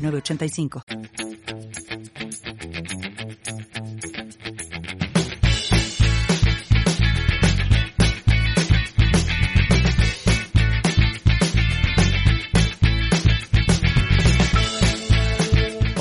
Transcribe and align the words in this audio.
906985. 0.00 0.82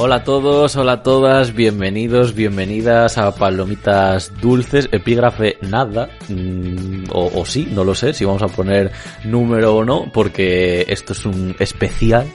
Hola 0.01 0.15
a 0.15 0.23
todos, 0.23 0.77
hola 0.77 0.93
a 0.93 1.03
todas, 1.03 1.53
bienvenidos, 1.53 2.33
bienvenidas 2.33 3.17
a 3.17 3.35
Palomitas 3.35 4.31
Dulces, 4.39 4.87
epígrafe 4.93 5.57
nada, 5.61 6.09
mm, 6.29 7.09
o 7.11 7.45
sí, 7.45 7.67
no 7.69 7.83
lo 7.83 7.93
sé, 7.93 8.13
si 8.13 8.23
vamos 8.23 8.41
a 8.41 8.47
poner 8.47 8.91
número 9.25 9.75
o 9.75 9.83
no, 9.83 10.09
porque 10.13 10.85
esto 10.87 11.11
es 11.11 11.25
un 11.25 11.53
especial 11.59 12.25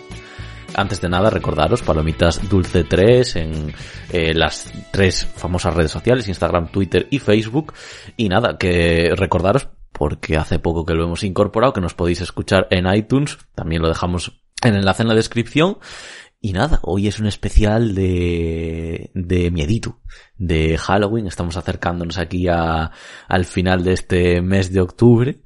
antes 0.74 1.00
de 1.00 1.08
nada, 1.08 1.30
recordaros, 1.30 1.82
Palomitas 1.82 2.48
Dulce 2.48 2.84
3 2.84 3.36
en 3.36 3.74
eh, 4.12 4.34
las 4.34 4.72
tres 4.90 5.26
famosas 5.26 5.74
redes 5.74 5.90
sociales, 5.90 6.28
Instagram, 6.28 6.68
Twitter 6.68 7.06
y 7.10 7.18
Facebook. 7.18 7.72
Y 8.16 8.28
nada, 8.28 8.58
que 8.58 9.12
recordaros, 9.16 9.68
porque 9.92 10.36
hace 10.36 10.58
poco 10.58 10.84
que 10.84 10.94
lo 10.94 11.04
hemos 11.04 11.24
incorporado, 11.24 11.72
que 11.72 11.80
nos 11.80 11.94
podéis 11.94 12.20
escuchar 12.20 12.66
en 12.70 12.86
iTunes, 12.92 13.38
también 13.54 13.82
lo 13.82 13.88
dejamos 13.88 14.40
en 14.62 14.74
enlace 14.74 15.02
en 15.02 15.08
la 15.08 15.14
descripción. 15.14 15.78
Y 16.40 16.52
nada, 16.52 16.78
hoy 16.82 17.08
es 17.08 17.20
un 17.20 17.26
especial 17.26 17.94
de, 17.94 19.10
de 19.14 19.50
miedito, 19.50 20.00
de 20.36 20.76
Halloween. 20.76 21.26
Estamos 21.26 21.56
acercándonos 21.56 22.18
aquí 22.18 22.48
a, 22.48 22.90
al 23.28 23.44
final 23.46 23.82
de 23.82 23.94
este 23.94 24.42
mes 24.42 24.70
de 24.70 24.82
octubre. 24.82 25.38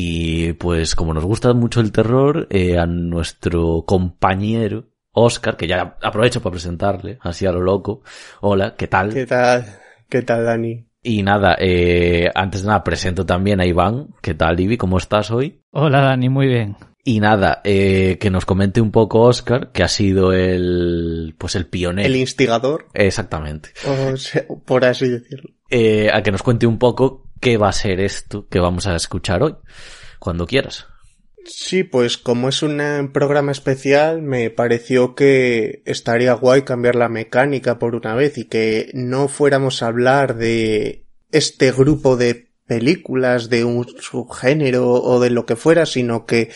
Y 0.00 0.52
pues 0.52 0.94
como 0.94 1.12
nos 1.12 1.24
gusta 1.24 1.52
mucho 1.54 1.80
el 1.80 1.90
terror, 1.90 2.46
eh, 2.50 2.78
a 2.78 2.86
nuestro 2.86 3.82
compañero 3.84 4.84
Oscar, 5.10 5.56
que 5.56 5.66
ya 5.66 5.96
aprovecho 6.00 6.40
para 6.40 6.52
presentarle, 6.52 7.18
así 7.20 7.46
a 7.46 7.50
lo 7.50 7.60
loco. 7.60 8.02
Hola, 8.40 8.76
¿qué 8.76 8.86
tal? 8.86 9.12
¿Qué 9.12 9.26
tal? 9.26 9.66
¿Qué 10.08 10.22
tal, 10.22 10.44
Dani? 10.44 10.86
Y 11.02 11.24
nada, 11.24 11.56
eh, 11.58 12.30
antes 12.32 12.62
de 12.62 12.68
nada 12.68 12.84
presento 12.84 13.26
también 13.26 13.60
a 13.60 13.66
Iván. 13.66 14.14
¿Qué 14.22 14.34
tal, 14.34 14.60
Ivi? 14.60 14.76
¿Cómo 14.76 14.98
estás 14.98 15.32
hoy? 15.32 15.64
Hola, 15.72 16.00
Dani, 16.00 16.28
muy 16.28 16.46
bien. 16.46 16.76
Y 17.02 17.18
nada, 17.18 17.60
eh, 17.64 18.18
que 18.20 18.30
nos 18.30 18.44
comente 18.44 18.80
un 18.80 18.92
poco 18.92 19.22
Oscar, 19.22 19.72
que 19.72 19.82
ha 19.82 19.88
sido 19.88 20.32
el, 20.32 21.34
pues 21.38 21.56
el 21.56 21.66
pionero. 21.66 22.06
El 22.06 22.14
instigador. 22.14 22.86
Exactamente. 22.94 23.70
O 23.84 24.16
sea, 24.16 24.46
por 24.64 24.84
así 24.84 25.08
decirlo. 25.08 25.50
Eh, 25.70 26.08
a 26.12 26.22
que 26.22 26.30
nos 26.30 26.42
cuente 26.42 26.66
un 26.66 26.78
poco 26.78 27.27
qué 27.40 27.56
va 27.56 27.68
a 27.68 27.72
ser 27.72 28.00
esto 28.00 28.46
que 28.48 28.60
vamos 28.60 28.86
a 28.86 28.96
escuchar 28.96 29.42
hoy, 29.42 29.56
cuando 30.18 30.46
quieras. 30.46 30.86
Sí, 31.44 31.82
pues 31.82 32.18
como 32.18 32.50
es 32.50 32.62
un 32.62 33.10
programa 33.12 33.52
especial, 33.52 34.20
me 34.20 34.50
pareció 34.50 35.14
que 35.14 35.82
estaría 35.86 36.34
guay 36.34 36.62
cambiar 36.62 36.94
la 36.94 37.08
mecánica 37.08 37.78
por 37.78 37.94
una 37.94 38.14
vez 38.14 38.36
y 38.36 38.44
que 38.44 38.90
no 38.92 39.28
fuéramos 39.28 39.82
a 39.82 39.86
hablar 39.86 40.36
de 40.36 41.06
este 41.32 41.72
grupo 41.72 42.16
de 42.16 42.48
películas, 42.66 43.48
de 43.48 43.64
un 43.64 43.88
subgénero 43.98 44.92
o 44.92 45.20
de 45.20 45.30
lo 45.30 45.46
que 45.46 45.56
fuera, 45.56 45.86
sino 45.86 46.26
que 46.26 46.50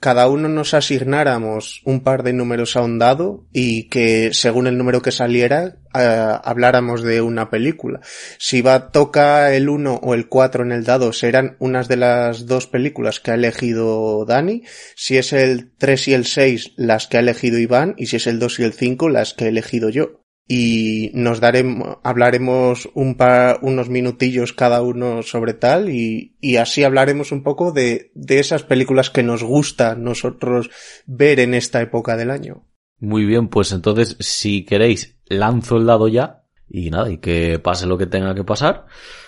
cada 0.00 0.28
uno 0.28 0.48
nos 0.48 0.72
asignáramos 0.72 1.82
un 1.84 2.00
par 2.00 2.22
de 2.22 2.32
números 2.32 2.74
a 2.74 2.82
un 2.82 2.98
dado 2.98 3.44
y 3.52 3.88
que 3.90 4.32
según 4.32 4.66
el 4.66 4.78
número 4.78 5.02
que 5.02 5.12
saliera 5.12 5.76
eh, 5.94 6.34
habláramos 6.42 7.02
de 7.02 7.20
una 7.20 7.50
película. 7.50 8.00
Si 8.38 8.62
va 8.62 8.90
toca 8.90 9.54
el 9.54 9.68
1 9.68 10.00
o 10.02 10.14
el 10.14 10.28
4 10.28 10.64
en 10.64 10.72
el 10.72 10.84
dado 10.84 11.12
serán 11.12 11.56
unas 11.58 11.86
de 11.86 11.96
las 11.96 12.46
dos 12.46 12.66
películas 12.66 13.20
que 13.20 13.32
ha 13.32 13.34
elegido 13.34 14.24
Dani, 14.24 14.62
si 14.96 15.18
es 15.18 15.34
el 15.34 15.70
3 15.76 16.08
y 16.08 16.14
el 16.14 16.24
6 16.24 16.72
las 16.76 17.06
que 17.06 17.18
ha 17.18 17.20
elegido 17.20 17.58
Iván 17.58 17.94
y 17.98 18.06
si 18.06 18.16
es 18.16 18.26
el 18.26 18.38
2 18.38 18.60
y 18.60 18.64
el 18.64 18.72
5 18.72 19.08
las 19.10 19.34
que 19.34 19.44
he 19.44 19.48
elegido 19.48 19.90
yo 19.90 20.19
y 20.52 21.12
nos 21.14 21.38
daremos, 21.38 21.98
hablaremos 22.02 22.90
un 22.94 23.14
par, 23.14 23.60
unos 23.62 23.88
minutillos 23.88 24.52
cada 24.52 24.82
uno 24.82 25.22
sobre 25.22 25.54
tal 25.54 25.90
y, 25.90 26.36
y 26.40 26.56
así 26.56 26.82
hablaremos 26.82 27.30
un 27.30 27.44
poco 27.44 27.70
de, 27.70 28.10
de 28.16 28.40
esas 28.40 28.64
películas 28.64 29.10
que 29.10 29.22
nos 29.22 29.44
gusta 29.44 29.94
nosotros 29.94 30.68
ver 31.06 31.38
en 31.38 31.54
esta 31.54 31.80
época 31.80 32.16
del 32.16 32.32
año. 32.32 32.66
Muy 32.98 33.26
bien, 33.26 33.46
pues 33.46 33.70
entonces, 33.70 34.16
si 34.18 34.64
queréis, 34.64 35.20
lanzo 35.26 35.76
el 35.76 35.86
dado 35.86 36.08
ya 36.08 36.42
y 36.68 36.90
nada, 36.90 37.08
y 37.12 37.18
que 37.18 37.60
pase 37.60 37.86
lo 37.86 37.96
que 37.96 38.08
tenga 38.08 38.34
que 38.34 38.42
pasar. 38.42 38.86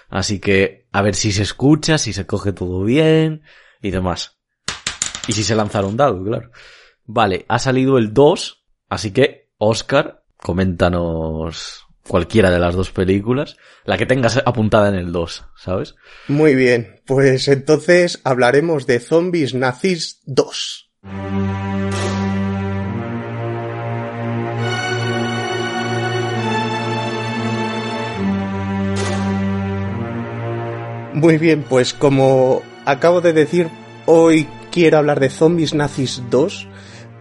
Así 0.08 0.40
que, 0.40 0.88
a 0.90 1.02
ver 1.02 1.14
si 1.14 1.30
se 1.30 1.44
escucha, 1.44 1.98
si 1.98 2.12
se 2.12 2.26
coge 2.26 2.52
todo 2.52 2.82
bien 2.82 3.42
y 3.80 3.92
demás. 3.92 4.40
Y 5.28 5.34
si 5.34 5.44
se 5.44 5.54
lanzara 5.54 5.86
un 5.86 5.96
dado, 5.96 6.20
claro. 6.24 6.50
Vale, 7.04 7.46
ha 7.46 7.60
salido 7.60 7.96
el 7.96 8.12
2, 8.12 8.64
así 8.88 9.12
que, 9.12 9.52
Oscar, 9.56 10.21
coméntanos 10.42 11.86
cualquiera 12.06 12.50
de 12.50 12.58
las 12.58 12.74
dos 12.74 12.90
películas, 12.90 13.56
la 13.84 13.96
que 13.96 14.06
tengas 14.06 14.36
apuntada 14.44 14.88
en 14.88 14.96
el 14.96 15.12
2, 15.12 15.44
¿sabes? 15.56 15.94
Muy 16.28 16.54
bien, 16.54 17.00
pues 17.06 17.48
entonces 17.48 18.20
hablaremos 18.24 18.86
de 18.86 18.98
Zombies 18.98 19.54
Nazis 19.54 20.20
2. 20.26 20.90
Muy 31.14 31.38
bien, 31.38 31.64
pues 31.68 31.94
como 31.94 32.62
acabo 32.84 33.20
de 33.20 33.32
decir, 33.32 33.68
hoy 34.06 34.48
quiero 34.72 34.98
hablar 34.98 35.20
de 35.20 35.30
Zombies 35.30 35.72
Nazis 35.72 36.22
2, 36.30 36.66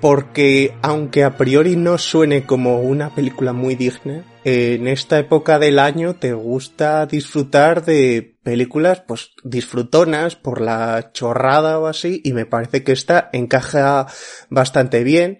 porque 0.01 0.73
aunque 0.81 1.23
a 1.23 1.37
priori 1.37 1.75
no 1.75 1.97
suene 1.99 2.45
como 2.45 2.81
una 2.81 3.13
película 3.13 3.53
muy 3.53 3.75
digna, 3.75 4.25
en 4.43 4.87
esta 4.87 5.19
época 5.19 5.59
del 5.59 5.77
año 5.77 6.15
te 6.15 6.33
gusta 6.33 7.05
disfrutar 7.05 7.85
de 7.85 8.39
películas 8.41 9.03
pues 9.07 9.33
disfrutonas 9.43 10.35
por 10.35 10.59
la 10.59 11.11
chorrada 11.13 11.77
o 11.77 11.85
así 11.85 12.21
y 12.23 12.33
me 12.33 12.47
parece 12.47 12.83
que 12.83 12.91
esta 12.91 13.29
encaja 13.31 14.07
bastante 14.49 15.03
bien. 15.03 15.39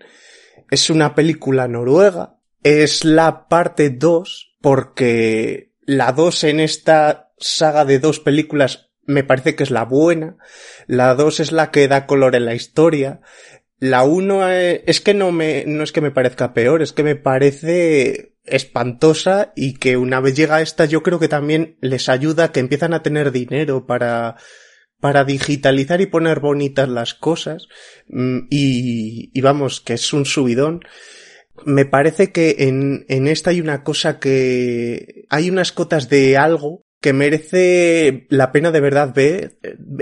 Es 0.70 0.92
una 0.92 1.16
película 1.16 1.68
noruega, 1.68 2.38
es 2.64 3.04
la 3.04 3.48
parte 3.48 3.90
2 3.90 4.58
porque 4.62 5.74
la 5.82 6.12
2 6.12 6.44
en 6.44 6.60
esta 6.60 7.32
saga 7.40 7.84
de 7.86 7.98
dos 7.98 8.20
películas 8.20 8.92
me 9.06 9.24
parece 9.24 9.56
que 9.56 9.64
es 9.64 9.72
la 9.72 9.84
buena, 9.84 10.38
la 10.88 11.16
2 11.16 11.40
es 11.40 11.52
la 11.52 11.72
que 11.72 11.88
da 11.88 12.06
color 12.06 12.36
en 12.36 12.46
la 12.46 12.54
historia, 12.54 13.22
la 13.82 14.04
1 14.04 14.48
es 14.48 15.02
que 15.02 15.16
no 15.16 15.32
me, 15.32 15.66
no 15.66 15.84
es 15.84 15.92
que 15.92 16.02
me 16.02 16.12
parezca 16.12 16.54
peor, 16.54 16.84
es 16.84 16.94
que 16.94 17.02
me 17.02 17.16
parece 17.16 18.36
espantosa 18.46 19.54
y 19.56 19.74
que 19.74 19.98
una 19.98 20.20
vez 20.20 20.36
llega 20.36 20.62
esta 20.62 20.86
yo 20.86 21.02
creo 21.02 21.20
que 21.20 21.28
también 21.28 21.78
les 21.82 22.08
ayuda 22.08 22.52
que 22.52 22.60
empiezan 22.60 22.94
a 22.94 23.02
tener 23.02 23.32
dinero 23.32 23.88
para, 23.88 24.36
para 25.00 25.24
digitalizar 25.24 26.00
y 26.00 26.06
poner 26.06 26.42
bonitas 26.42 26.90
las 26.90 27.16
cosas 27.16 27.68
mm, 28.08 28.42
y, 28.52 29.32
y 29.34 29.42
vamos, 29.42 29.82
que 29.82 29.94
es 29.94 30.14
un 30.14 30.26
subidón. 30.26 30.82
Me 31.66 31.86
parece 31.86 32.32
que 32.32 32.58
en, 32.60 33.06
en 33.10 33.28
esta 33.28 33.50
hay 33.50 33.62
una 33.62 33.84
cosa 33.84 34.20
que 34.20 35.26
hay 35.30 35.50
unas 35.50 35.72
cotas 35.72 36.08
de 36.08 36.38
algo 36.38 36.86
que 37.02 37.14
merece 37.14 38.28
la 38.30 38.52
pena 38.52 38.72
de 38.72 38.80
verdad 38.80 39.12
ver, 39.14 39.58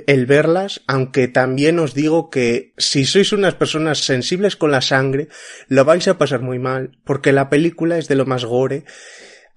el 0.05 0.25
verlas, 0.25 0.81
aunque 0.85 1.29
también 1.29 1.79
os 1.79 1.93
digo 1.93 2.29
que 2.29 2.73
si 2.77 3.05
sois 3.05 3.31
unas 3.31 3.55
personas 3.55 3.99
sensibles 3.99 4.57
con 4.57 4.71
la 4.71 4.81
sangre, 4.81 5.29
lo 5.69 5.85
vais 5.85 6.07
a 6.09 6.17
pasar 6.17 6.41
muy 6.41 6.59
mal, 6.59 6.99
porque 7.05 7.31
la 7.31 7.49
película 7.49 7.97
es 7.97 8.09
de 8.09 8.15
lo 8.15 8.25
más 8.25 8.43
gore, 8.43 8.83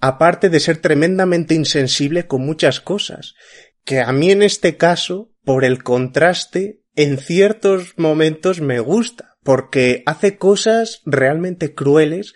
aparte 0.01 0.51
de 0.51 0.61
ser 0.61 0.77
tremendamente 0.77 1.57
insensible 1.57 2.29
con 2.29 2.47
muchas 2.47 2.81
cosas, 2.81 3.35
que 3.85 4.01
a 4.01 4.13
mí 4.13 4.31
en 4.31 4.45
este 4.45 4.77
caso, 4.77 5.33
por 5.45 5.65
el 5.65 5.83
contraste, 5.83 6.81
en 6.95 7.19
ciertos 7.19 7.95
momentos 7.97 8.61
me 8.61 8.79
gusta, 8.79 9.37
porque 9.43 10.05
hace 10.07 10.39
cosas 10.39 11.03
realmente 11.07 11.75
crueles 11.75 12.35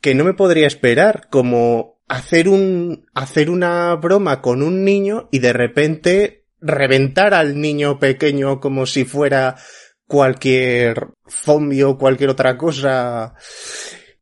que 0.00 0.16
no 0.16 0.24
me 0.24 0.34
podría 0.34 0.66
esperar, 0.66 1.28
como 1.30 1.99
hacer 2.10 2.48
un, 2.48 3.06
hacer 3.14 3.50
una 3.50 3.94
broma 3.94 4.42
con 4.42 4.64
un 4.64 4.84
niño 4.84 5.28
y 5.30 5.38
de 5.38 5.52
repente 5.52 6.44
reventar 6.60 7.34
al 7.34 7.60
niño 7.60 8.00
pequeño 8.00 8.58
como 8.58 8.84
si 8.84 9.04
fuera 9.04 9.54
cualquier 10.08 11.06
zombie 11.28 11.84
o 11.84 11.96
cualquier 11.96 12.30
otra 12.30 12.58
cosa. 12.58 13.34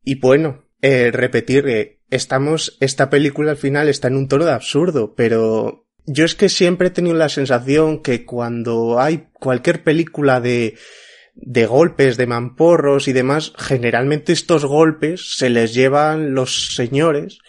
y 0.03 0.19
bueno, 0.19 0.65
eh, 0.83 1.09
repetir 1.11 1.63
que 1.63 1.99
estamos, 2.11 2.77
esta 2.79 3.09
película 3.09 3.51
al 3.51 3.57
final 3.57 3.89
está 3.89 4.07
en 4.07 4.17
un 4.17 4.27
tono 4.27 4.45
de 4.45 4.51
absurdo, 4.51 5.15
pero 5.15 5.87
yo 6.05 6.25
es 6.25 6.35
que 6.35 6.47
siempre 6.47 6.89
he 6.89 6.91
tenido 6.91 7.15
la 7.15 7.27
sensación 7.27 8.03
que 8.03 8.23
cuando 8.23 8.99
hay 8.99 9.29
cualquier 9.33 9.83
película 9.83 10.39
de, 10.39 10.77
de 11.33 11.65
golpes, 11.65 12.17
de 12.17 12.27
mamporros 12.27 13.07
y 13.07 13.13
demás, 13.13 13.51
generalmente 13.57 14.31
estos 14.31 14.63
golpes 14.63 15.37
se 15.37 15.49
les 15.49 15.73
llevan 15.73 16.35
los 16.35 16.75
señores 16.75 17.39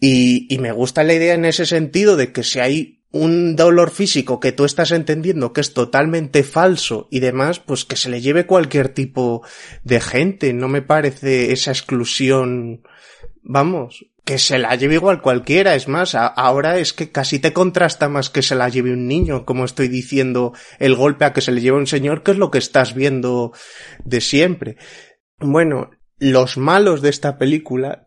y, 0.00 0.52
y 0.52 0.58
me 0.58 0.72
gusta 0.72 1.04
la 1.04 1.14
idea 1.14 1.34
en 1.34 1.44
ese 1.44 1.66
sentido 1.66 2.16
de 2.16 2.32
que 2.32 2.42
si 2.42 2.60
hay 2.60 2.98
un 3.10 3.56
dolor 3.56 3.90
físico 3.90 4.38
que 4.38 4.52
tú 4.52 4.64
estás 4.64 4.90
entendiendo 4.90 5.52
que 5.52 5.62
es 5.62 5.72
totalmente 5.72 6.42
falso 6.42 7.08
y 7.10 7.20
demás, 7.20 7.58
pues 7.58 7.84
que 7.84 7.96
se 7.96 8.10
le 8.10 8.20
lleve 8.20 8.46
cualquier 8.46 8.90
tipo 8.90 9.42
de 9.82 10.00
gente. 10.00 10.52
No 10.52 10.68
me 10.68 10.82
parece 10.82 11.52
esa 11.52 11.70
exclusión, 11.70 12.82
vamos, 13.42 14.06
que 14.24 14.38
se 14.38 14.58
la 14.58 14.74
lleve 14.76 14.94
igual 14.94 15.22
cualquiera. 15.22 15.74
Es 15.74 15.88
más, 15.88 16.14
ahora 16.14 16.78
es 16.78 16.92
que 16.92 17.10
casi 17.10 17.38
te 17.38 17.54
contrasta 17.54 18.10
más 18.10 18.28
que 18.28 18.42
se 18.42 18.54
la 18.54 18.68
lleve 18.68 18.92
un 18.92 19.06
niño, 19.08 19.46
como 19.46 19.64
estoy 19.64 19.88
diciendo, 19.88 20.52
el 20.78 20.94
golpe 20.94 21.24
a 21.24 21.32
que 21.32 21.40
se 21.40 21.52
le 21.52 21.62
lleva 21.62 21.78
un 21.78 21.86
señor, 21.86 22.22
que 22.22 22.32
es 22.32 22.36
lo 22.36 22.50
que 22.50 22.58
estás 22.58 22.94
viendo 22.94 23.52
de 24.04 24.20
siempre. 24.20 24.76
Bueno, 25.38 25.90
los 26.20 26.58
malos 26.58 27.00
de 27.00 27.10
esta 27.10 27.38
película 27.38 28.04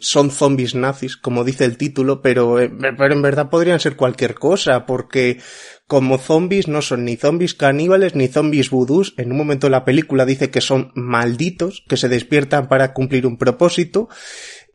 son 0.00 0.30
zombies 0.30 0.74
nazis, 0.76 1.16
como 1.16 1.42
dice 1.42 1.64
el 1.64 1.76
título, 1.76 2.22
pero, 2.22 2.60
eh, 2.60 2.70
pero 2.70 3.14
en 3.14 3.22
verdad 3.22 3.50
podrían 3.50 3.80
ser 3.80 3.96
cualquier 3.96 4.34
cosa, 4.34 4.86
porque 4.86 5.40
como 5.88 6.18
zombies 6.18 6.68
no 6.68 6.82
son 6.82 7.04
ni 7.04 7.16
zombies 7.16 7.54
caníbales 7.54 8.14
ni 8.14 8.28
zombies 8.28 8.70
vudús. 8.70 9.14
En 9.16 9.32
un 9.32 9.38
momento 9.38 9.66
de 9.66 9.72
la 9.72 9.84
película 9.84 10.24
dice 10.24 10.50
que 10.50 10.60
son 10.60 10.92
malditos, 10.94 11.84
que 11.88 11.96
se 11.96 12.08
despiertan 12.08 12.68
para 12.68 12.92
cumplir 12.92 13.26
un 13.26 13.38
propósito. 13.38 14.08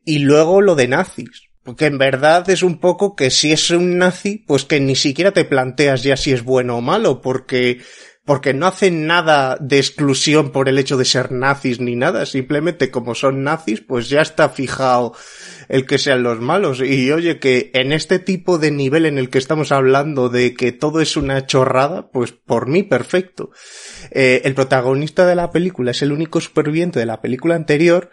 Y 0.04 0.20
luego 0.20 0.60
lo 0.60 0.76
de 0.76 0.90
nazis. 0.90 1.53
Porque 1.64 1.86
en 1.86 1.98
verdad 1.98 2.50
es 2.50 2.62
un 2.62 2.80
poco 2.80 3.16
que 3.16 3.32
si 3.32 3.54
es 3.54 3.70
un 3.70 3.98
nazi, 3.98 4.44
pues 4.46 4.66
que 4.66 4.80
ni 4.80 4.96
siquiera 4.96 5.32
te 5.32 5.46
planteas 5.46 6.04
ya 6.04 6.18
si 6.18 6.34
es 6.34 6.44
bueno 6.44 6.78
o 6.78 6.82
malo, 6.82 7.22
porque 7.22 7.80
porque 8.26 8.54
no 8.54 8.68
hacen 8.68 9.06
nada 9.06 9.58
de 9.60 9.80
exclusión 9.80 10.52
por 10.52 10.70
el 10.70 10.80
hecho 10.80 10.96
de 10.96 11.04
ser 11.04 11.34
nazis 11.34 11.82
ni 11.82 11.96
nada, 11.96 12.26
simplemente 12.26 12.90
como 12.90 13.16
son 13.16 13.44
nazis, 13.44 13.82
pues 13.82 14.08
ya 14.08 14.22
está 14.22 14.48
fijado 14.48 15.14
el 15.68 15.86
que 15.86 15.98
sean 15.98 16.24
los 16.24 16.40
malos. 16.40 16.80
Y 16.80 17.12
oye, 17.12 17.40
que 17.40 17.72
en 17.74 17.92
este 17.92 18.20
tipo 18.20 18.58
de 18.60 18.72
nivel 18.72 19.06
en 19.06 19.18
el 19.18 19.30
que 19.30 19.40
estamos 19.40 19.74
hablando 19.74 20.30
de 20.30 20.54
que 20.54 20.72
todo 20.72 21.02
es 21.02 21.18
una 21.18 21.46
chorrada, 21.46 22.12
pues 22.12 22.32
por 22.32 22.68
mí 22.68 22.84
perfecto. 22.84 23.52
Eh, 24.12 24.42
el 24.46 24.56
protagonista 24.56 25.26
de 25.26 25.36
la 25.36 25.52
película 25.52 25.92
es 25.92 26.02
el 26.02 26.14
único 26.14 26.40
superviviente 26.40 27.00
de 27.00 27.06
la 27.06 27.22
película 27.22 27.56
anterior, 27.56 28.10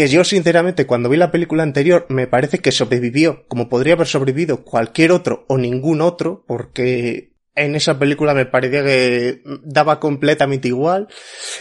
que 0.00 0.08
yo 0.08 0.24
sinceramente 0.24 0.86
cuando 0.86 1.10
vi 1.10 1.18
la 1.18 1.30
película 1.30 1.62
anterior 1.62 2.06
me 2.08 2.26
parece 2.26 2.60
que 2.60 2.72
sobrevivió 2.72 3.44
como 3.48 3.68
podría 3.68 3.92
haber 3.92 4.06
sobrevivido 4.06 4.64
cualquier 4.64 5.12
otro 5.12 5.44
o 5.46 5.58
ningún 5.58 6.00
otro 6.00 6.42
porque 6.46 7.29
en 7.56 7.74
esa 7.74 7.98
película 7.98 8.32
me 8.32 8.46
parecía 8.46 8.84
que 8.84 9.42
daba 9.64 9.98
completamente 9.98 10.68
igual. 10.68 11.08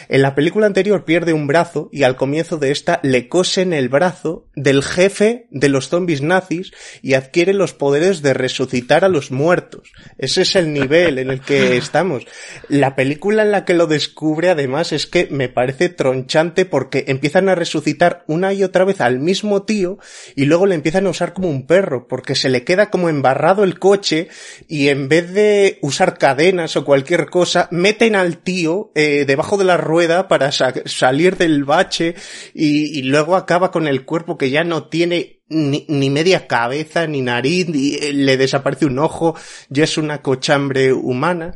En 0.07 0.21
la 0.21 0.35
película 0.35 0.67
anterior 0.67 1.03
pierde 1.03 1.33
un 1.33 1.47
brazo 1.47 1.89
y 1.91 2.03
al 2.03 2.15
comienzo 2.15 2.57
de 2.57 2.71
esta 2.71 2.99
le 3.01 3.27
cosen 3.27 3.73
el 3.73 3.89
brazo 3.89 4.47
del 4.55 4.83
jefe 4.83 5.47
de 5.49 5.69
los 5.69 5.89
zombies 5.89 6.21
nazis 6.21 6.71
y 7.01 7.15
adquiere 7.15 7.53
los 7.53 7.73
poderes 7.73 8.21
de 8.21 8.35
resucitar 8.35 9.03
a 9.03 9.09
los 9.09 9.31
muertos. 9.31 9.91
Ese 10.19 10.43
es 10.43 10.55
el 10.55 10.73
nivel 10.73 11.17
en 11.17 11.31
el 11.31 11.41
que 11.41 11.75
estamos. 11.77 12.25
La 12.67 12.95
película 12.95 13.41
en 13.41 13.51
la 13.51 13.65
que 13.65 13.73
lo 13.73 13.87
descubre 13.87 14.49
además 14.49 14.91
es 14.91 15.07
que 15.07 15.27
me 15.31 15.49
parece 15.49 15.89
tronchante 15.89 16.65
porque 16.65 17.05
empiezan 17.07 17.49
a 17.49 17.55
resucitar 17.55 18.23
una 18.27 18.53
y 18.53 18.63
otra 18.63 18.85
vez 18.85 19.01
al 19.01 19.19
mismo 19.19 19.63
tío 19.63 19.97
y 20.35 20.45
luego 20.45 20.67
le 20.67 20.75
empiezan 20.75 21.07
a 21.07 21.09
usar 21.09 21.33
como 21.33 21.49
un 21.49 21.65
perro 21.65 22.07
porque 22.07 22.35
se 22.35 22.49
le 22.49 22.63
queda 22.63 22.91
como 22.91 23.09
embarrado 23.09 23.63
el 23.63 23.79
coche 23.79 24.27
y 24.67 24.89
en 24.89 25.09
vez 25.09 25.33
de 25.33 25.78
usar 25.81 26.17
cadenas 26.17 26.75
o 26.75 26.85
cualquier 26.85 27.29
cosa, 27.29 27.67
meten 27.71 28.15
al 28.15 28.37
tío 28.37 28.91
eh, 28.95 29.25
debajo 29.25 29.57
de 29.57 29.65
la 29.65 29.77
rueda 29.77 30.27
para 30.27 30.51
salir 30.51 31.37
del 31.37 31.63
bache 31.63 32.15
y, 32.53 33.01
luego 33.03 33.35
acaba 33.35 33.71
con 33.71 33.87
el 33.87 34.05
cuerpo 34.05 34.37
que 34.37 34.49
ya 34.49 34.63
no 34.63 34.87
tiene 34.87 35.41
ni, 35.49 35.85
ni 35.87 36.09
media 36.09 36.47
cabeza 36.47 37.07
ni 37.07 37.21
nariz, 37.21 37.67
y, 37.73 37.95
eh, 37.95 38.13
le 38.13 38.37
desaparece 38.37 38.85
un 38.85 38.99
ojo, 38.99 39.35
ya 39.69 39.83
es 39.83 39.97
una 39.97 40.21
cochambre 40.21 40.93
humana. 40.93 41.55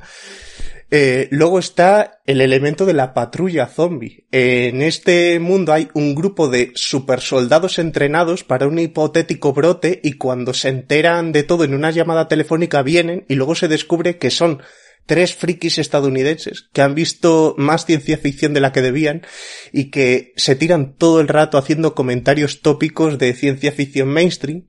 Eh, 0.95 1.27
luego 1.31 1.57
está 1.57 2.21
el 2.27 2.39
elemento 2.39 2.85
de 2.85 2.93
la 2.93 3.15
patrulla 3.15 3.65
zombie. 3.65 4.27
en 4.31 4.83
este 4.83 5.39
mundo 5.39 5.73
hay 5.73 5.87
un 5.95 6.13
grupo 6.13 6.49
de 6.49 6.71
super 6.75 7.19
soldados 7.19 7.79
entrenados 7.79 8.43
para 8.43 8.67
un 8.67 8.77
hipotético 8.77 9.53
brote 9.53 9.99
y 10.03 10.19
cuando 10.19 10.53
se 10.53 10.69
enteran 10.69 11.31
de 11.31 11.41
todo 11.41 11.63
en 11.63 11.73
una 11.73 11.89
llamada 11.89 12.27
telefónica 12.27 12.83
vienen 12.83 13.25
y 13.27 13.33
luego 13.33 13.55
se 13.55 13.67
descubre 13.67 14.19
que 14.19 14.29
son 14.29 14.61
tres 15.07 15.33
frikis 15.33 15.79
estadounidenses 15.79 16.69
que 16.71 16.83
han 16.83 16.93
visto 16.93 17.55
más 17.57 17.87
ciencia 17.87 18.19
ficción 18.19 18.53
de 18.53 18.61
la 18.61 18.71
que 18.71 18.83
debían 18.83 19.25
y 19.71 19.89
que 19.89 20.31
se 20.35 20.55
tiran 20.55 20.93
todo 20.93 21.21
el 21.21 21.27
rato 21.27 21.57
haciendo 21.57 21.95
comentarios 21.95 22.61
tópicos 22.61 23.17
de 23.17 23.33
ciencia 23.33 23.71
ficción 23.71 24.09
mainstream 24.09 24.67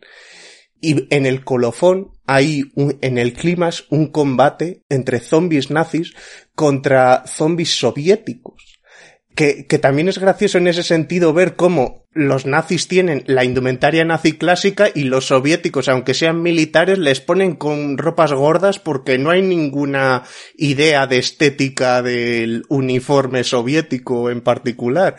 y 0.80 1.06
en 1.14 1.26
el 1.26 1.44
colofón 1.44 2.12
hay 2.26 2.72
en 2.76 3.18
el 3.18 3.32
clímax 3.32 3.84
un 3.90 4.08
combate 4.08 4.82
entre 4.88 5.20
zombies 5.20 5.70
nazis 5.70 6.14
contra 6.54 7.24
zombies 7.26 7.76
soviéticos. 7.78 8.80
Que, 9.34 9.66
que 9.66 9.80
también 9.80 10.08
es 10.08 10.18
gracioso 10.18 10.58
en 10.58 10.68
ese 10.68 10.84
sentido 10.84 11.32
ver 11.32 11.56
cómo 11.56 12.04
los 12.14 12.46
nazis 12.46 12.86
tienen 12.86 13.24
la 13.26 13.44
indumentaria 13.44 14.04
nazi 14.04 14.34
clásica 14.38 14.88
y 14.94 15.02
los 15.02 15.26
soviéticos, 15.26 15.88
aunque 15.88 16.14
sean 16.14 16.40
militares, 16.40 16.98
les 16.98 17.20
ponen 17.20 17.56
con 17.56 17.98
ropas 17.98 18.32
gordas 18.32 18.78
porque 18.78 19.18
no 19.18 19.30
hay 19.30 19.42
ninguna 19.42 20.22
idea 20.56 21.08
de 21.08 21.18
estética 21.18 22.02
del 22.02 22.64
uniforme 22.68 23.42
soviético 23.42 24.30
en 24.30 24.40
particular. 24.40 25.16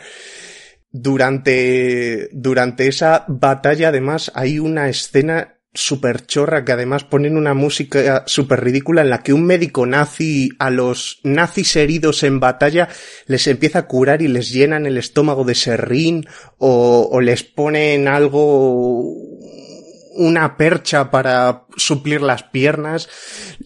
Durante, 0.98 2.30
durante 2.32 2.88
esa 2.88 3.26
batalla, 3.28 3.88
además, 3.88 4.32
hay 4.34 4.58
una 4.58 4.88
escena 4.88 5.56
super 5.74 6.24
chorra 6.26 6.64
que 6.64 6.72
además 6.72 7.04
ponen 7.04 7.36
una 7.36 7.52
música 7.52 8.24
súper 8.26 8.64
ridícula 8.64 9.02
en 9.02 9.10
la 9.10 9.22
que 9.22 9.34
un 9.34 9.44
médico 9.44 9.84
nazi 9.84 10.48
a 10.58 10.70
los 10.70 11.20
nazis 11.22 11.76
heridos 11.76 12.22
en 12.22 12.40
batalla 12.40 12.88
les 13.26 13.46
empieza 13.46 13.80
a 13.80 13.86
curar 13.86 14.22
y 14.22 14.28
les 14.28 14.50
llenan 14.50 14.86
el 14.86 14.96
estómago 14.96 15.44
de 15.44 15.54
serrín 15.54 16.24
o, 16.56 17.10
o 17.12 17.20
les 17.20 17.44
ponen 17.44 18.08
algo 18.08 19.12
una 20.16 20.56
percha 20.56 21.10
para 21.10 21.65
suplir 21.76 22.22
las 22.22 22.42
piernas. 22.42 23.08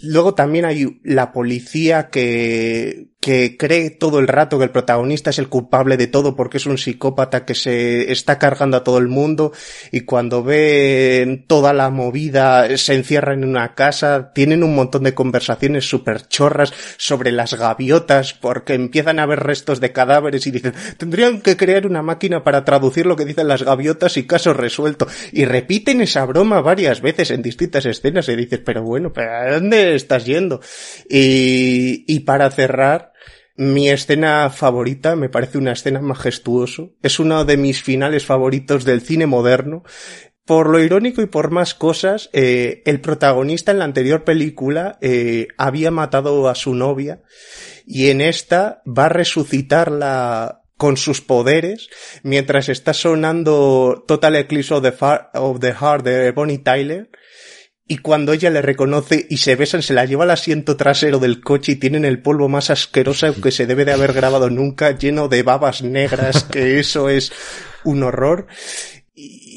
Luego 0.02 0.34
también 0.34 0.64
hay 0.64 1.00
la 1.04 1.32
policía 1.32 2.10
que, 2.10 3.10
que 3.20 3.58
cree 3.58 3.90
todo 3.90 4.18
el 4.18 4.28
rato 4.28 4.58
que 4.58 4.64
el 4.64 4.70
protagonista 4.70 5.28
es 5.28 5.38
el 5.38 5.50
culpable 5.50 5.98
de 5.98 6.06
todo 6.06 6.34
porque 6.34 6.56
es 6.56 6.64
un 6.64 6.78
psicópata 6.78 7.44
que 7.44 7.54
se 7.54 8.10
está 8.10 8.38
cargando 8.38 8.78
a 8.78 8.84
todo 8.84 8.96
el 8.96 9.08
mundo 9.08 9.52
y 9.92 10.00
cuando 10.02 10.42
ve 10.42 11.44
toda 11.46 11.74
la 11.74 11.90
movida 11.90 12.76
se 12.78 12.94
encierra 12.94 13.34
en 13.34 13.44
una 13.44 13.74
casa, 13.74 14.32
tienen 14.32 14.64
un 14.64 14.74
montón 14.74 15.02
de 15.02 15.14
conversaciones 15.14 15.88
súper 15.88 16.28
chorras 16.28 16.72
sobre 16.96 17.30
las 17.30 17.52
gaviotas 17.52 18.32
porque 18.32 18.72
empiezan 18.72 19.18
a 19.18 19.26
ver 19.26 19.40
restos 19.40 19.80
de 19.80 19.92
cadáveres 19.92 20.46
y 20.46 20.50
dicen 20.50 20.72
tendrían 20.96 21.42
que 21.42 21.58
crear 21.58 21.86
una 21.86 22.02
máquina 22.02 22.42
para 22.42 22.64
traducir 22.64 23.04
lo 23.04 23.16
que 23.16 23.26
dicen 23.26 23.48
las 23.48 23.62
gaviotas 23.62 24.16
y 24.16 24.26
caso 24.26 24.54
resuelto 24.54 25.06
y 25.30 25.44
repiten 25.44 26.00
esa 26.00 26.24
broma 26.24 26.62
varias 26.62 27.02
veces 27.02 27.30
en 27.30 27.42
distintas 27.42 27.84
y 28.04 28.36
dices 28.36 28.60
pero 28.64 28.82
bueno, 28.82 29.12
¿pero 29.12 29.32
¿a 29.32 29.50
dónde 29.52 29.94
estás 29.94 30.24
yendo? 30.24 30.60
Y, 31.08 32.04
y 32.06 32.20
para 32.20 32.50
cerrar 32.50 33.12
mi 33.60 33.90
escena 33.90 34.48
favorita, 34.48 35.16
me 35.16 35.28
parece 35.28 35.58
una 35.58 35.72
escena 35.72 36.00
majestuoso. 36.00 36.94
Es 37.02 37.18
uno 37.18 37.44
de 37.44 37.58
mis 37.58 37.82
finales 37.82 38.24
favoritos 38.24 38.86
del 38.86 39.02
cine 39.02 39.26
moderno. 39.26 39.84
Por 40.46 40.70
lo 40.70 40.82
irónico 40.82 41.20
y 41.20 41.26
por 41.26 41.50
más 41.50 41.74
cosas, 41.74 42.30
eh, 42.32 42.82
el 42.86 43.02
protagonista 43.02 43.70
en 43.70 43.78
la 43.80 43.84
anterior 43.84 44.24
película 44.24 44.98
eh, 45.02 45.48
había 45.58 45.90
matado 45.90 46.48
a 46.48 46.54
su 46.54 46.74
novia 46.74 47.20
y 47.86 48.08
en 48.08 48.22
esta 48.22 48.82
va 48.86 49.04
a 49.04 49.08
resucitarla 49.10 50.62
con 50.78 50.96
sus 50.96 51.20
poderes 51.20 51.90
mientras 52.22 52.70
está 52.70 52.94
sonando 52.94 54.02
Total 54.08 54.34
Eclipse 54.36 54.72
of 54.72 54.82
the, 54.82 54.94
of 55.34 55.60
the 55.60 55.74
Heart 55.74 56.04
de 56.04 56.30
Bonnie 56.30 56.56
Tyler 56.56 57.10
y 57.90 57.98
cuando 57.98 58.32
ella 58.32 58.50
le 58.50 58.62
reconoce 58.62 59.26
y 59.28 59.38
se 59.38 59.56
besan, 59.56 59.82
se 59.82 59.94
la 59.94 60.04
lleva 60.04 60.22
al 60.22 60.30
asiento 60.30 60.76
trasero 60.76 61.18
del 61.18 61.40
coche 61.40 61.72
y 61.72 61.74
tienen 61.74 62.04
el 62.04 62.22
polvo 62.22 62.48
más 62.48 62.70
asqueroso 62.70 63.34
que 63.42 63.50
se 63.50 63.66
debe 63.66 63.84
de 63.84 63.92
haber 63.92 64.12
grabado 64.12 64.48
nunca, 64.48 64.96
lleno 64.96 65.26
de 65.26 65.42
babas 65.42 65.82
negras, 65.82 66.44
que 66.44 66.78
eso 66.78 67.08
es 67.08 67.32
un 67.82 68.04
horror. 68.04 68.46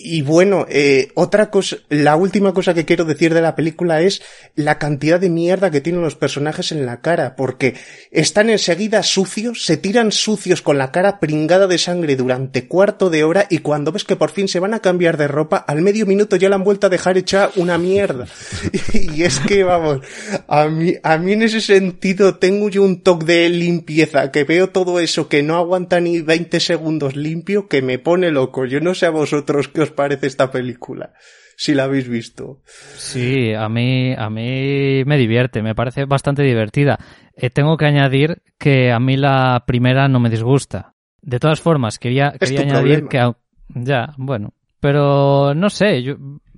Y 0.04 0.22
bueno, 0.22 0.66
eh, 0.70 1.10
otra 1.14 1.50
cosa, 1.50 1.78
la 1.90 2.16
última 2.16 2.54
cosa 2.54 2.74
que 2.74 2.86
quiero 2.86 3.06
decir 3.06 3.34
de 3.34 3.42
la 3.42 3.56
película 3.56 4.02
es 4.02 4.22
la 4.56 4.78
cantidad 4.78 5.20
de 5.20 5.30
mierda 5.30 5.72
que 5.72 5.82
tienen 5.82 6.02
los 6.02 6.16
personajes 6.16 6.72
en 6.72 6.86
la 6.86 7.02
cara, 7.02 7.36
porque 7.36 7.76
están 8.12 8.50
enseguida 8.50 9.02
sucios, 9.02 9.64
se 9.64 9.78
tiran 9.78 10.12
sucios 10.12 10.62
con 10.62 10.78
la 10.78 10.92
cara 10.92 11.20
pringada 11.20 11.68
de 11.68 11.78
sangre 11.78 12.16
durante 12.16 12.68
cuarto 12.68 13.10
de 13.10 13.24
hora 13.24 13.48
y 13.50 13.60
cuando 13.60 13.92
ves 13.92 14.04
que 14.04 14.18
por 14.18 14.32
fin 14.32 14.48
se 14.48 14.60
van 14.60 14.74
a 14.74 14.80
cambiar 14.80 15.18
de 15.18 15.28
ropa, 15.28 15.58
al 15.58 15.82
medio 15.82 16.06
minuto 16.06 16.36
ya 16.36 16.50
la 16.50 16.56
han 16.56 16.64
vuelto 16.64 16.88
a 16.88 16.90
dejar 16.90 17.18
hecha 17.18 17.50
una 17.56 17.78
mierda. 17.78 18.28
y 18.94 19.24
es 19.24 19.40
que, 19.40 19.64
vamos, 19.64 20.00
a 20.48 20.68
mí, 20.68 20.96
a 21.02 21.18
mí 21.18 21.32
en 21.32 21.44
ese 21.44 21.62
sentido 21.62 22.36
tengo 22.36 22.70
yo 22.70 22.84
un 22.84 23.02
toque 23.02 23.26
de 23.26 23.50
limpieza, 23.50 24.32
que 24.32 24.44
veo 24.44 24.70
todo 24.70 25.00
eso 25.00 25.30
que 25.30 25.44
no 25.44 25.56
aguanta 25.56 26.00
ni 26.02 26.22
20 26.22 26.60
segundos 26.60 27.16
limpio, 27.16 27.68
que 27.68 27.82
me 27.82 28.00
pone 28.00 28.32
loco. 28.32 28.66
Yo 28.66 28.82
no 28.82 28.94
sé 28.94 29.06
a 29.06 29.12
vosotros 29.12 29.68
qué 29.68 29.82
os 29.82 29.93
parece 29.94 30.28
esta 30.28 30.52
película 30.52 31.14
si 31.56 31.74
la 31.74 31.84
habéis 31.86 32.08
visto. 32.08 32.62
Sí, 32.66 33.54
a 33.54 33.70
mí, 33.70 34.14
a 34.14 34.30
mí 34.30 35.04
me 35.06 35.18
divierte, 35.18 35.62
me 35.62 35.76
parece 35.76 36.06
bastante 36.06 36.44
divertida. 36.44 37.00
Eh, 37.36 37.50
tengo 37.50 37.78
que 37.78 37.86
añadir 37.86 38.42
que 38.58 38.92
a 38.92 39.00
mí 39.00 39.18
la 39.18 39.64
primera 39.66 40.08
no 40.08 40.20
me 40.20 40.30
disgusta. 40.30 40.94
De 41.22 41.40
todas 41.40 41.62
formas, 41.62 42.00
quería, 42.00 42.34
quería 42.40 42.62
añadir 42.62 43.08
que... 43.08 43.32
Ya, 43.70 44.14
bueno. 44.18 44.54
Pero 44.80 45.54
no 45.56 45.70
sé, 45.70 46.04
yo 46.04 46.16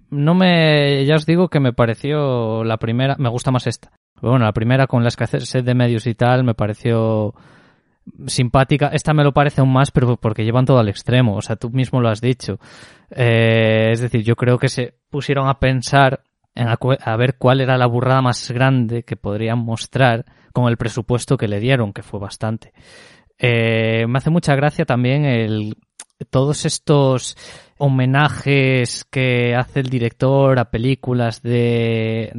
no 0.09 0.33
me... 0.33 1.05
Ya 1.05 1.15
os 1.15 1.25
digo 1.25 1.49
que 1.49 1.59
me 1.59 1.73
pareció 1.73 2.63
la 2.63 2.77
primera... 2.77 3.15
Me 3.19 3.29
gusta 3.29 3.51
más 3.51 3.67
esta. 3.67 3.91
bueno, 4.21 4.45
la 4.45 4.53
primera 4.53 4.87
con 4.87 5.03
la 5.03 5.09
escasez 5.09 5.51
de 5.51 5.75
medios 5.75 6.07
y 6.07 6.15
tal 6.15 6.43
me 6.43 6.55
pareció 6.55 7.35
simpática. 8.27 8.87
Esta 8.87 9.13
me 9.13 9.23
lo 9.23 9.33
parece 9.33 9.61
aún 9.61 9.73
más, 9.73 9.91
pero 9.91 10.17
porque 10.17 10.43
llevan 10.43 10.65
todo 10.65 10.79
al 10.79 10.89
extremo. 10.89 11.35
O 11.35 11.41
sea, 11.41 11.55
tú 11.55 11.69
mismo 11.69 12.01
lo 12.01 12.09
has 12.09 12.21
dicho. 12.21 12.59
Eh, 13.09 13.89
es 13.91 14.01
decir, 14.01 14.23
yo 14.23 14.35
creo 14.35 14.57
que 14.57 14.69
se 14.69 14.95
pusieron 15.09 15.47
a 15.47 15.59
pensar 15.59 16.23
en 16.53 16.67
a, 16.69 17.15
ver 17.17 17.37
cuál 17.37 17.61
era 17.61 17.77
la 17.77 17.85
burrada 17.85 18.21
más 18.21 18.49
grande 18.51 19.03
que 19.03 19.17
podrían 19.17 19.59
mostrar 19.59 20.25
con 20.53 20.69
el 20.69 20.77
presupuesto 20.77 21.37
que 21.37 21.49
le 21.49 21.59
dieron, 21.59 21.91
que 21.91 22.01
fue 22.01 22.19
bastante. 22.19 22.71
Eh, 23.37 24.05
me 24.07 24.17
hace 24.17 24.29
mucha 24.29 24.55
gracia 24.55 24.85
también 24.85 25.25
el 25.25 25.75
todos 26.29 26.65
estos 26.65 27.35
homenajes 27.77 29.03
que 29.03 29.53
hace 29.53 29.81
el 29.81 29.89
director 29.89 30.57
a 30.59 30.71
películas 30.71 31.41
de, 31.41 32.31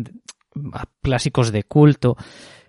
a 0.73 0.87
clásicos 1.03 1.53
de 1.53 1.65
culto 1.65 2.17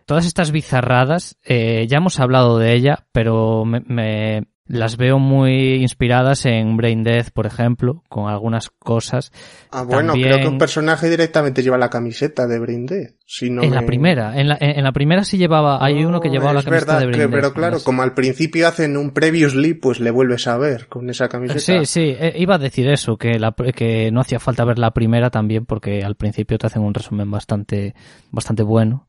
todas 0.08 0.26
estas 0.26 0.52
bizarradas, 0.52 1.38
eh, 1.44 1.86
ya 1.88 1.98
hemos 1.98 2.20
hablado 2.20 2.58
de 2.58 2.74
ella, 2.74 3.06
pero 3.12 3.66
me, 3.66 4.48
las 4.68 4.98
veo 4.98 5.20
muy 5.20 5.76
inspiradas 5.76 6.46
en 6.46 6.76
Brain 6.78 7.04
Death, 7.04 7.32
por 7.34 7.46
ejemplo, 7.46 8.04
con 8.10 8.30
algunas 8.30 8.70
cosas. 8.70 9.32
Ah, 9.72 9.84
bueno, 9.84 10.14
creo 10.14 10.40
que 10.40 10.48
un 10.48 10.58
personaje 10.58 11.10
directamente 11.10 11.62
lleva 11.62 11.78
la 11.78 11.90
camiseta 11.90 12.48
de 12.48 12.60
Brain 12.60 12.86
Death. 12.86 13.16
Si 13.26 13.50
no 13.50 13.64
en 13.64 13.74
la 13.74 13.86
primera, 13.86 14.40
en 14.40 14.48
la, 14.48 14.58
en 14.60 14.84
la 14.84 14.92
primera 14.94 15.24
sí 15.24 15.38
llevaba, 15.38 15.84
hay 15.84 16.04
uno 16.04 16.22
que 16.22 16.30
llevaba 16.30 16.54
la 16.54 16.64
camiseta 16.64 17.00
de 17.00 17.08
Brain 17.08 17.20
Death. 17.20 17.32
Pero 17.32 17.54
claro, 17.54 17.78
como 17.84 18.02
al 18.02 18.14
principio 18.14 18.68
hacen 18.68 18.98
un 18.98 19.12
previously, 19.12 19.74
pues 19.74 20.00
le 20.00 20.12
vuelves 20.12 20.48
a 20.48 20.58
ver 20.58 20.88
con 20.88 21.10
esa 21.10 21.28
camiseta. 21.28 21.60
Sí, 21.60 21.86
sí, 21.86 22.16
eh, 22.18 22.34
iba 22.38 22.56
a 22.56 22.60
decir 22.60 22.88
eso, 22.90 23.18
que, 23.18 23.40
la, 23.40 23.54
que 23.76 24.12
no 24.12 24.22
hacía 24.22 24.40
falta 24.40 24.66
ver 24.66 24.80
la 24.80 24.92
primera 24.92 25.30
también, 25.30 25.66
porque 25.66 26.02
al 26.04 26.16
principio 26.16 26.58
te 26.58 26.68
hacen 26.68 26.82
un 26.82 26.94
resumen 26.94 27.30
bastante, 27.30 27.94
bastante 28.32 28.64
bueno. 28.64 29.08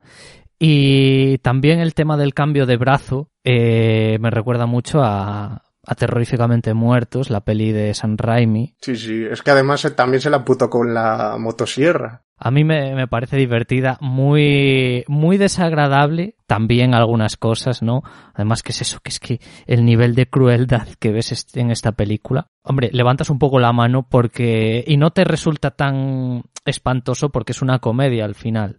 Y 0.58 1.38
también 1.38 1.80
el 1.80 1.94
tema 1.94 2.16
del 2.16 2.34
cambio 2.34 2.66
de 2.66 2.76
brazo 2.76 3.30
eh, 3.44 4.18
me 4.20 4.30
recuerda 4.30 4.66
mucho 4.66 5.02
a, 5.02 5.62
a 5.88 5.94
Terroríficamente 5.94 6.74
Muertos, 6.74 7.30
la 7.30 7.40
peli 7.40 7.72
de 7.72 7.94
San 7.94 8.18
Raimi. 8.18 8.74
Sí, 8.80 8.96
sí, 8.96 9.24
es 9.24 9.42
que 9.42 9.52
además 9.52 9.90
también 9.96 10.20
se 10.20 10.30
la 10.30 10.44
puto 10.44 10.68
con 10.68 10.92
la 10.92 11.36
motosierra. 11.38 12.22
A 12.40 12.50
mí 12.50 12.62
me, 12.62 12.94
me, 12.94 13.08
parece 13.08 13.36
divertida, 13.36 13.98
muy, 14.00 15.04
muy 15.08 15.38
desagradable, 15.38 16.36
también 16.46 16.94
algunas 16.94 17.36
cosas, 17.36 17.82
¿no? 17.82 18.02
Además, 18.34 18.62
que 18.62 18.70
es 18.70 18.82
eso? 18.82 19.00
Que 19.00 19.08
es 19.08 19.18
que 19.18 19.40
el 19.66 19.84
nivel 19.84 20.14
de 20.14 20.28
crueldad 20.28 20.86
que 21.00 21.10
ves 21.10 21.46
en 21.54 21.72
esta 21.72 21.92
película. 21.92 22.46
Hombre, 22.62 22.90
levantas 22.92 23.30
un 23.30 23.40
poco 23.40 23.58
la 23.58 23.72
mano 23.72 24.06
porque, 24.08 24.84
y 24.86 24.98
no 24.98 25.10
te 25.10 25.24
resulta 25.24 25.72
tan 25.72 26.42
espantoso 26.64 27.30
porque 27.30 27.52
es 27.52 27.62
una 27.62 27.80
comedia 27.80 28.24
al 28.24 28.36
final 28.36 28.78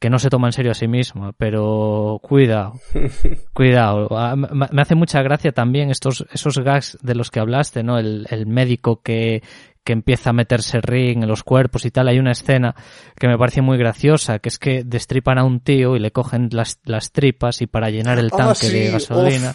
que 0.00 0.08
no 0.08 0.18
se 0.18 0.30
toma 0.30 0.48
en 0.48 0.52
serio 0.52 0.72
a 0.72 0.74
sí 0.74 0.88
mismo, 0.88 1.34
pero 1.36 2.18
cuidado, 2.22 2.80
cuidado. 3.52 4.08
Ah, 4.12 4.34
me 4.34 4.82
hace 4.82 4.94
mucha 4.94 5.22
gracia 5.22 5.52
también 5.52 5.90
estos, 5.90 6.26
esos 6.32 6.58
gags 6.58 6.98
de 7.02 7.14
los 7.14 7.30
que 7.30 7.38
hablaste, 7.38 7.82
¿no? 7.82 7.98
El, 7.98 8.26
el 8.30 8.46
médico 8.46 9.02
que, 9.02 9.42
que 9.84 9.92
empieza 9.92 10.30
a 10.30 10.32
meterse 10.32 10.80
ring 10.80 11.22
en 11.22 11.28
los 11.28 11.44
cuerpos 11.44 11.84
y 11.84 11.90
tal. 11.90 12.08
Hay 12.08 12.18
una 12.18 12.32
escena 12.32 12.74
que 13.14 13.28
me 13.28 13.36
parece 13.36 13.60
muy 13.60 13.76
graciosa, 13.76 14.38
que 14.38 14.48
es 14.48 14.58
que 14.58 14.84
destripan 14.84 15.38
a 15.38 15.44
un 15.44 15.60
tío 15.60 15.94
y 15.96 15.98
le 15.98 16.12
cogen 16.12 16.48
las, 16.50 16.80
las 16.84 17.12
tripas 17.12 17.60
y 17.60 17.66
para 17.66 17.90
llenar 17.90 18.18
el 18.18 18.30
ah, 18.32 18.36
tanque 18.36 18.70
de 18.70 18.90
gasolina 18.90 19.54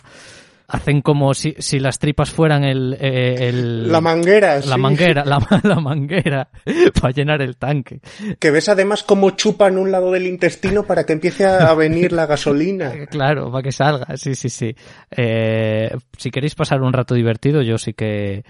hacen 0.68 1.02
como 1.02 1.34
si, 1.34 1.56
si 1.60 1.80
las 1.80 2.00
tripas 2.00 2.32
fueran 2.32 2.64
el, 2.64 2.98
eh, 3.00 3.50
el 3.50 3.92
la 3.92 4.02
manguera 4.02 4.60
la 4.62 4.78
manguera 4.78 5.24
la, 5.24 5.40
la, 5.64 5.80
manguera 5.80 6.50
para 7.00 7.14
llenar 7.14 7.42
el 7.42 7.58
tanque. 7.58 8.02
Que 8.40 8.52
ves 8.52 8.70
además 8.70 9.04
cómo 9.04 9.32
chupan 9.32 9.78
un 9.78 9.92
lado 9.92 10.12
del 10.12 10.26
intestino 10.26 10.84
para 10.84 11.06
que 11.06 11.14
empiece 11.14 11.46
a 11.46 11.74
venir 11.74 12.12
la 12.12 12.26
gasolina. 12.26 12.94
Claro 13.16 13.52
para 13.52 13.64
que 13.64 13.72
salga 13.72 14.18
sí 14.18 14.36
sí 14.36 14.50
sí. 14.50 14.76
Eh, 15.12 15.96
si 16.18 16.32
queréis 16.32 16.56
pasar 16.56 16.82
un 16.82 16.92
rato 16.92 17.14
divertido 17.14 17.62
yo 17.62 17.78
sí 17.78 17.94
que 17.94 18.44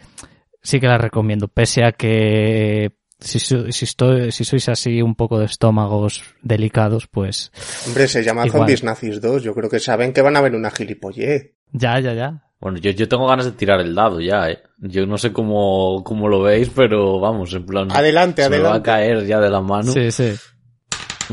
sí 0.66 0.80
que 0.80 0.88
la 0.88 0.98
recomiendo. 0.98 1.48
Pese 1.48 1.84
a 1.84 1.92
que 1.92 2.92
si, 3.20 3.40
si, 3.40 3.86
estoy, 3.86 4.32
si 4.32 4.44
sois 4.44 4.68
así 4.70 5.02
un 5.02 5.16
poco 5.16 5.40
de 5.40 5.46
estómagos 5.46 6.24
delicados, 6.42 7.08
pues... 7.08 7.52
Hombre, 7.88 8.08
se 8.08 8.24
llama 8.24 8.50
Zombies 8.50 8.84
Nazis 8.84 9.22
2. 9.22 9.44
Yo 9.44 9.54
creo 9.56 9.70
que 9.70 9.80
saben 9.80 10.12
que 10.12 10.22
van 10.22 10.36
a 10.36 10.42
ver 10.42 10.56
una 10.56 10.72
gilipollez. 10.72 11.55
Ya, 11.78 12.00
ya, 12.00 12.14
ya. 12.14 12.42
Bueno, 12.60 12.78
yo, 12.80 12.92
yo 12.92 13.08
tengo 13.08 13.28
ganas 13.28 13.46
de 13.46 13.52
tirar 13.52 13.80
el 13.82 13.94
dado 13.94 14.22
ya, 14.22 14.50
eh. 14.50 14.64
Yo 14.80 15.06
no 15.06 15.18
sé 15.18 15.32
cómo, 15.32 16.04
cómo 16.04 16.28
lo 16.28 16.42
veis, 16.42 16.72
pero 16.74 17.20
vamos, 17.20 17.54
en 17.54 17.66
plan... 17.66 17.92
Adelante, 17.92 18.42
se 18.42 18.48
adelante. 18.48 18.64
Me 18.64 18.70
va 18.70 18.76
a 18.76 18.84
caer 18.84 19.26
ya 19.26 19.40
de 19.40 19.50
la 19.50 19.62
mano. 19.62 19.92
Sí, 19.92 20.10
sí. 20.12 20.34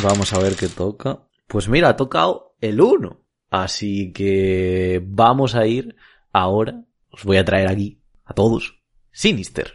Vamos 0.02 0.32
a 0.32 0.38
ver 0.40 0.56
qué 0.56 0.68
toca. 0.68 1.20
Pues 1.46 1.68
mira, 1.68 1.90
ha 1.90 1.96
tocado 1.96 2.56
el 2.60 2.80
1. 2.80 3.20
Así 3.50 4.12
que 4.12 5.02
vamos 5.04 5.54
a 5.54 5.66
ir 5.66 5.94
ahora. 6.32 6.84
Os 7.10 7.24
voy 7.24 7.36
a 7.36 7.44
traer 7.44 7.68
aquí 7.68 8.00
a 8.24 8.34
todos. 8.34 8.82
Sinister. 9.10 9.74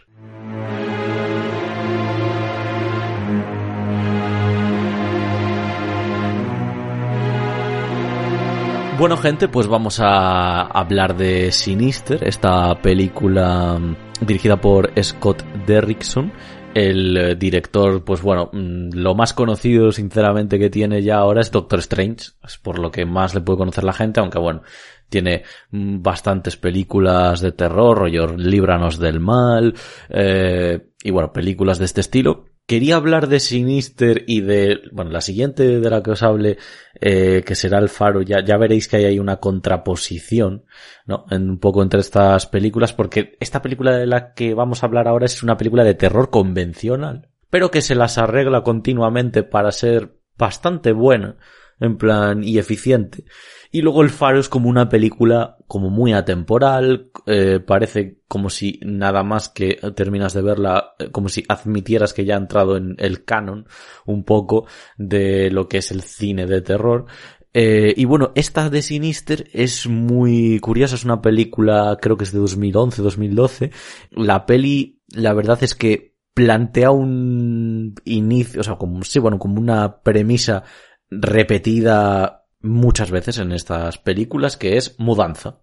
Bueno, 8.98 9.16
gente, 9.16 9.46
pues 9.46 9.68
vamos 9.68 10.00
a 10.00 10.62
hablar 10.62 11.16
de 11.16 11.52
Sinister, 11.52 12.26
esta 12.26 12.82
película 12.82 13.78
mm, 13.78 14.26
dirigida 14.26 14.60
por 14.60 14.90
Scott 15.00 15.44
Derrickson. 15.68 16.32
El 16.74 17.16
eh, 17.16 17.36
director, 17.36 18.04
pues 18.04 18.22
bueno, 18.22 18.50
mm, 18.52 18.90
lo 18.94 19.14
más 19.14 19.34
conocido 19.34 19.92
sinceramente 19.92 20.58
que 20.58 20.68
tiene 20.68 21.00
ya 21.04 21.18
ahora 21.18 21.42
es 21.42 21.52
Doctor 21.52 21.78
Strange, 21.78 22.30
es 22.44 22.58
por 22.58 22.80
lo 22.80 22.90
que 22.90 23.06
más 23.06 23.36
le 23.36 23.40
puede 23.40 23.58
conocer 23.58 23.84
la 23.84 23.92
gente, 23.92 24.18
aunque 24.18 24.40
bueno, 24.40 24.62
tiene 25.08 25.44
mm, 25.70 26.02
bastantes 26.02 26.56
películas 26.56 27.40
de 27.40 27.52
terror, 27.52 27.98
rollo 27.98 28.36
Líbranos 28.36 28.98
del 28.98 29.20
Mal, 29.20 29.74
eh, 30.08 30.88
y 31.04 31.10
bueno, 31.12 31.32
películas 31.32 31.78
de 31.78 31.84
este 31.84 32.00
estilo. 32.00 32.46
Quería 32.68 32.96
hablar 32.96 33.28
de 33.28 33.40
Sinister 33.40 34.24
y 34.26 34.42
de, 34.42 34.82
bueno, 34.92 35.10
la 35.10 35.22
siguiente 35.22 35.80
de 35.80 35.88
la 35.88 36.02
que 36.02 36.10
os 36.10 36.22
hable, 36.22 36.58
eh, 37.00 37.42
que 37.46 37.54
será 37.54 37.78
El 37.78 37.88
Faro, 37.88 38.20
ya, 38.20 38.44
ya 38.44 38.58
veréis 38.58 38.88
que 38.88 38.98
hay 38.98 39.06
ahí 39.06 39.18
una 39.18 39.38
contraposición, 39.38 40.66
¿no? 41.06 41.24
En, 41.30 41.48
un 41.48 41.58
poco 41.60 41.82
entre 41.82 42.00
estas 42.00 42.46
películas, 42.46 42.92
porque 42.92 43.38
esta 43.40 43.62
película 43.62 43.96
de 43.96 44.06
la 44.06 44.34
que 44.34 44.52
vamos 44.52 44.82
a 44.82 44.86
hablar 44.86 45.08
ahora 45.08 45.24
es 45.24 45.42
una 45.42 45.56
película 45.56 45.82
de 45.82 45.94
terror 45.94 46.28
convencional, 46.28 47.30
pero 47.48 47.70
que 47.70 47.80
se 47.80 47.94
las 47.94 48.18
arregla 48.18 48.62
continuamente 48.64 49.44
para 49.44 49.72
ser 49.72 50.18
bastante 50.36 50.92
buena, 50.92 51.36
en 51.80 51.96
plan, 51.96 52.42
y 52.44 52.58
eficiente. 52.58 53.24
Y 53.70 53.82
luego 53.82 54.02
El 54.02 54.10
Faro 54.10 54.40
es 54.40 54.48
como 54.48 54.68
una 54.68 54.88
película 54.88 55.58
como 55.66 55.90
muy 55.90 56.14
atemporal, 56.14 57.10
eh, 57.26 57.60
parece 57.60 58.20
como 58.26 58.48
si 58.48 58.80
nada 58.82 59.22
más 59.22 59.50
que 59.50 59.78
terminas 59.94 60.32
de 60.32 60.42
verla, 60.42 60.94
eh, 60.98 61.10
como 61.10 61.28
si 61.28 61.44
admitieras 61.48 62.14
que 62.14 62.24
ya 62.24 62.34
ha 62.34 62.38
entrado 62.38 62.78
en 62.78 62.96
el 62.98 63.24
canon 63.24 63.66
un 64.06 64.24
poco 64.24 64.66
de 64.96 65.50
lo 65.50 65.68
que 65.68 65.78
es 65.78 65.90
el 65.90 66.02
cine 66.02 66.46
de 66.46 66.62
terror. 66.62 67.06
Eh, 67.52 67.92
y 67.96 68.04
bueno, 68.04 68.32
esta 68.34 68.70
de 68.70 68.82
Sinister 68.82 69.48
es 69.52 69.86
muy 69.86 70.60
curiosa, 70.60 70.94
es 70.94 71.04
una 71.04 71.20
película, 71.20 71.98
creo 72.00 72.16
que 72.16 72.24
es 72.24 72.32
de 72.32 72.40
2011-2012. 72.40 73.72
La 74.12 74.46
peli, 74.46 75.02
la 75.08 75.34
verdad 75.34 75.58
es 75.62 75.74
que 75.74 76.14
plantea 76.34 76.92
un 76.92 77.94
inicio, 78.04 78.60
o 78.60 78.64
sea, 78.64 78.76
como, 78.76 79.02
sí, 79.02 79.18
bueno, 79.18 79.38
como 79.38 79.58
una 79.60 80.02
premisa 80.02 80.62
repetida 81.10 82.46
muchas 82.60 83.10
veces 83.10 83.38
en 83.38 83.52
estas 83.52 83.98
películas, 83.98 84.56
que 84.56 84.76
es 84.76 84.98
mudanza. 84.98 85.60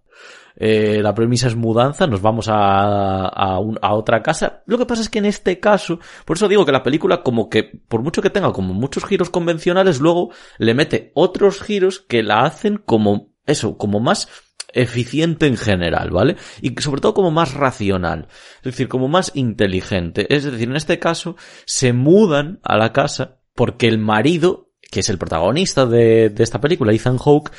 eh, 0.58 1.00
la 1.02 1.14
premisa 1.14 1.48
es 1.48 1.56
mudanza, 1.56 2.06
nos 2.06 2.22
vamos 2.22 2.48
a, 2.48 3.26
a, 3.26 3.56
a, 3.56 3.94
otra 3.94 4.22
casa. 4.22 4.62
Lo 4.66 4.78
que 4.78 4.86
pasa 4.86 5.02
es 5.02 5.10
que 5.10 5.18
en 5.18 5.26
este 5.26 5.60
caso, 5.60 6.00
por 6.24 6.36
eso 6.36 6.48
digo 6.48 6.64
que 6.64 6.72
la 6.72 6.82
película 6.82 7.22
como 7.22 7.50
que, 7.50 7.64
por 7.88 8.02
mucho 8.02 8.22
que 8.22 8.30
tenga 8.30 8.52
como 8.52 8.72
muchos 8.72 9.04
giros 9.04 9.28
convencionales, 9.28 10.00
luego 10.00 10.30
le 10.58 10.72
mete 10.74 11.12
otros 11.14 11.60
giros 11.60 12.00
que 12.00 12.22
la 12.22 12.44
hacen 12.44 12.78
como, 12.78 13.34
eso, 13.44 13.76
como 13.76 14.00
más 14.00 14.28
eficiente 14.72 15.46
en 15.46 15.56
general, 15.56 16.10
¿vale? 16.10 16.36
Y 16.60 16.74
sobre 16.80 17.00
todo 17.00 17.14
como 17.14 17.30
más 17.30 17.54
racional, 17.54 18.28
es 18.58 18.64
decir, 18.64 18.88
como 18.88 19.08
más 19.08 19.32
inteligente. 19.34 20.26
Es 20.34 20.44
decir, 20.44 20.68
en 20.68 20.76
este 20.76 20.98
caso, 20.98 21.36
se 21.66 21.92
mudan 21.92 22.60
a 22.62 22.76
la 22.76 22.92
casa 22.92 23.38
porque 23.54 23.88
el 23.88 23.98
marido, 23.98 24.65
que 24.96 25.00
es 25.00 25.10
el 25.10 25.18
protagonista 25.18 25.84
de, 25.84 26.32
esta 26.38 26.58
película, 26.58 26.90
Ethan 26.90 27.18
Hawke, 27.18 27.52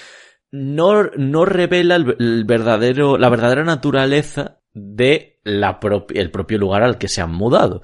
no, 0.49 1.03
no 1.03 1.45
revela 1.45 1.95
el, 1.95 2.45
verdadero, 2.45 3.15
la 3.19 3.29
verdadera 3.29 3.63
naturaleza 3.63 4.57
de 4.73 5.39
el 5.43 6.31
propio 6.31 6.57
lugar 6.57 6.81
al 6.81 6.97
que 6.97 7.07
se 7.07 7.21
han 7.21 7.31
mudado. 7.31 7.83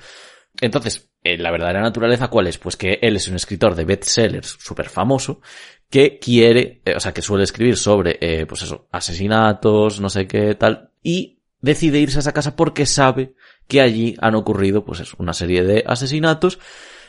Entonces, 0.60 1.12
eh, 1.24 1.38
la 1.38 1.52
verdadera 1.52 1.82
naturaleza, 1.82 2.30
¿cuál 2.30 2.48
es? 2.48 2.58
Pues 2.58 2.76
que 2.76 2.98
él 3.00 3.16
es 3.16 3.28
un 3.28 3.36
escritor 3.36 3.76
de 3.76 3.86
bestsellers 3.86 4.58
súper 4.60 4.90
famoso 4.90 5.40
que 5.88 6.18
quiere, 6.18 6.82
eh, 6.84 6.96
o 6.96 7.00
sea, 7.00 7.14
que 7.14 7.22
suele 7.22 7.44
escribir 7.44 7.78
sobre, 7.78 8.18
eh, 8.22 8.48
pues 8.48 8.64
eso, 8.64 8.88
asesinatos, 8.92 10.00
no 10.00 10.10
sé 10.10 10.26
qué 10.26 10.56
tal, 10.56 10.90
y 11.04 11.42
decide 11.62 12.00
irse 12.00 12.18
a 12.18 12.22
esa 12.22 12.34
casa 12.34 12.56
porque 12.56 12.88
sabe 12.88 13.36
que 13.68 13.82
allí 13.82 14.16
han 14.20 14.34
ocurrido, 14.34 14.84
pues 14.84 15.02
eso, 15.02 15.16
una 15.20 15.34
serie 15.34 15.64
de 15.64 15.84
asesinatos, 15.86 16.58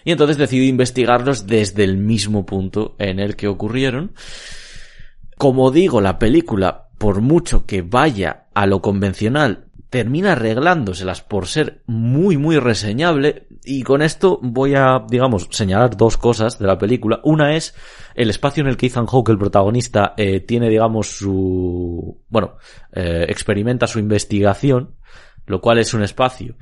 y 0.04 0.12
entonces 0.12 0.36
decide 0.36 0.66
investigarlos 0.66 1.46
desde 1.46 1.84
el 1.84 1.96
mismo 1.96 2.44
punto 2.44 2.94
en 2.98 3.18
el 3.18 3.36
que 3.36 3.48
ocurrieron. 3.48 4.12
Como 5.36 5.70
digo, 5.70 6.00
la 6.00 6.18
película, 6.18 6.88
por 6.98 7.20
mucho 7.20 7.66
que 7.66 7.82
vaya 7.82 8.46
a 8.54 8.66
lo 8.66 8.80
convencional, 8.80 9.66
termina 9.90 10.32
arreglándoselas 10.32 11.22
por 11.22 11.46
ser 11.46 11.82
muy, 11.86 12.36
muy 12.36 12.58
reseñable. 12.58 13.46
Y 13.64 13.82
con 13.82 14.02
esto 14.02 14.38
voy 14.42 14.74
a, 14.74 15.04
digamos, 15.08 15.48
señalar 15.50 15.96
dos 15.96 16.16
cosas 16.16 16.58
de 16.58 16.66
la 16.66 16.78
película. 16.78 17.20
Una 17.24 17.56
es 17.56 17.74
el 18.14 18.28
espacio 18.28 18.62
en 18.62 18.68
el 18.68 18.76
que 18.76 18.86
Ethan 18.86 19.06
Hawke, 19.06 19.30
el 19.30 19.38
protagonista, 19.38 20.14
eh, 20.16 20.40
tiene, 20.40 20.68
digamos, 20.68 21.16
su, 21.16 22.20
bueno, 22.28 22.56
eh, 22.92 23.24
experimenta 23.28 23.86
su 23.86 23.98
investigación, 23.98 24.96
lo 25.46 25.60
cual 25.60 25.78
es 25.78 25.94
un 25.94 26.02
espacio 26.02 26.56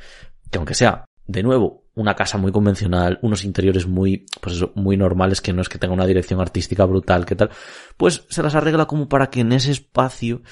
que 0.53 0.59
aunque 0.59 0.75
sea, 0.75 1.07
de 1.27 1.43
nuevo, 1.43 1.82
una 1.95 2.15
casa 2.15 2.39
muy 2.39 2.53
convencional, 2.53 3.19
unos 3.23 3.45
interiores 3.45 3.87
muy, 3.87 4.27
pues 4.41 4.57
eso, 4.57 4.73
muy 4.75 4.97
normales, 4.97 5.41
que 5.41 5.53
no 5.53 5.61
es 5.61 5.69
que 5.69 5.79
tenga 5.79 5.95
una 5.95 6.07
dirección 6.07 6.41
artística 6.41 6.85
brutal, 6.85 7.27
que 7.27 7.37
tal, 7.37 7.51
pues 7.97 8.25
se 8.31 8.43
las 8.43 8.55
arregla 8.55 8.87
como 8.87 9.09
para 9.09 9.29
que 9.29 9.41
en 9.41 9.53
ese 9.53 9.73
espacio 9.73 10.43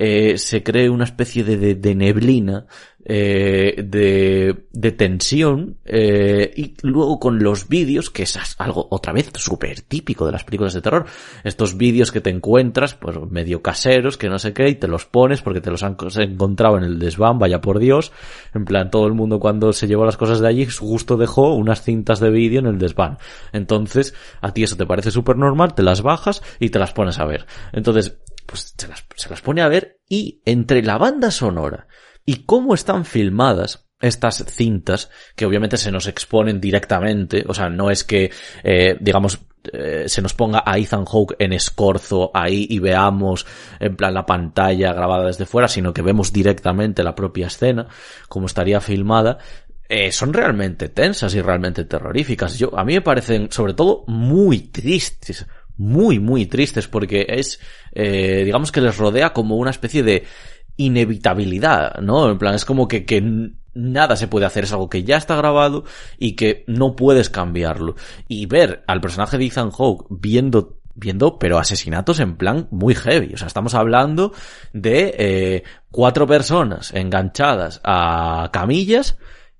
eh, 0.00 0.38
se 0.38 0.62
cree 0.62 0.88
una 0.88 1.02
especie 1.02 1.42
de, 1.42 1.74
de, 1.74 1.94
neblina, 1.96 2.66
eh, 3.04 3.82
de, 3.84 4.54
de, 4.72 4.92
tensión, 4.92 5.78
eh, 5.84 6.52
y 6.54 6.76
luego 6.82 7.18
con 7.18 7.42
los 7.42 7.68
vídeos, 7.68 8.08
que 8.08 8.22
es 8.22 8.38
algo 8.58 8.86
otra 8.92 9.12
vez 9.12 9.32
súper 9.34 9.80
típico 9.80 10.24
de 10.24 10.30
las 10.30 10.44
películas 10.44 10.72
de 10.72 10.82
terror, 10.82 11.06
estos 11.42 11.76
vídeos 11.76 12.12
que 12.12 12.20
te 12.20 12.30
encuentras, 12.30 12.94
pues 12.94 13.18
medio 13.28 13.60
caseros, 13.60 14.16
que 14.16 14.28
no 14.28 14.38
sé 14.38 14.52
qué, 14.52 14.68
y 14.68 14.76
te 14.76 14.86
los 14.86 15.04
pones 15.04 15.42
porque 15.42 15.60
te 15.60 15.72
los 15.72 15.82
han 15.82 15.96
encontrado 16.18 16.78
en 16.78 16.84
el 16.84 17.00
desván, 17.00 17.40
vaya 17.40 17.60
por 17.60 17.80
Dios, 17.80 18.12
en 18.54 18.66
plan 18.66 18.92
todo 18.92 19.08
el 19.08 19.14
mundo 19.14 19.40
cuando 19.40 19.72
se 19.72 19.88
llevó 19.88 20.04
las 20.04 20.16
cosas 20.16 20.38
de 20.38 20.46
allí, 20.46 20.64
justo 20.66 21.16
dejó 21.16 21.54
unas 21.54 21.82
cintas 21.82 22.20
de 22.20 22.30
vídeo 22.30 22.60
en 22.60 22.66
el 22.66 22.78
desván. 22.78 23.18
Entonces, 23.52 24.14
a 24.42 24.54
ti 24.54 24.62
eso 24.62 24.76
te 24.76 24.86
parece 24.86 25.10
súper 25.10 25.36
normal, 25.36 25.74
te 25.74 25.82
las 25.82 26.02
bajas 26.02 26.40
y 26.60 26.70
te 26.70 26.78
las 26.78 26.92
pones 26.92 27.18
a 27.18 27.24
ver. 27.24 27.46
Entonces, 27.72 28.16
pues 28.48 28.72
se 28.78 28.88
las, 28.88 29.04
se 29.14 29.28
las 29.28 29.42
pone 29.42 29.60
a 29.60 29.68
ver 29.68 30.00
y 30.08 30.40
entre 30.46 30.82
la 30.82 30.96
banda 30.96 31.30
sonora 31.30 31.86
y 32.24 32.44
cómo 32.44 32.74
están 32.74 33.04
filmadas, 33.04 33.86
estas 34.00 34.44
cintas, 34.46 35.10
que 35.36 35.44
obviamente 35.44 35.76
se 35.76 35.92
nos 35.92 36.06
exponen 36.06 36.60
directamente, 36.60 37.44
o 37.46 37.52
sea, 37.52 37.68
no 37.68 37.90
es 37.90 38.04
que, 38.04 38.30
eh, 38.62 38.96
digamos, 39.00 39.40
eh, 39.70 40.04
se 40.06 40.22
nos 40.22 40.32
ponga 40.32 40.62
a 40.64 40.78
Ethan 40.78 41.04
Hawke 41.04 41.36
en 41.38 41.52
escorzo 41.52 42.30
ahí 42.32 42.66
y 42.70 42.78
veamos 42.78 43.44
en 43.80 43.96
plan 43.96 44.14
la 44.14 44.24
pantalla 44.24 44.94
grabada 44.94 45.26
desde 45.26 45.46
fuera, 45.46 45.68
sino 45.68 45.92
que 45.92 46.00
vemos 46.00 46.32
directamente 46.32 47.02
la 47.02 47.14
propia 47.14 47.48
escena, 47.48 47.86
como 48.28 48.46
estaría 48.46 48.80
filmada, 48.80 49.38
eh, 49.90 50.12
son 50.12 50.32
realmente 50.32 50.88
tensas 50.88 51.34
y 51.34 51.42
realmente 51.42 51.84
terroríficas. 51.84 52.58
Yo, 52.58 52.78
a 52.78 52.84
mí 52.84 52.94
me 52.94 53.02
parecen, 53.02 53.50
sobre 53.50 53.74
todo, 53.74 54.04
muy 54.06 54.60
tristes 54.68 55.46
muy, 55.78 56.18
muy 56.18 56.46
tristes 56.46 56.88
porque 56.88 57.24
es, 57.28 57.60
eh, 57.92 58.42
digamos 58.44 58.70
que 58.70 58.80
les 58.80 58.98
rodea 58.98 59.32
como 59.32 59.56
una 59.56 59.70
especie 59.70 60.02
de 60.02 60.24
inevitabilidad, 60.76 62.00
¿no? 62.00 62.30
En 62.30 62.38
plan, 62.38 62.54
es 62.54 62.64
como 62.64 62.86
que, 62.86 63.04
que 63.06 63.52
nada 63.74 64.16
se 64.16 64.28
puede 64.28 64.46
hacer, 64.46 64.64
es 64.64 64.72
algo 64.72 64.90
que 64.90 65.04
ya 65.04 65.16
está 65.16 65.36
grabado 65.36 65.84
y 66.18 66.36
que 66.36 66.64
no 66.66 66.94
puedes 66.94 67.30
cambiarlo. 67.30 67.94
Y 68.28 68.46
ver 68.46 68.84
al 68.86 69.00
personaje 69.00 69.38
de 69.38 69.46
Ethan 69.46 69.70
Hawke 69.70 70.06
viendo 70.10 70.78
viendo, 71.00 71.38
pero 71.38 71.58
asesinatos 71.58 72.18
en 72.18 72.36
plan 72.36 72.66
muy 72.72 72.94
heavy. 72.94 73.32
O 73.34 73.36
sea, 73.36 73.46
estamos 73.46 73.74
hablando 73.74 74.32
de 74.72 75.14
eh, 75.16 75.62
cuatro 75.92 76.26
personas 76.26 76.92
enganchadas 76.92 77.80
a 77.84 78.50
camillas 78.52 79.16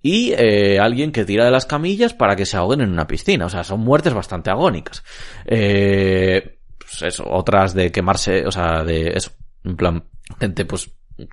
y 0.08 0.32
eh, 0.32 0.78
alguien 0.80 1.12
que 1.12 1.26
tira 1.26 1.44
de 1.44 1.50
las 1.50 1.66
camillas 1.66 2.14
para 2.14 2.34
que 2.34 2.46
se 2.46 2.56
ahoguen 2.56 2.80
en 2.80 2.90
una 2.90 3.06
piscina. 3.06 3.44
O 3.44 3.50
sea, 3.50 3.62
son 3.62 3.80
muertes 3.80 4.14
bastante 4.14 4.48
agónicas. 4.48 5.04
Eh, 5.44 6.60
pues 6.78 7.02
eso, 7.02 7.24
otras 7.28 7.74
de 7.74 7.92
quemarse, 7.92 8.46
o 8.46 8.50
sea, 8.50 8.84
de 8.84 9.08
eso, 9.08 9.32
en 9.64 9.76
plan, 9.76 10.04
gente 10.40 10.64
pues 10.64 10.90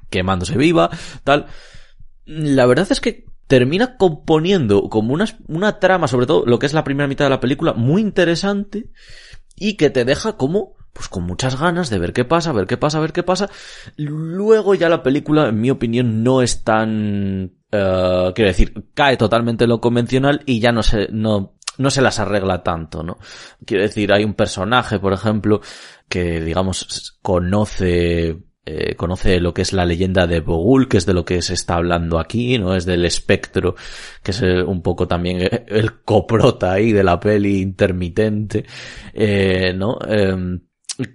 quemándose 0.10 0.58
viva, 0.58 0.90
tal. 1.24 1.46
La 2.26 2.66
verdad 2.66 2.88
es 2.90 3.00
que 3.00 3.24
termina 3.48 3.96
componiendo 3.96 4.90
como 4.90 5.14
una, 5.14 5.26
una 5.48 5.80
trama, 5.80 6.10
sobre 6.10 6.26
todo 6.26 6.46
lo 6.46 6.60
que 6.60 6.66
es 6.66 6.74
la 6.74 6.84
primera 6.84 7.08
mitad 7.08 7.26
de 7.26 7.30
la 7.30 7.40
película, 7.40 7.72
muy 7.72 8.02
interesante 8.02 8.90
y 9.56 9.78
que 9.78 9.90
te 9.90 10.04
deja 10.04 10.36
como 10.36 10.74
pues 10.96 11.10
con 11.10 11.24
muchas 11.24 11.60
ganas 11.60 11.90
de 11.90 12.00
ver 12.00 12.14
qué 12.14 12.24
pasa, 12.24 12.54
ver 12.54 12.68
qué 12.68 12.78
pasa, 12.78 13.02
ver 13.02 13.12
qué 13.12 13.22
pasa. 13.22 13.50
Luego 13.98 14.76
ya 14.76 14.88
la 14.88 15.04
película, 15.04 15.50
en 15.50 15.60
mi 15.60 15.70
opinión, 15.70 16.24
no 16.24 16.42
es 16.42 16.64
tan 16.64 17.52
eh, 17.70 18.32
quiero 18.34 18.48
decir, 18.48 18.86
cae 18.94 19.18
totalmente 19.18 19.66
en 19.66 19.72
lo 19.72 19.82
convencional 19.82 20.42
y 20.46 20.62
ya 20.62 20.72
no 20.72 20.84
se, 20.84 21.10
no, 21.12 21.58
no 21.78 21.90
se 21.90 22.02
las 22.02 22.20
arregla 22.20 22.64
tanto, 22.64 23.04
¿no? 23.04 23.18
Quiero 23.66 23.84
decir, 23.84 24.14
hay 24.14 24.24
un 24.24 24.36
personaje, 24.36 25.00
por 25.00 25.12
ejemplo, 25.12 25.60
que, 26.08 26.40
digamos, 26.40 27.18
conoce 27.22 28.38
eh, 28.68 28.96
conoce 28.96 29.40
lo 29.40 29.54
que 29.54 29.62
es 29.62 29.74
la 29.74 29.86
leyenda 29.86 30.26
de 30.26 30.40
Bogul, 30.40 30.88
que 30.88 30.98
es 30.98 31.06
de 31.06 31.14
lo 31.14 31.24
que 31.24 31.40
se 31.44 31.54
está 31.54 31.76
hablando 31.76 32.18
aquí, 32.18 32.58
¿no? 32.58 32.76
Es 32.76 32.86
del 32.86 33.06
espectro, 33.06 33.76
que 34.24 34.32
es 34.32 34.42
un 34.42 34.82
poco 34.82 35.08
también 35.08 35.48
el 35.68 36.02
coprota 36.02 36.72
ahí 36.72 36.92
de 36.92 37.04
la 37.04 37.20
peli 37.20 37.62
intermitente, 37.62 38.66
eh, 39.14 39.72
¿no? 39.76 40.00
Em, 40.08 40.62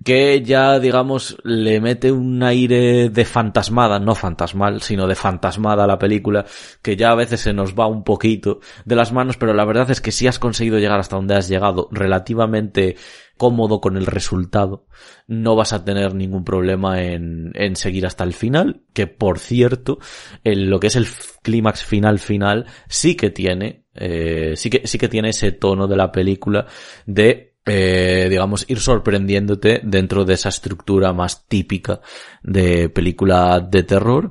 que 0.04 0.42
ya, 0.42 0.78
digamos, 0.78 1.36
le 1.42 1.80
mete 1.80 2.12
un 2.12 2.42
aire 2.42 3.08
de 3.08 3.24
fantasmada, 3.24 3.98
no 3.98 4.14
fantasmal, 4.14 4.82
sino 4.82 5.06
de 5.06 5.14
fantasmada 5.14 5.84
a 5.84 5.86
la 5.86 5.98
película, 5.98 6.44
que 6.82 6.96
ya 6.96 7.10
a 7.10 7.14
veces 7.14 7.40
se 7.40 7.52
nos 7.52 7.74
va 7.74 7.86
un 7.86 8.04
poquito 8.04 8.60
de 8.84 8.96
las 8.96 9.12
manos, 9.12 9.36
pero 9.36 9.54
la 9.54 9.64
verdad 9.64 9.90
es 9.90 10.00
que 10.00 10.12
si 10.12 10.26
has 10.26 10.38
conseguido 10.38 10.78
llegar 10.78 11.00
hasta 11.00 11.16
donde 11.16 11.34
has 11.34 11.48
llegado. 11.48 11.88
Relativamente 11.90 12.96
cómodo 13.40 13.80
con 13.80 13.96
el 13.96 14.04
resultado, 14.04 14.84
no 15.26 15.56
vas 15.56 15.72
a 15.72 15.82
tener 15.82 16.14
ningún 16.14 16.44
problema 16.44 17.02
en, 17.02 17.52
en 17.54 17.74
seguir 17.74 18.04
hasta 18.04 18.22
el 18.22 18.34
final, 18.34 18.82
que 18.92 19.06
por 19.06 19.38
cierto, 19.38 19.98
en 20.44 20.68
lo 20.68 20.78
que 20.78 20.88
es 20.88 20.96
el 20.96 21.06
clímax 21.42 21.82
final 21.82 22.18
final, 22.18 22.66
sí 22.86 23.16
que 23.16 23.30
tiene, 23.30 23.86
eh, 23.94 24.52
sí 24.56 24.68
que, 24.68 24.86
sí 24.86 24.98
que 24.98 25.08
tiene 25.08 25.30
ese 25.30 25.52
tono 25.52 25.88
de 25.88 25.96
la 25.96 26.12
película 26.12 26.66
de 27.06 27.49
eh, 27.66 28.28
digamos, 28.30 28.64
ir 28.68 28.80
sorprendiéndote 28.80 29.80
dentro 29.84 30.24
de 30.24 30.34
esa 30.34 30.48
estructura 30.48 31.12
más 31.12 31.46
típica 31.46 32.00
de 32.42 32.88
película 32.88 33.60
de 33.60 33.82
terror. 33.82 34.30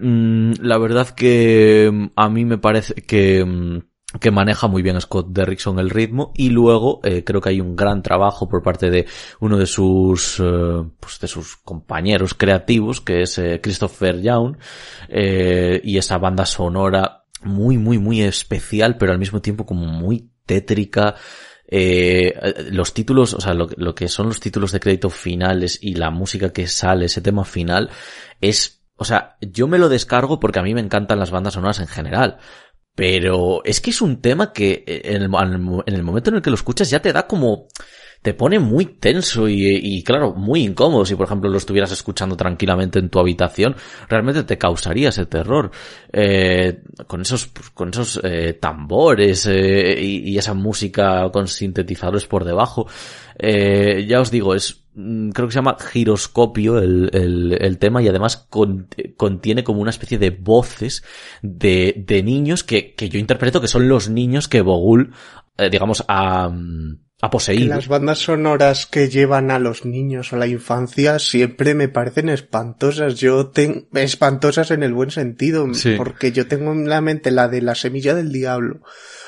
Mm, 0.00 0.54
la 0.60 0.78
verdad 0.78 1.08
que 1.10 1.88
mm, 1.92 2.06
a 2.16 2.28
mí 2.28 2.44
me 2.44 2.58
parece 2.58 2.94
que, 2.94 3.44
mm, 3.44 4.18
que 4.20 4.30
maneja 4.30 4.66
muy 4.66 4.82
bien 4.82 5.00
Scott 5.00 5.28
Derrickson 5.30 5.78
el 5.78 5.90
ritmo 5.90 6.32
y 6.34 6.50
luego 6.50 7.00
eh, 7.04 7.22
creo 7.24 7.40
que 7.40 7.50
hay 7.50 7.60
un 7.60 7.76
gran 7.76 8.02
trabajo 8.02 8.48
por 8.48 8.62
parte 8.62 8.90
de 8.90 9.06
uno 9.40 9.56
de 9.56 9.66
sus 9.66 10.40
eh, 10.40 10.82
pues 10.98 11.20
de 11.20 11.28
sus 11.28 11.56
compañeros 11.56 12.34
creativos 12.34 13.00
que 13.00 13.22
es 13.22 13.40
Christopher 13.62 14.22
Young 14.22 14.56
y 15.10 15.98
esa 15.98 16.16
banda 16.16 16.46
sonora 16.46 17.24
muy 17.42 17.76
muy 17.76 17.98
muy 17.98 18.22
especial 18.22 18.96
pero 18.96 19.12
al 19.12 19.18
mismo 19.18 19.42
tiempo 19.42 19.66
como 19.66 19.86
muy 19.86 20.30
tétrica 20.46 21.16
eh, 21.70 22.70
los 22.70 22.94
títulos, 22.94 23.34
o 23.34 23.40
sea, 23.40 23.52
lo, 23.52 23.94
que 23.94 24.08
son 24.08 24.28
los 24.28 24.40
títulos 24.40 24.72
de 24.72 24.80
crédito 24.80 25.10
finales 25.10 25.78
y 25.82 25.94
la 25.94 26.10
música 26.10 26.50
que 26.50 26.66
sale, 26.66 27.04
ese 27.06 27.20
tema 27.20 27.44
final, 27.44 27.90
es, 28.40 28.82
o 28.96 29.04
sea, 29.04 29.36
yo 29.40 29.68
me 29.68 29.78
lo 29.78 29.90
descargo 29.90 30.40
porque 30.40 30.58
a 30.58 30.62
mí 30.62 30.72
me 30.74 30.80
encantan 30.80 31.18
las 31.18 31.30
bandas 31.30 31.54
sonoras 31.54 31.80
en 31.80 31.88
general. 31.88 32.38
Pero 32.94 33.62
es 33.64 33.80
que 33.80 33.90
es 33.90 34.00
un 34.00 34.20
tema 34.20 34.52
que 34.52 34.82
eh, 34.84 35.02
en 35.04 35.22
el, 35.22 35.30
en 35.86 35.94
el 35.94 36.02
momento 36.02 36.30
en 36.30 36.36
el 36.36 36.42
que 36.42 36.50
lo 36.50 36.56
escuchas 36.56 36.90
ya 36.90 37.00
te 37.00 37.12
da 37.12 37.28
como, 37.28 37.68
te 38.22 38.34
pone 38.34 38.58
muy 38.58 38.84
tenso 38.84 39.48
y, 39.48 40.02
claro, 40.02 40.34
muy 40.34 40.64
incómodo. 40.64 41.04
Si 41.04 41.14
por 41.14 41.26
ejemplo 41.26 41.48
lo 41.48 41.58
estuvieras 41.58 41.92
escuchando 41.92 42.36
tranquilamente 42.36 42.98
en 42.98 43.08
tu 43.10 43.18
habitación, 43.18 43.76
realmente 44.08 44.42
te 44.44 44.58
causaría 44.58 45.10
ese 45.10 45.26
terror. 45.26 45.70
Eh, 46.12 46.82
con 47.06 47.20
esos, 47.22 47.50
con 47.74 47.90
esos 47.90 48.20
eh, 48.24 48.54
tambores 48.54 49.46
eh, 49.46 50.00
y, 50.00 50.36
esa 50.36 50.54
música 50.54 51.30
con 51.32 51.48
sintetizadores 51.48 52.26
por 52.26 52.44
debajo. 52.44 52.86
Eh, 53.38 54.06
ya 54.08 54.20
os 54.20 54.30
digo, 54.30 54.54
es 54.54 54.84
mm, 54.94 55.30
creo 55.30 55.48
que 55.48 55.52
se 55.52 55.58
llama 55.58 55.76
giroscopio 55.78 56.78
el, 56.78 57.10
el, 57.12 57.78
tema 57.78 58.02
y 58.02 58.08
además 58.08 58.48
contiene 59.16 59.64
como 59.64 59.80
una 59.80 59.90
especie 59.90 60.18
de 60.18 60.30
voces 60.30 61.04
de, 61.42 61.94
de 62.06 62.22
niños 62.22 62.64
que, 62.64 62.94
que 62.94 63.08
yo 63.08 63.18
interpreto 63.18 63.60
que 63.60 63.68
son 63.68 63.88
los 63.88 64.08
niños 64.08 64.48
que 64.48 64.60
Bogul, 64.60 65.12
digamos, 65.70 66.04
a... 66.08 66.50
ha 67.20 67.30
poseído. 67.30 67.74
Las 67.74 67.88
bandas 67.88 68.18
sonoras 68.18 68.86
que 68.86 69.08
llevan 69.08 69.50
a 69.50 69.58
los 69.58 69.84
niños 69.84 70.32
a 70.32 70.36
la 70.36 70.46
infancia 70.46 71.18
siempre 71.18 71.74
me 71.74 71.88
parecen 71.88 72.28
espantosas. 72.28 73.16
Yo 73.16 73.48
tengo 73.48 73.86
espantosas 73.94 74.70
en 74.70 74.82
el 74.82 74.92
buen 74.92 75.10
sentido, 75.10 75.66
porque 75.96 76.30
yo 76.30 76.46
tengo 76.46 76.72
en 76.72 76.88
la 76.88 77.00
mente 77.00 77.30
la 77.30 77.48
de 77.48 77.62
la 77.62 77.74
semilla 77.74 78.14
del 78.14 78.32
diablo 78.32 78.82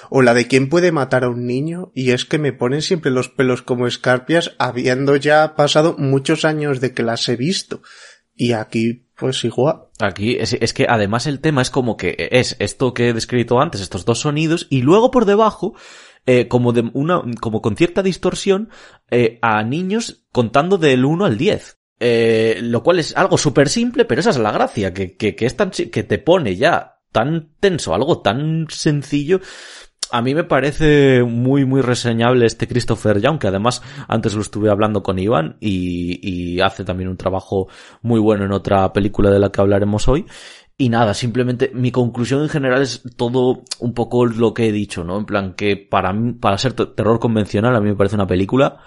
o 0.08 0.22
la 0.22 0.34
de 0.34 0.46
quién 0.46 0.68
puede 0.68 0.92
matar 0.92 1.24
a 1.24 1.28
un 1.28 1.46
niño 1.46 1.92
y 1.94 2.10
es 2.10 2.24
que 2.24 2.38
me 2.38 2.52
ponen 2.52 2.82
siempre 2.82 3.12
los 3.12 3.28
pelos 3.28 3.62
como 3.62 3.86
escarpias 3.86 4.54
habiendo 4.58 5.14
ya 5.16 5.54
pasado 5.54 5.94
muchos 5.98 6.44
años 6.44 6.80
de 6.80 6.92
que 6.92 7.02
las 7.02 7.28
he 7.28 7.36
visto. 7.36 7.82
Y 8.34 8.52
aquí 8.52 9.06
pues 9.20 9.44
igual. 9.44 9.82
Aquí 9.98 10.36
es, 10.40 10.54
es, 10.54 10.72
que 10.72 10.86
además 10.88 11.26
el 11.26 11.40
tema 11.40 11.60
es 11.60 11.70
como 11.70 11.98
que 11.98 12.28
es 12.30 12.56
esto 12.58 12.94
que 12.94 13.10
he 13.10 13.12
descrito 13.12 13.60
antes, 13.60 13.82
estos 13.82 14.06
dos 14.06 14.20
sonidos, 14.20 14.66
y 14.70 14.80
luego 14.80 15.10
por 15.10 15.26
debajo 15.26 15.74
eh, 16.26 16.48
como 16.48 16.72
de 16.72 16.90
una, 16.92 17.22
con 17.40 17.76
cierta 17.76 18.02
distorsión, 18.02 18.70
eh, 19.10 19.38
a 19.42 19.62
niños 19.62 20.26
contando 20.32 20.78
del 20.78 21.04
1 21.04 21.24
al 21.24 21.38
10. 21.38 21.78
Eh, 22.02 22.60
lo 22.62 22.82
cual 22.82 22.98
es 22.98 23.14
algo 23.14 23.36
súper 23.36 23.68
simple, 23.68 24.06
pero 24.06 24.20
esa 24.22 24.30
es 24.30 24.38
la 24.38 24.52
gracia, 24.52 24.94
que 24.94 25.36
es 25.38 25.56
tan, 25.56 25.70
que 25.70 26.02
te 26.02 26.18
pone 26.18 26.56
ya 26.56 27.00
tan 27.12 27.50
tenso, 27.60 27.94
algo 27.94 28.22
tan 28.22 28.66
sencillo, 28.70 29.40
a 30.12 30.22
mí 30.22 30.34
me 30.34 30.44
parece 30.44 31.22
muy, 31.22 31.64
muy 31.64 31.82
reseñable 31.82 32.46
este 32.46 32.66
Christopher 32.66 33.20
Young, 33.20 33.38
que 33.38 33.46
además 33.46 33.82
antes 34.08 34.34
lo 34.34 34.42
estuve 34.42 34.70
hablando 34.70 35.02
con 35.02 35.18
Iván 35.18 35.56
y, 35.60 36.18
y, 36.22 36.60
hace 36.60 36.84
también 36.84 37.08
un 37.08 37.16
trabajo 37.16 37.68
muy 38.02 38.18
bueno 38.18 38.44
en 38.44 38.52
otra 38.52 38.92
película 38.92 39.30
de 39.30 39.38
la 39.38 39.50
que 39.50 39.60
hablaremos 39.60 40.08
hoy. 40.08 40.26
Y 40.80 40.88
nada, 40.88 41.12
simplemente 41.12 41.70
mi 41.74 41.90
conclusión 41.90 42.40
en 42.40 42.48
general 42.48 42.80
es 42.80 43.02
todo 43.14 43.64
un 43.80 43.92
poco 43.92 44.24
lo 44.24 44.54
que 44.54 44.66
he 44.66 44.72
dicho, 44.72 45.04
¿no? 45.04 45.18
En 45.18 45.26
plan 45.26 45.52
que 45.52 45.76
para 45.76 46.14
mí, 46.14 46.32
para 46.32 46.56
ser 46.56 46.72
terror 46.72 47.20
convencional, 47.20 47.76
a 47.76 47.80
mí 47.80 47.90
me 47.90 47.96
parece 47.96 48.14
una 48.14 48.26
película 48.26 48.78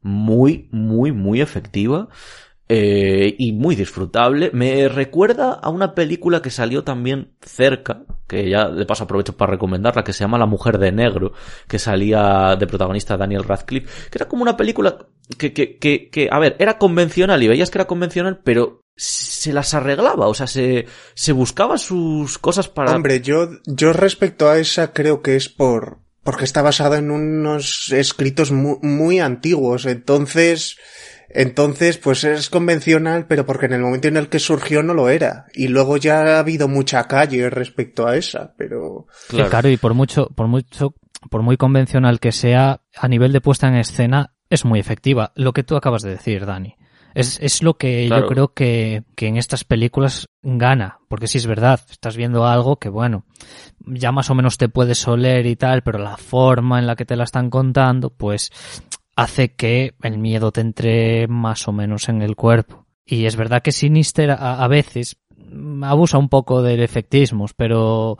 muy, 0.00 0.70
muy, 0.72 1.12
muy 1.12 1.42
efectiva. 1.42 2.08
Eh, 2.66 3.36
y 3.38 3.52
muy 3.52 3.76
disfrutable. 3.76 4.50
Me 4.54 4.88
recuerda 4.88 5.52
a 5.52 5.68
una 5.68 5.94
película 5.94 6.40
que 6.40 6.50
salió 6.50 6.82
también 6.82 7.32
cerca, 7.42 8.04
que 8.26 8.48
ya 8.48 8.70
de 8.70 8.86
paso 8.86 9.04
aprovecho 9.04 9.36
para 9.36 9.52
recomendarla, 9.52 10.02
que 10.02 10.14
se 10.14 10.20
llama 10.20 10.38
La 10.38 10.46
Mujer 10.46 10.78
de 10.78 10.90
Negro, 10.90 11.32
que 11.68 11.78
salía 11.78 12.56
de 12.58 12.66
protagonista 12.66 13.18
Daniel 13.18 13.44
Radcliffe, 13.44 14.10
que 14.10 14.18
era 14.18 14.28
como 14.28 14.42
una 14.42 14.56
película 14.56 15.06
que, 15.36 15.52
que, 15.52 15.76
que, 15.76 16.08
que 16.08 16.28
a 16.30 16.38
ver, 16.38 16.56
era 16.58 16.78
convencional 16.78 17.42
y 17.42 17.48
veías 17.48 17.70
que 17.70 17.78
era 17.78 17.86
convencional, 17.86 18.40
pero 18.42 18.84
se 18.96 19.52
las 19.52 19.74
arreglaba, 19.74 20.28
o 20.28 20.34
sea, 20.34 20.46
se, 20.46 20.86
se 21.14 21.32
buscaba 21.32 21.78
sus 21.78 22.38
cosas 22.38 22.68
para... 22.68 22.94
Hombre, 22.94 23.20
yo, 23.20 23.48
yo 23.66 23.92
respecto 23.92 24.48
a 24.48 24.58
esa 24.58 24.92
creo 24.92 25.20
que 25.20 25.36
es 25.36 25.48
por, 25.48 25.98
porque 26.22 26.44
está 26.44 26.62
basada 26.62 26.98
en 26.98 27.10
unos 27.10 27.92
escritos 27.92 28.52
muy, 28.52 28.78
muy 28.82 29.20
antiguos, 29.20 29.86
entonces, 29.86 30.76
entonces, 31.34 31.98
pues 31.98 32.22
es 32.22 32.48
convencional, 32.48 33.26
pero 33.26 33.44
porque 33.44 33.66
en 33.66 33.72
el 33.72 33.80
momento 33.80 34.06
en 34.06 34.16
el 34.16 34.28
que 34.28 34.38
surgió 34.38 34.84
no 34.84 34.94
lo 34.94 35.08
era. 35.08 35.46
Y 35.52 35.66
luego 35.66 35.96
ya 35.96 36.20
ha 36.20 36.38
habido 36.38 36.68
mucha 36.68 37.08
calle 37.08 37.50
respecto 37.50 38.06
a 38.06 38.16
esa, 38.16 38.54
pero... 38.56 39.08
Claro, 39.28 39.68
y 39.68 39.76
por 39.76 39.94
mucho, 39.94 40.28
por 40.28 40.46
mucho, 40.46 40.94
por 41.28 41.42
muy 41.42 41.56
convencional 41.56 42.20
que 42.20 42.30
sea, 42.30 42.82
a 42.96 43.08
nivel 43.08 43.32
de 43.32 43.40
puesta 43.40 43.66
en 43.66 43.74
escena, 43.74 44.32
es 44.48 44.64
muy 44.64 44.78
efectiva. 44.78 45.32
Lo 45.34 45.52
que 45.52 45.64
tú 45.64 45.74
acabas 45.76 46.02
de 46.02 46.10
decir, 46.10 46.46
Dani. 46.46 46.76
Es, 47.14 47.38
es 47.40 47.62
lo 47.62 47.74
que 47.74 48.08
yo 48.08 48.26
creo 48.26 48.54
que, 48.54 49.04
que 49.16 49.28
en 49.28 49.36
estas 49.36 49.62
películas 49.62 50.28
gana, 50.42 50.98
porque 51.08 51.28
si 51.28 51.38
es 51.38 51.46
verdad, 51.46 51.80
estás 51.88 52.16
viendo 52.16 52.44
algo 52.44 52.80
que 52.80 52.88
bueno, 52.88 53.24
ya 53.78 54.10
más 54.10 54.30
o 54.30 54.34
menos 54.34 54.58
te 54.58 54.68
puedes 54.68 55.06
oler 55.06 55.46
y 55.46 55.54
tal, 55.54 55.82
pero 55.82 56.00
la 56.00 56.16
forma 56.16 56.80
en 56.80 56.88
la 56.88 56.96
que 56.96 57.04
te 57.04 57.14
la 57.14 57.22
están 57.22 57.50
contando, 57.50 58.10
pues 58.10 58.50
hace 59.16 59.54
que 59.54 59.94
el 60.02 60.18
miedo 60.18 60.52
te 60.52 60.60
entre 60.60 61.28
más 61.28 61.68
o 61.68 61.72
menos 61.72 62.08
en 62.08 62.22
el 62.22 62.36
cuerpo. 62.36 62.86
Y 63.04 63.26
es 63.26 63.36
verdad 63.36 63.62
que 63.62 63.72
Sinister 63.72 64.30
a, 64.30 64.64
a 64.64 64.68
veces 64.68 65.16
abusa 65.82 66.18
un 66.18 66.28
poco 66.28 66.62
del 66.62 66.82
efectismo, 66.82 67.46
pero 67.56 68.18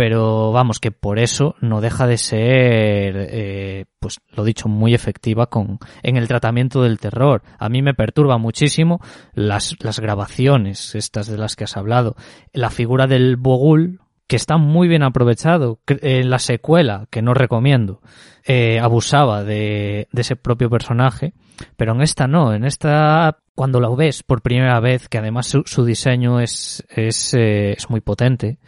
pero 0.00 0.50
vamos 0.50 0.80
que 0.80 0.92
por 0.92 1.18
eso 1.18 1.56
no 1.60 1.82
deja 1.82 2.06
de 2.06 2.16
ser 2.16 2.40
eh, 2.40 3.84
pues 3.98 4.20
lo 4.30 4.44
dicho 4.44 4.66
muy 4.66 4.94
efectiva 4.94 5.48
con 5.48 5.78
en 6.02 6.16
el 6.16 6.26
tratamiento 6.26 6.82
del 6.82 6.98
terror 6.98 7.42
a 7.58 7.68
mí 7.68 7.82
me 7.82 7.92
perturba 7.92 8.38
muchísimo 8.38 9.02
las, 9.34 9.76
las 9.80 10.00
grabaciones 10.00 10.94
estas 10.94 11.26
de 11.26 11.36
las 11.36 11.54
que 11.54 11.64
has 11.64 11.76
hablado 11.76 12.16
la 12.54 12.70
figura 12.70 13.06
del 13.06 13.36
bogul 13.36 14.00
que 14.30 14.36
está 14.36 14.58
muy 14.58 14.86
bien 14.86 15.02
aprovechado 15.02 15.80
en 15.88 16.30
la 16.30 16.38
secuela 16.38 17.08
que 17.10 17.20
no 17.20 17.34
recomiendo 17.34 18.00
eh, 18.44 18.78
abusaba 18.78 19.42
de, 19.42 20.06
de 20.12 20.20
ese 20.20 20.36
propio 20.36 20.70
personaje 20.70 21.34
pero 21.76 21.94
en 21.96 22.00
esta 22.00 22.28
no 22.28 22.54
en 22.54 22.64
esta 22.64 23.38
cuando 23.56 23.80
la 23.80 23.90
ves 23.90 24.22
por 24.22 24.40
primera 24.40 24.78
vez 24.78 25.08
que 25.08 25.18
además 25.18 25.48
su, 25.64 25.84
diseño 25.84 26.38
es 26.38 26.86
es, 26.94 27.34
eh, 27.34 27.72
es 27.72 27.90
muy 27.90 28.00
potente 28.00 28.60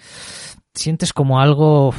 sientes 0.75 1.13
como 1.13 1.41
algo, 1.41 1.95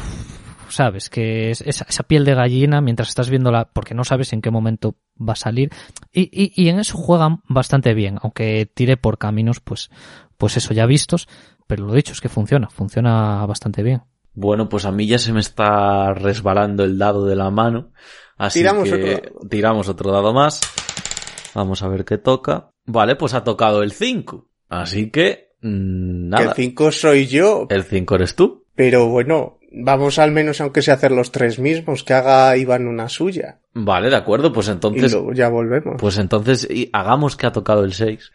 sabes, 0.70 1.10
que 1.10 1.52
es 1.52 1.62
esa, 1.62 1.86
esa, 1.88 2.04
piel 2.04 2.26
de 2.26 2.34
gallina 2.34 2.82
mientras 2.82 3.10
estás 3.10 3.30
viéndola, 3.30 3.70
porque 3.72 3.94
no 3.94 4.04
sabes 4.04 4.34
en 4.34 4.42
qué 4.42 4.52
momento 4.52 4.96
va 5.18 5.34
a 5.34 5.38
salir. 5.38 5.70
Y, 6.12 6.24
y, 6.32 6.52
y, 6.56 6.70
en 6.70 6.80
eso 6.80 6.98
juegan 6.98 7.42
bastante 7.48 7.94
bien, 7.94 8.18
aunque 8.22 8.70
tire 8.74 8.98
por 8.98 9.18
caminos, 9.18 9.60
pues, 9.60 9.90
pues 10.38 10.58
eso 10.58 10.74
ya 10.74 10.86
vistos. 10.86 11.28
Pero 11.68 11.86
lo 11.86 11.94
dicho 11.94 12.14
es 12.14 12.22
que 12.22 12.30
funciona, 12.30 12.70
funciona 12.70 13.46
bastante 13.46 13.84
bien. 13.84 14.04
Bueno, 14.34 14.68
pues 14.68 14.86
a 14.86 14.92
mí 14.92 15.06
ya 15.06 15.20
se 15.20 15.32
me 15.32 15.40
está 15.40 16.14
resbalando 16.14 16.84
el 16.84 16.98
dado 16.98 17.26
de 17.26 17.36
la 17.36 17.52
mano. 17.52 17.92
Así 18.38 18.60
tiramos 18.60 18.90
que 18.90 19.16
otro. 19.16 19.48
tiramos 19.50 19.90
otro 19.90 20.12
dado 20.12 20.34
más. 20.34 20.60
Vamos 21.54 21.84
a 21.84 21.88
ver 21.88 22.04
qué 22.04 22.18
toca. 22.18 22.72
Vale, 22.86 23.16
pues 23.16 23.34
ha 23.34 23.44
tocado 23.44 23.84
el 23.84 23.92
5. 23.92 24.50
Así 24.70 25.12
que, 25.12 25.52
mmm, 25.62 26.30
nada. 26.30 26.46
el 26.46 26.54
5 26.54 26.92
soy 26.92 27.28
yo. 27.28 27.68
El 27.70 27.84
5 27.84 28.16
eres 28.16 28.36
tú. 28.36 28.66
Pero 28.76 29.08
bueno, 29.08 29.60
vamos 29.72 30.18
al 30.18 30.32
menos, 30.32 30.60
aunque 30.62 30.82
sea 30.82 30.96
hacer 30.96 31.12
los 31.12 31.32
tres 31.32 31.60
mismos, 31.60 32.04
que 32.04 32.14
haga 32.14 32.58
Iván 32.58 32.88
una 32.88 33.08
suya. 33.08 33.62
Vale, 33.74 34.10
de 34.10 34.16
acuerdo, 34.16 34.52
pues 34.52 34.68
entonces. 34.68 35.14
Y 35.14 35.36
ya 35.36 35.50
volvemos. 35.50 35.98
Pues 36.00 36.18
entonces 36.18 36.68
hagamos 36.92 37.36
que 37.36 37.46
ha 37.46 37.52
tocado 37.52 37.84
el 37.84 37.94
6. 37.94 38.32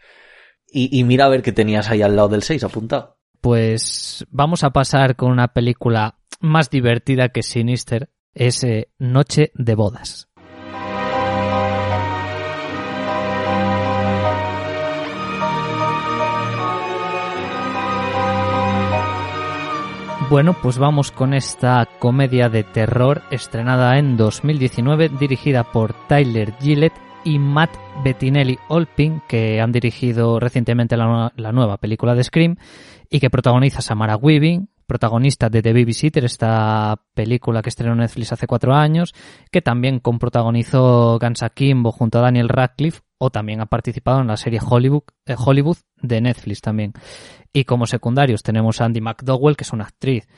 Y, 0.71 0.97
y 0.97 1.03
mira 1.03 1.25
a 1.25 1.29
ver 1.29 1.43
qué 1.43 1.51
tenías 1.51 1.91
ahí 1.91 2.03
al 2.03 2.15
lado 2.15 2.29
del 2.29 2.45
6 2.45 2.63
apuntado. 2.63 3.18
Pues 3.41 4.27
vamos 4.31 4.65
a 4.65 4.71
pasar 4.71 5.17
con 5.17 5.31
una 5.31 5.49
película 5.49 6.17
más 6.41 6.71
divertida 6.71 7.29
que 7.29 7.43
Sinister. 7.43 8.11
Es 8.35 8.63
eh, 8.65 8.89
Noche 8.99 9.53
de 9.55 9.75
Bodas. 9.75 10.29
Bueno, 20.31 20.55
pues 20.61 20.77
vamos 20.77 21.11
con 21.11 21.33
esta 21.33 21.89
comedia 21.99 22.51
de 22.51 22.63
terror 22.63 23.23
estrenada 23.31 23.99
en 23.99 24.19
2019, 24.19 25.09
dirigida 25.19 25.65
por 25.65 25.95
Tyler 26.07 26.53
Gillett 26.61 26.93
y 27.25 27.39
Matt 27.39 27.71
Bettinelli 28.05 28.59
Olpin, 28.69 29.23
que 29.27 29.59
han 29.63 29.73
dirigido 29.73 30.39
recientemente 30.39 30.99
la, 30.99 31.33
la, 31.35 31.53
nueva 31.53 31.79
película 31.79 32.15
de 32.15 32.25
Scream 32.25 32.57
y 33.11 33.21
que 33.21 33.31
protagoniza 33.31 33.81
Samara 33.81 34.17
Weaving, 34.17 34.69
protagonista 34.87 35.51
de 35.51 35.63
The 35.63 35.73
Babysitter, 35.73 36.25
esta 36.25 37.01
película 37.15 37.63
que 37.63 37.69
estrenó 37.69 37.95
Netflix 37.95 38.33
hace 38.33 38.47
cuatro 38.47 38.75
años, 38.75 39.15
que 39.51 39.63
también 39.63 40.01
comprotagonizó 40.01 41.19
Gansa 41.19 41.51
Kimbo 41.51 41.93
junto 41.93 42.19
a 42.19 42.23
Daniel 42.23 42.49
Radcliffe, 42.49 43.03
o 43.19 43.31
también 43.31 43.61
ha 43.61 43.67
participado 43.67 44.21
en 44.21 44.29
la 44.29 44.37
serie 44.37 44.61
Hollywood, 44.67 45.03
eh, 45.27 45.35
Hollywood 45.37 45.77
de 46.01 46.21
Netflix 46.21 46.61
también. 46.61 46.93
Y 47.53 47.65
como 47.65 47.87
secundarios 47.87 48.43
tenemos 48.43 48.81
a 48.81 48.87
Andy 48.87 49.01
McDowell, 49.01 49.57
que 49.57 49.65
es 49.65 49.73
una 49.73 49.85
actriz 49.85 50.29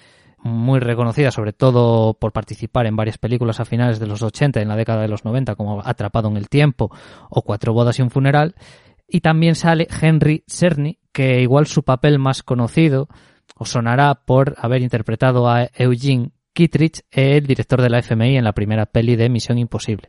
muy 0.43 0.81
reconocida, 0.81 1.31
sobre 1.31 1.53
todo 1.53 2.15
por 2.15 2.33
participar 2.33 2.87
en 2.87 2.97
varias 2.97 3.19
películas 3.19 3.61
a 3.61 3.65
finales 3.65 4.01
de 4.01 4.07
los 4.07 4.23
80 4.23 4.61
en 4.61 4.69
la 4.69 4.77
década 4.77 5.03
de 5.03 5.09
los 5.09 5.25
90, 5.25 5.55
como 5.55 5.83
Atrapado 5.85 6.29
en 6.29 6.37
el 6.37 6.49
Tiempo 6.49 6.91
o 7.29 7.43
Cuatro 7.43 7.75
Bodas 7.75 7.99
y 7.99 8.03
un 8.03 8.11
Funeral. 8.11 8.55
Y 9.07 9.21
también 9.21 9.55
sale 9.55 9.87
Henry 10.01 10.45
Cerny, 10.49 11.00
que 11.13 11.41
igual 11.41 11.67
su 11.67 11.83
papel 11.83 12.19
más 12.19 12.43
conocido 12.43 13.09
os 13.57 13.71
sonará 13.71 14.15
por 14.15 14.55
haber 14.59 14.83
interpretado 14.83 15.49
a 15.49 15.69
Eugene 15.75 16.31
Kittridge, 16.53 17.03
el 17.11 17.47
director 17.47 17.81
de 17.81 17.91
la 17.91 18.01
FMI 18.01 18.37
en 18.37 18.45
la 18.45 18.53
primera 18.53 18.87
peli 18.87 19.17
de 19.17 19.29
Misión 19.29 19.59
Imposible. 19.59 20.09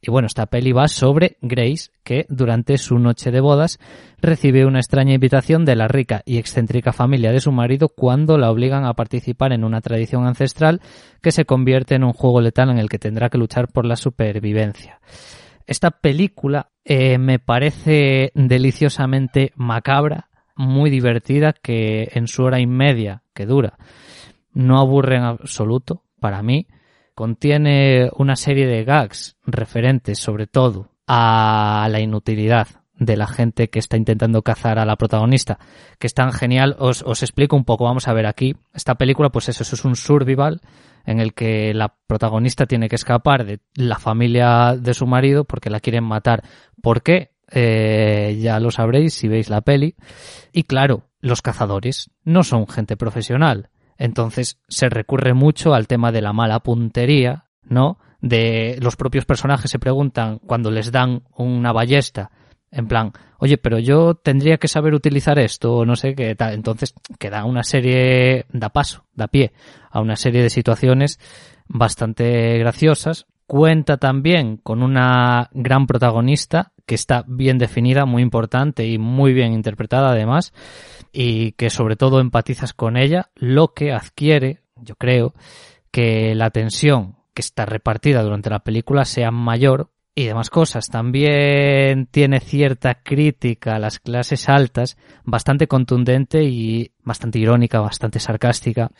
Y 0.00 0.10
bueno, 0.10 0.26
esta 0.26 0.46
peli 0.46 0.72
va 0.72 0.88
sobre 0.88 1.36
Grace, 1.40 1.90
que 2.04 2.26
durante 2.28 2.78
su 2.78 2.98
noche 2.98 3.30
de 3.30 3.40
bodas 3.40 3.78
recibe 4.20 4.64
una 4.64 4.78
extraña 4.78 5.14
invitación 5.14 5.64
de 5.64 5.76
la 5.76 5.88
rica 5.88 6.22
y 6.24 6.38
excéntrica 6.38 6.92
familia 6.92 7.32
de 7.32 7.40
su 7.40 7.52
marido 7.52 7.88
cuando 7.88 8.38
la 8.38 8.50
obligan 8.50 8.84
a 8.84 8.94
participar 8.94 9.52
en 9.52 9.64
una 9.64 9.80
tradición 9.80 10.26
ancestral 10.26 10.80
que 11.20 11.32
se 11.32 11.44
convierte 11.44 11.94
en 11.94 12.04
un 12.04 12.12
juego 12.12 12.40
letal 12.40 12.70
en 12.70 12.78
el 12.78 12.88
que 12.88 12.98
tendrá 12.98 13.28
que 13.28 13.38
luchar 13.38 13.68
por 13.68 13.84
la 13.84 13.96
supervivencia. 13.96 15.00
Esta 15.66 15.90
película 15.90 16.70
eh, 16.84 17.18
me 17.18 17.38
parece 17.38 18.32
deliciosamente 18.34 19.52
macabra, 19.56 20.28
muy 20.56 20.90
divertida, 20.90 21.52
que 21.52 22.10
en 22.12 22.26
su 22.26 22.42
hora 22.42 22.60
y 22.60 22.66
media 22.66 23.22
que 23.34 23.46
dura 23.46 23.78
no 24.54 24.78
aburre 24.78 25.16
en 25.16 25.22
absoluto, 25.22 26.04
para 26.20 26.42
mí. 26.42 26.66
Contiene 27.14 28.10
una 28.16 28.36
serie 28.36 28.66
de 28.66 28.84
gags 28.84 29.36
referentes 29.44 30.18
sobre 30.18 30.46
todo 30.46 30.92
a 31.06 31.86
la 31.90 32.00
inutilidad 32.00 32.68
de 32.94 33.16
la 33.16 33.26
gente 33.26 33.68
que 33.68 33.80
está 33.80 33.96
intentando 33.96 34.42
cazar 34.42 34.78
a 34.78 34.86
la 34.86 34.96
protagonista, 34.96 35.58
que 35.98 36.06
es 36.06 36.14
tan 36.14 36.32
genial. 36.32 36.76
Os, 36.78 37.02
os 37.02 37.22
explico 37.22 37.56
un 37.56 37.64
poco, 37.64 37.84
vamos 37.84 38.08
a 38.08 38.12
ver 38.14 38.26
aquí. 38.26 38.54
Esta 38.72 38.94
película, 38.94 39.30
pues 39.30 39.48
eso, 39.48 39.62
eso 39.62 39.74
es 39.74 39.84
un 39.84 39.96
survival 39.96 40.60
en 41.04 41.20
el 41.20 41.34
que 41.34 41.74
la 41.74 41.94
protagonista 42.06 42.66
tiene 42.66 42.88
que 42.88 42.94
escapar 42.94 43.44
de 43.44 43.60
la 43.74 43.98
familia 43.98 44.76
de 44.78 44.94
su 44.94 45.06
marido 45.06 45.44
porque 45.44 45.68
la 45.68 45.80
quieren 45.80 46.04
matar. 46.04 46.44
¿Por 46.80 47.02
qué? 47.02 47.31
Eh, 47.54 48.38
ya 48.40 48.58
lo 48.60 48.70
sabréis 48.70 49.14
si 49.14 49.28
veis 49.28 49.50
la 49.50 49.60
peli. 49.60 49.94
Y 50.52 50.64
claro, 50.64 51.10
los 51.20 51.42
cazadores 51.42 52.10
no 52.24 52.44
son 52.44 52.66
gente 52.66 52.96
profesional. 52.96 53.70
Entonces 53.98 54.58
se 54.68 54.88
recurre 54.88 55.34
mucho 55.34 55.74
al 55.74 55.86
tema 55.86 56.12
de 56.12 56.22
la 56.22 56.32
mala 56.32 56.60
puntería, 56.60 57.44
¿no? 57.62 57.98
De 58.20 58.78
los 58.80 58.96
propios 58.96 59.24
personajes 59.24 59.70
se 59.70 59.78
preguntan 59.78 60.38
cuando 60.38 60.70
les 60.70 60.92
dan 60.92 61.22
una 61.36 61.72
ballesta, 61.72 62.30
en 62.72 62.88
plan, 62.88 63.12
oye, 63.38 63.58
pero 63.58 63.78
yo 63.78 64.14
tendría 64.14 64.56
que 64.56 64.66
saber 64.66 64.94
utilizar 64.94 65.38
esto 65.38 65.74
o 65.76 65.84
no 65.84 65.94
sé 65.94 66.14
qué 66.14 66.34
tal. 66.34 66.54
Entonces 66.54 66.94
queda 67.18 67.44
una 67.44 67.62
serie, 67.64 68.46
da 68.50 68.70
paso, 68.70 69.04
da 69.12 69.28
pie 69.28 69.52
a 69.90 70.00
una 70.00 70.16
serie 70.16 70.42
de 70.42 70.50
situaciones 70.50 71.20
bastante 71.68 72.58
graciosas. 72.58 73.26
Cuenta 73.46 73.98
también 73.98 74.56
con 74.56 74.82
una 74.82 75.50
gran 75.52 75.86
protagonista 75.86 76.71
que 76.86 76.94
está 76.94 77.24
bien 77.26 77.58
definida, 77.58 78.04
muy 78.04 78.22
importante 78.22 78.86
y 78.86 78.98
muy 78.98 79.32
bien 79.32 79.52
interpretada 79.52 80.10
además, 80.10 80.52
y 81.12 81.52
que 81.52 81.70
sobre 81.70 81.96
todo 81.96 82.20
empatizas 82.20 82.72
con 82.72 82.96
ella, 82.96 83.30
lo 83.34 83.74
que 83.74 83.92
adquiere, 83.92 84.60
yo 84.76 84.94
creo, 84.96 85.34
que 85.90 86.34
la 86.34 86.50
tensión 86.50 87.16
que 87.34 87.42
está 87.42 87.66
repartida 87.66 88.22
durante 88.22 88.50
la 88.50 88.60
película 88.60 89.04
sea 89.04 89.30
mayor 89.30 89.90
y 90.14 90.24
demás 90.24 90.50
cosas. 90.50 90.88
También 90.88 92.06
tiene 92.06 92.40
cierta 92.40 93.02
crítica 93.02 93.76
a 93.76 93.78
las 93.78 93.98
clases 93.98 94.48
altas, 94.48 94.96
bastante 95.24 95.66
contundente 95.66 96.42
y 96.44 96.92
bastante 97.02 97.38
irónica, 97.38 97.80
bastante 97.80 98.20
sarcástica. 98.20 98.90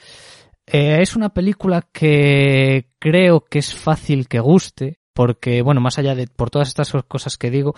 Eh, 0.67 0.99
es 1.01 1.17
una 1.17 1.31
película 1.31 1.89
que 1.93 2.91
creo 2.99 3.45
que 3.45 3.59
es 3.59 3.75
fácil 3.75 4.29
que 4.29 4.41
guste, 4.41 5.01
porque, 5.13 5.63
bueno, 5.63 5.81
más 5.81 5.99
allá 5.99 6.15
de 6.15 6.27
por 6.27 6.51
todas 6.51 6.69
estas 6.69 6.93
cosas 7.09 7.37
que 7.37 7.51
digo, 7.51 7.75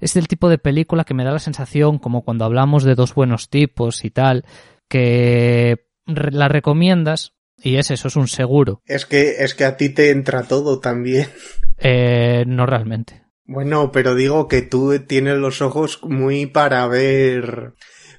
es 0.00 0.14
del 0.14 0.28
tipo 0.28 0.48
de 0.48 0.58
película 0.58 1.04
que 1.04 1.14
me 1.14 1.24
da 1.24 1.32
la 1.32 1.38
sensación, 1.38 1.98
como 1.98 2.22
cuando 2.22 2.44
hablamos 2.44 2.84
de 2.84 2.94
dos 2.94 3.14
buenos 3.14 3.48
tipos 3.48 4.04
y 4.04 4.10
tal, 4.10 4.44
que 4.88 5.86
la 6.06 6.48
recomiendas 6.48 7.34
y 7.62 7.76
es 7.76 7.90
eso, 7.90 8.08
es 8.08 8.16
un 8.16 8.28
seguro. 8.28 8.82
Es 8.86 9.06
que, 9.06 9.36
es 9.38 9.54
que 9.54 9.64
a 9.64 9.76
ti 9.76 9.88
te 9.90 10.10
entra 10.10 10.42
todo 10.44 10.80
también. 10.80 11.28
Eh, 11.84 12.44
no 12.46 12.64
realmente. 12.64 13.24
Bueno, 13.44 13.90
pero 13.90 14.14
digo 14.14 14.46
que 14.46 14.62
tú 14.62 14.96
tienes 15.00 15.36
los 15.38 15.60
ojos 15.62 15.98
muy 16.04 16.46
para 16.46 16.86
ver 16.86 17.74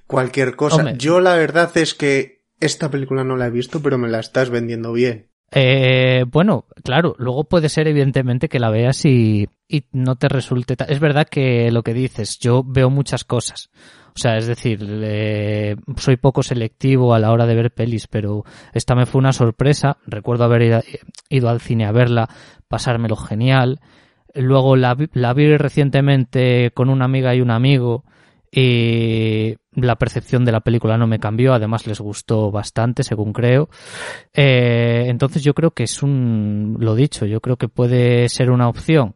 cualquier 0.06 0.58
cosa. 0.58 0.92
Yo 0.98 1.22
la 1.22 1.36
verdad 1.36 1.72
es 1.78 1.94
que 1.94 2.44
esta 2.60 2.92
película 2.92 3.24
no 3.24 3.38
la 3.38 3.48
he 3.48 3.52
visto, 3.52 3.82
pero 3.82 3.98
me 3.98 4.10
la 4.10 4.20
estás 4.20 4.50
vendiendo 4.50 4.92
bien. 4.92 5.32
Eh, 5.56 6.26
bueno, 6.28 6.66
claro, 6.84 7.16
luego 7.20 7.44
puede 7.44 7.70
ser 7.70 7.88
evidentemente 7.88 8.50
que 8.50 8.60
la 8.60 8.72
veas 8.72 9.06
y, 9.06 9.48
y 9.68 9.86
no 9.92 10.16
te 10.16 10.28
resulte... 10.28 10.76
Es 10.88 11.00
verdad 11.00 11.28
que 11.30 11.70
lo 11.72 11.84
que 11.84 11.94
dices, 11.94 12.40
yo 12.40 12.64
veo 12.66 12.90
muchas 12.90 13.24
cosas. 13.24 13.70
O 14.16 14.20
sea, 14.20 14.38
es 14.38 14.46
decir, 14.46 14.80
soy 15.98 16.18
poco 16.18 16.44
selectivo 16.44 17.14
a 17.14 17.20
la 17.20 17.32
hora 17.32 17.48
de 17.48 17.56
ver 17.56 17.72
pelis, 17.72 18.08
pero 18.08 18.44
esta 18.74 18.94
me 18.94 19.08
fue 19.08 19.20
una 19.20 19.34
sorpresa. 19.34 19.98
Recuerdo 20.06 20.44
haber 20.44 20.84
ido, 21.30 21.50
al 21.50 21.62
cine 21.62 21.86
a 21.86 21.92
verla, 21.92 22.30
pasármelo 22.68 23.16
genial. 23.16 23.80
Luego 24.36 24.76
la, 24.76 24.96
la 25.14 25.34
vi 25.34 25.58
recientemente 25.58 26.72
con 26.76 26.90
una 26.90 27.06
amiga 27.06 27.34
y 27.34 27.42
un 27.42 27.50
amigo 27.50 28.04
y 28.56 29.56
la 29.72 29.96
percepción 29.96 30.46
de 30.46 30.52
la 30.52 30.62
película 30.62 30.98
no 30.98 31.08
me 31.08 31.20
cambió, 31.20 31.54
además 31.54 31.88
les 31.88 32.00
gustó 32.00 32.52
bastante, 32.52 33.04
según 33.04 33.34
creo. 33.34 33.70
Eh, 34.34 35.06
entonces 35.08 35.44
yo 35.44 35.54
creo 35.54 35.72
que 35.72 35.84
es 35.84 36.04
un, 36.04 36.78
lo 36.80 36.94
dicho, 36.94 37.26
yo 37.26 37.42
creo 37.42 37.58
que 37.58 37.68
puede 37.68 38.30
ser 38.30 38.52
una 38.52 38.70
opción 38.70 39.16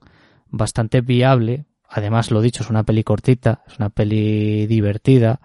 bastante 0.49 1.01
viable 1.01 1.65
Además, 1.89 2.31
lo 2.31 2.41
dicho, 2.41 2.63
es 2.63 2.69
una 2.69 2.83
peli 2.83 3.03
cortita, 3.03 3.63
es 3.67 3.79
una 3.79 3.89
peli 3.89 4.67
divertida. 4.67 5.39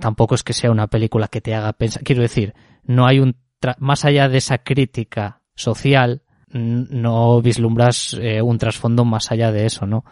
Tampoco 0.00 0.34
es 0.34 0.42
que 0.42 0.52
sea 0.52 0.70
una 0.70 0.88
película 0.88 1.28
que 1.28 1.40
te 1.40 1.54
haga 1.54 1.72
pensar. 1.72 2.02
Quiero 2.02 2.22
decir, 2.22 2.54
no 2.84 3.06
hay 3.06 3.20
un. 3.20 3.36
Más 3.78 4.04
allá 4.04 4.28
de 4.28 4.38
esa 4.38 4.58
crítica 4.58 5.42
social, 5.54 6.22
no 6.50 7.42
vislumbras 7.42 8.16
eh, 8.20 8.40
un 8.40 8.58
trasfondo 8.58 9.04
más 9.04 9.30
allá 9.30 9.52
de 9.52 9.66
eso, 9.66 9.86
¿no? 9.86 10.04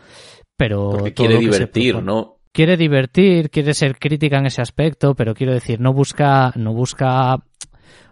Pero. 0.56 0.90
Porque 0.90 1.14
quiere 1.14 1.38
divertir, 1.38 2.02
¿no? 2.02 2.35
Quiere 2.56 2.78
divertir, 2.78 3.50
quiere 3.50 3.74
ser 3.74 3.98
crítica 3.98 4.38
en 4.38 4.46
ese 4.46 4.62
aspecto, 4.62 5.14
pero 5.14 5.34
quiero 5.34 5.52
decir, 5.52 5.78
no 5.78 5.92
busca, 5.92 6.54
no 6.56 6.72
busca 6.72 7.36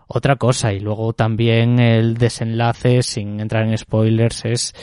otra 0.06 0.36
cosa. 0.36 0.74
Y 0.74 0.80
luego 0.80 1.14
también 1.14 1.78
el 1.78 2.18
desenlace, 2.18 3.02
sin 3.02 3.40
entrar 3.40 3.66
en 3.66 3.78
spoilers, 3.78 4.44
es. 4.44 4.74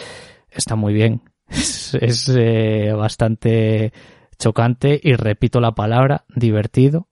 está 0.50 0.76
muy 0.76 0.94
bien 0.94 1.22
es, 1.48 2.34
eh, 2.36 2.92
bastante 2.94 3.94
chocante 4.40 5.00
y 5.00 5.14
repito 5.14 5.60
la 5.60 5.76
palabra, 5.76 6.26
divertido. 6.36 7.10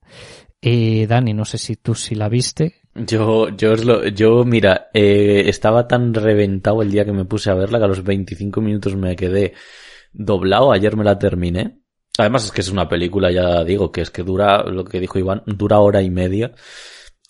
Y 0.60 1.06
Dani, 1.06 1.34
no 1.34 1.44
sé 1.44 1.56
si 1.56 1.76
tú 1.76 1.94
sí 1.94 2.16
la 2.16 2.28
viste. 2.28 2.80
Yo, 2.96 3.50
yo, 3.50 3.76
lo, 3.76 4.08
yo 4.08 4.44
mira, 4.44 4.88
eh, 4.92 5.44
estaba 5.46 5.86
tan 5.86 6.14
reventado 6.14 6.82
el 6.82 6.90
día 6.90 7.04
que 7.04 7.12
me 7.12 7.26
puse 7.26 7.48
a 7.48 7.54
verla 7.54 7.78
que 7.78 7.84
a 7.84 7.88
los 7.88 8.02
25 8.02 8.60
minutos 8.60 8.96
me 8.96 9.14
quedé 9.14 9.54
doblado. 10.12 10.72
Ayer 10.72 10.96
me 10.96 11.04
la 11.04 11.16
terminé. 11.16 11.79
Además 12.20 12.44
es 12.44 12.52
que 12.52 12.60
es 12.60 12.70
una 12.70 12.88
película, 12.88 13.30
ya 13.30 13.64
digo, 13.64 13.90
que 13.90 14.02
es 14.02 14.10
que 14.10 14.22
dura, 14.22 14.62
lo 14.64 14.84
que 14.84 15.00
dijo 15.00 15.18
Iván, 15.18 15.42
dura 15.46 15.80
hora 15.80 16.02
y 16.02 16.10
media. 16.10 16.52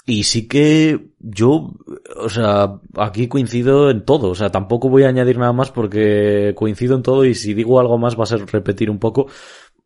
Y 0.06 0.24
sí 0.24 0.48
que 0.48 1.12
yo, 1.18 1.72
o 2.16 2.28
sea, 2.28 2.80
aquí 2.96 3.28
coincido 3.28 3.90
en 3.90 4.04
todo. 4.04 4.30
O 4.30 4.34
sea, 4.34 4.50
tampoco 4.50 4.88
voy 4.88 5.04
a 5.04 5.08
añadir 5.08 5.38
nada 5.38 5.52
más 5.52 5.70
porque 5.70 6.52
coincido 6.56 6.96
en 6.96 7.02
todo 7.02 7.24
y 7.24 7.34
si 7.34 7.54
digo 7.54 7.78
algo 7.78 7.98
más 7.98 8.18
va 8.18 8.24
a 8.24 8.26
ser 8.26 8.44
repetir 8.46 8.90
un 8.90 8.98
poco. 8.98 9.26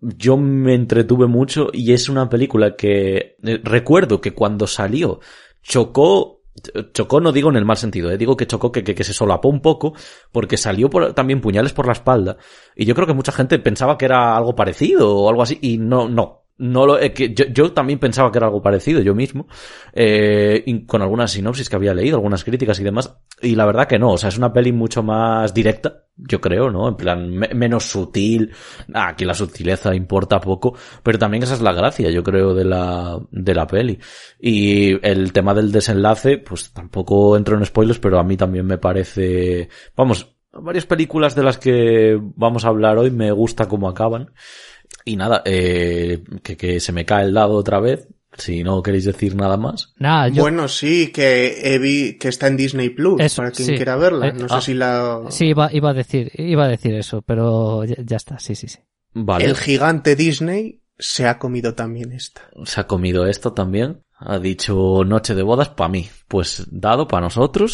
Yo 0.01 0.37
me 0.37 0.75
entretuve 0.75 1.27
mucho 1.27 1.69
y 1.73 1.93
es 1.93 2.09
una 2.09 2.29
película 2.29 2.77
que 2.77 3.37
eh, 3.43 3.61
recuerdo 3.63 4.21
que 4.21 4.33
cuando 4.33 4.67
salió 4.67 5.21
chocó 5.63 6.34
chocó 6.93 7.21
no 7.21 7.33
digo 7.33 7.51
en 7.51 7.57
el 7.57 7.65
mal 7.65 7.77
sentido, 7.77 8.11
eh, 8.11 8.19
digo 8.19 8.37
que 8.37 8.47
chocó 8.47 8.73
que, 8.73 8.83
que, 8.83 9.05
se 9.05 9.13
solapó 9.13 9.49
un 9.49 9.61
poco 9.61 9.95
porque 10.33 10.57
salió 10.57 10.91
por, 10.91 11.13
también 11.13 11.41
puñales 11.41 11.73
por 11.73 11.87
la 11.87 11.93
espalda 11.93 12.37
y 12.77 12.85
yo 12.85 12.95
creo 12.95 13.07
que 13.07 13.15
mucha 13.15 13.33
gente 13.33 13.59
pensaba 13.59 13.99
que 13.99 14.05
era 14.05 14.37
algo 14.37 14.55
parecido 14.55 15.17
o 15.17 15.29
algo 15.29 15.43
así 15.43 15.59
y 15.61 15.79
no, 15.79 16.09
no, 16.09 16.44
no 16.57 16.87
lo, 16.87 16.99
que 17.13 17.35
yo, 17.35 17.47
yo, 17.47 17.73
también 17.73 17.99
pensaba 17.99 18.31
que 18.31 18.39
era 18.39 18.47
algo 18.47 18.63
parecido 18.63 19.01
yo 19.01 19.15
mismo, 19.15 19.47
eh, 19.93 20.65
con 20.87 21.03
algunas 21.03 21.33
sinopsis 21.33 21.69
que 21.69 21.77
había 21.77 21.95
leído, 21.95 22.17
algunas 22.17 22.45
críticas 22.45 22.79
y 22.79 22.85
demás, 22.85 23.17
y 23.43 23.57
la 23.57 23.67
verdad 23.67 23.89
que 23.89 23.99
no, 23.99 24.13
o 24.13 24.19
sea, 24.19 24.29
es 24.29 24.39
una 24.39 24.53
peli 24.53 24.73
mucho 24.73 25.03
más 25.03 25.53
directa, 25.53 26.05
yo 26.17 26.41
creo, 26.41 26.71
¿no? 26.71 26.89
En 26.89 26.97
plan, 26.97 27.29
menos 27.29 27.85
sutil, 27.85 28.53
aquí 28.93 29.25
la 29.25 29.35
sutileza 29.35 29.95
importa 29.95 30.41
poco, 30.41 30.77
pero 31.03 31.19
también 31.19 31.43
esa 31.43 31.55
es 31.55 31.61
la 31.61 31.73
gracia, 31.73 32.11
yo 32.11 32.23
creo, 32.23 32.55
de 32.55 32.65
la, 32.65 33.19
de 33.33 33.55
la 33.55 33.67
peli. 33.67 33.99
Y 34.39 35.05
el 35.07 35.33
tema 35.33 35.55
del 35.55 35.73
desenlace, 35.73 36.39
pues 36.39 36.73
tampoco 36.73 37.37
entro 37.37 37.57
en 37.57 37.67
spoilers, 37.67 37.99
pero 37.99 38.21
a 38.21 38.25
mí 38.25 38.37
también 38.37 38.67
me 38.67 38.79
parece, 38.79 39.69
vamos, 39.97 40.35
varias 40.53 40.87
películas 40.87 41.35
de 41.35 41.43
las 41.43 41.59
que 41.59 42.19
vamos 42.37 42.65
a 42.65 42.69
hablar 42.69 42.99
hoy 42.99 43.11
me 43.11 43.33
gusta 43.33 43.67
cómo 43.67 43.89
acaban. 43.89 44.31
Y 45.05 45.17
nada, 45.17 45.43
eh, 45.45 46.23
que, 46.43 46.57
que 46.57 46.81
se 46.81 46.93
me 46.93 47.05
cae 47.05 47.25
el 47.25 47.35
dado 47.35 47.55
otra 47.55 47.81
vez. 47.81 48.09
Si 48.37 48.65
no 48.65 48.83
queréis 48.83 49.05
decir 49.05 49.37
nada 49.37 49.57
más. 49.57 49.95
Nada, 49.97 50.29
Bueno, 50.35 50.67
sí, 50.67 51.13
que 51.13 52.17
que 52.19 52.29
está 52.29 52.49
en 52.49 52.57
Disney 52.57 52.91
Plus, 52.91 53.35
para 53.37 53.53
quien 53.53 53.77
quiera 53.77 53.97
verla. 53.97 54.29
Eh, 54.29 54.33
no 54.33 54.49
sé 54.49 54.55
ah, 54.55 54.61
si 54.61 54.75
la... 54.75 55.23
Sí, 55.29 55.47
iba, 55.47 55.73
iba, 55.73 55.91
a 55.91 55.95
decir, 55.95 56.33
iba 56.35 56.65
a 56.65 56.69
decir 56.69 56.95
eso, 56.95 57.23
pero 57.23 57.85
ya, 57.85 58.17
está, 58.17 58.39
sí, 58.41 58.57
sí, 58.57 58.67
sí. 58.67 58.81
Vale. 59.13 59.45
El 59.45 59.57
gigante 59.57 60.17
Disney 60.17 60.83
se 60.99 61.29
ha 61.29 61.39
comido 61.39 61.75
también 61.75 62.13
esta. 62.13 62.43
¿Se 62.65 62.81
ha 62.81 62.87
comido 62.87 63.27
esto 63.27 63.53
también? 63.53 64.03
Ha 64.19 64.39
dicho 64.39 65.05
noche 65.05 65.35
de 65.35 65.43
bodas 65.43 65.69
para 65.69 65.91
mí. 65.91 66.09
Pues 66.27 66.67
dado 66.71 67.07
para 67.07 67.23
nosotros. 67.23 67.73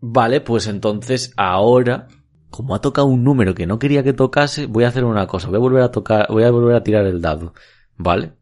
Vale, 0.00 0.40
pues 0.40 0.66
entonces 0.66 1.32
ahora, 1.36 2.08
como 2.50 2.74
ha 2.74 2.80
tocado 2.80 3.06
un 3.06 3.24
número 3.24 3.54
que 3.54 3.66
no 3.66 3.78
quería 3.78 4.02
que 4.02 4.12
tocase, 4.12 4.66
voy 4.66 4.84
a 4.84 4.88
hacer 4.88 5.04
una 5.04 5.26
cosa. 5.26 5.48
Voy 5.48 5.56
a 5.56 5.60
volver 5.60 5.82
a 5.82 5.90
tocar, 5.90 6.26
voy 6.28 6.44
a 6.44 6.50
volver 6.50 6.76
a 6.76 6.82
tirar 6.82 7.06
el 7.06 7.20
dado. 7.20 7.54
¿Vale? 7.96 8.32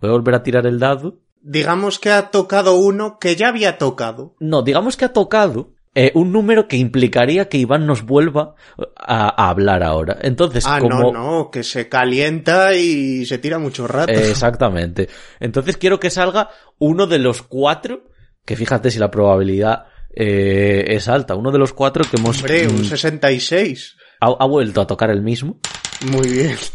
Voy 0.00 0.10
a 0.10 0.12
volver 0.12 0.34
a 0.34 0.42
tirar 0.42 0.66
el 0.66 0.78
dado. 0.78 1.20
Digamos 1.40 1.98
que 1.98 2.10
ha 2.10 2.30
tocado 2.30 2.76
uno 2.76 3.18
que 3.18 3.36
ya 3.36 3.48
había 3.48 3.78
tocado. 3.78 4.34
No, 4.40 4.62
digamos 4.62 4.96
que 4.96 5.04
ha 5.04 5.12
tocado 5.12 5.74
eh, 5.94 6.12
un 6.14 6.30
número 6.30 6.68
que 6.68 6.76
implicaría 6.76 7.48
que 7.48 7.56
Iván 7.56 7.86
nos 7.86 8.04
vuelva 8.04 8.54
a, 8.96 9.48
hablar 9.48 9.82
ahora. 9.82 10.18
Entonces, 10.20 10.64
ah, 10.66 10.78
como... 10.78 11.10
no, 11.10 11.12
no, 11.12 11.50
que 11.50 11.62
se 11.62 11.88
calienta 11.88 12.74
y 12.74 13.24
se 13.24 13.38
tira 13.38 13.58
mucho 13.58 13.86
rato. 13.86 14.12
exactamente. 14.12 15.08
Entonces 15.40 15.78
quiero 15.78 15.98
que 15.98 16.10
salga 16.10 16.50
uno 16.78 17.06
de 17.06 17.18
los 17.18 17.40
cuatro, 17.40 18.04
que 18.44 18.56
fíjate 18.56 18.90
si 18.90 18.98
la 18.98 19.10
probabilidad 19.10 19.86
eh, 20.16 20.84
es 20.88 21.08
alta, 21.08 21.34
uno 21.34 21.52
de 21.52 21.58
los 21.58 21.74
cuatro 21.74 22.02
que 22.10 22.16
hemos... 22.16 22.38
Hombre, 22.38 22.66
un 22.68 22.84
66. 22.84 23.96
Ha, 24.20 24.26
ha 24.26 24.46
vuelto 24.46 24.80
a 24.80 24.86
tocar 24.86 25.10
el 25.10 25.22
mismo. 25.22 25.60
Muy 26.10 26.28
bien. 26.28 26.56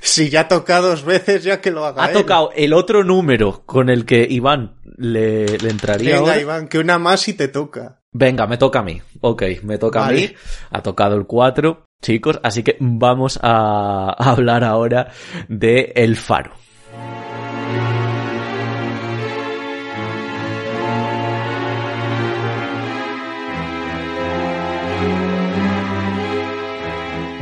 Si 0.00 0.28
ya 0.28 0.46
toca 0.46 0.80
dos 0.80 1.04
veces, 1.04 1.42
ya 1.42 1.60
que 1.60 1.70
lo 1.70 1.84
haga. 1.84 2.04
Ha 2.04 2.12
tocado 2.12 2.50
el 2.54 2.72
otro 2.72 3.02
número 3.02 3.64
con 3.64 3.88
el 3.88 4.04
que 4.04 4.26
Iván 4.28 4.76
le, 4.96 5.58
le 5.58 5.70
entraría. 5.70 6.20
Venga, 6.20 6.38
Iván, 6.38 6.68
que 6.68 6.78
una 6.78 6.98
más 6.98 7.26
y 7.26 7.32
te 7.32 7.48
toca. 7.48 8.02
Venga, 8.12 8.46
me 8.46 8.58
toca 8.58 8.80
a 8.80 8.82
mí. 8.82 9.00
Ok, 9.22 9.42
me 9.62 9.78
toca 9.78 10.06
a 10.06 10.10
mí. 10.12 10.32
Ha 10.70 10.82
tocado 10.82 11.16
el 11.16 11.26
4, 11.26 11.84
chicos. 12.00 12.38
Así 12.42 12.62
que 12.62 12.76
vamos 12.78 13.40
a 13.42 14.10
hablar 14.18 14.62
ahora 14.62 15.08
de 15.48 15.92
El 15.96 16.16
Faro. 16.16 16.52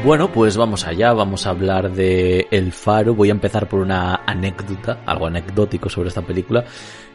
Bueno, 0.04 0.32
pues 0.32 0.56
vamos 0.56 0.84
allá, 0.84 1.12
vamos 1.12 1.46
a 1.46 1.50
hablar 1.50 1.92
de 1.92 2.48
El 2.50 2.72
Faro. 2.72 3.14
Voy 3.14 3.28
a 3.28 3.32
empezar 3.32 3.68
por 3.68 3.78
una 3.78 4.16
anécdota, 4.26 5.04
algo 5.06 5.28
anecdótico 5.28 5.88
sobre 5.88 6.08
esta 6.08 6.26
película. 6.26 6.64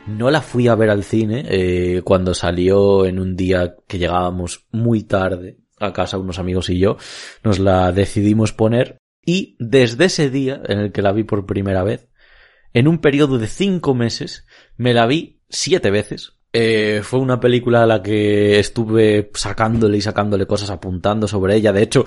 No 0.07 0.31
la 0.31 0.41
fui 0.41 0.69
a 0.69 0.75
ver 0.75 0.89
al 0.89 1.03
cine 1.03 1.43
eh, 1.49 2.01
cuando 2.05 2.33
salió 2.33 3.05
en 3.05 3.19
un 3.19 3.35
día 3.35 3.75
que 3.89 3.97
llegábamos 3.97 4.67
muy 4.71 5.03
tarde 5.03 5.57
a 5.79 5.91
casa 5.91 6.17
unos 6.17 6.39
amigos 6.39 6.69
y 6.69 6.79
yo. 6.79 6.95
Nos 7.43 7.59
la 7.59 7.91
decidimos 7.91 8.53
poner 8.53 8.97
y 9.21 9.57
desde 9.59 10.05
ese 10.05 10.29
día 10.29 10.61
en 10.65 10.79
el 10.79 10.91
que 10.93 11.01
la 11.01 11.11
vi 11.11 11.25
por 11.25 11.45
primera 11.45 11.83
vez, 11.83 12.07
en 12.71 12.87
un 12.87 12.99
periodo 12.99 13.37
de 13.37 13.47
cinco 13.47 13.95
meses, 13.95 14.45
me 14.77 14.93
la 14.93 15.05
vi 15.07 15.41
siete 15.49 15.91
veces. 15.91 16.37
Eh, 16.53 17.01
fue 17.03 17.19
una 17.19 17.39
película 17.39 17.83
a 17.83 17.85
la 17.85 18.01
que 18.01 18.59
estuve 18.59 19.29
sacándole 19.33 19.97
y 19.97 20.01
sacándole 20.01 20.45
cosas, 20.47 20.69
apuntando 20.69 21.27
sobre 21.27 21.55
ella. 21.55 21.73
De 21.73 21.83
hecho, 21.83 22.05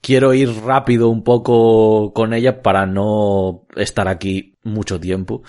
quiero 0.00 0.34
ir 0.34 0.50
rápido 0.64 1.08
un 1.08 1.22
poco 1.22 2.12
con 2.12 2.32
ella 2.32 2.62
para 2.62 2.86
no 2.86 3.66
estar 3.76 4.08
aquí 4.08 4.56
mucho 4.62 4.98
tiempo 5.00 5.42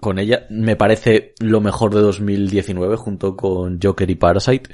con 0.00 0.18
ella. 0.18 0.46
Me 0.50 0.76
parece 0.76 1.34
lo 1.40 1.60
mejor 1.60 1.94
de 1.94 2.00
2019 2.00 2.96
junto 2.96 3.36
con 3.36 3.80
Joker 3.82 4.10
y 4.10 4.14
Parasite. 4.14 4.70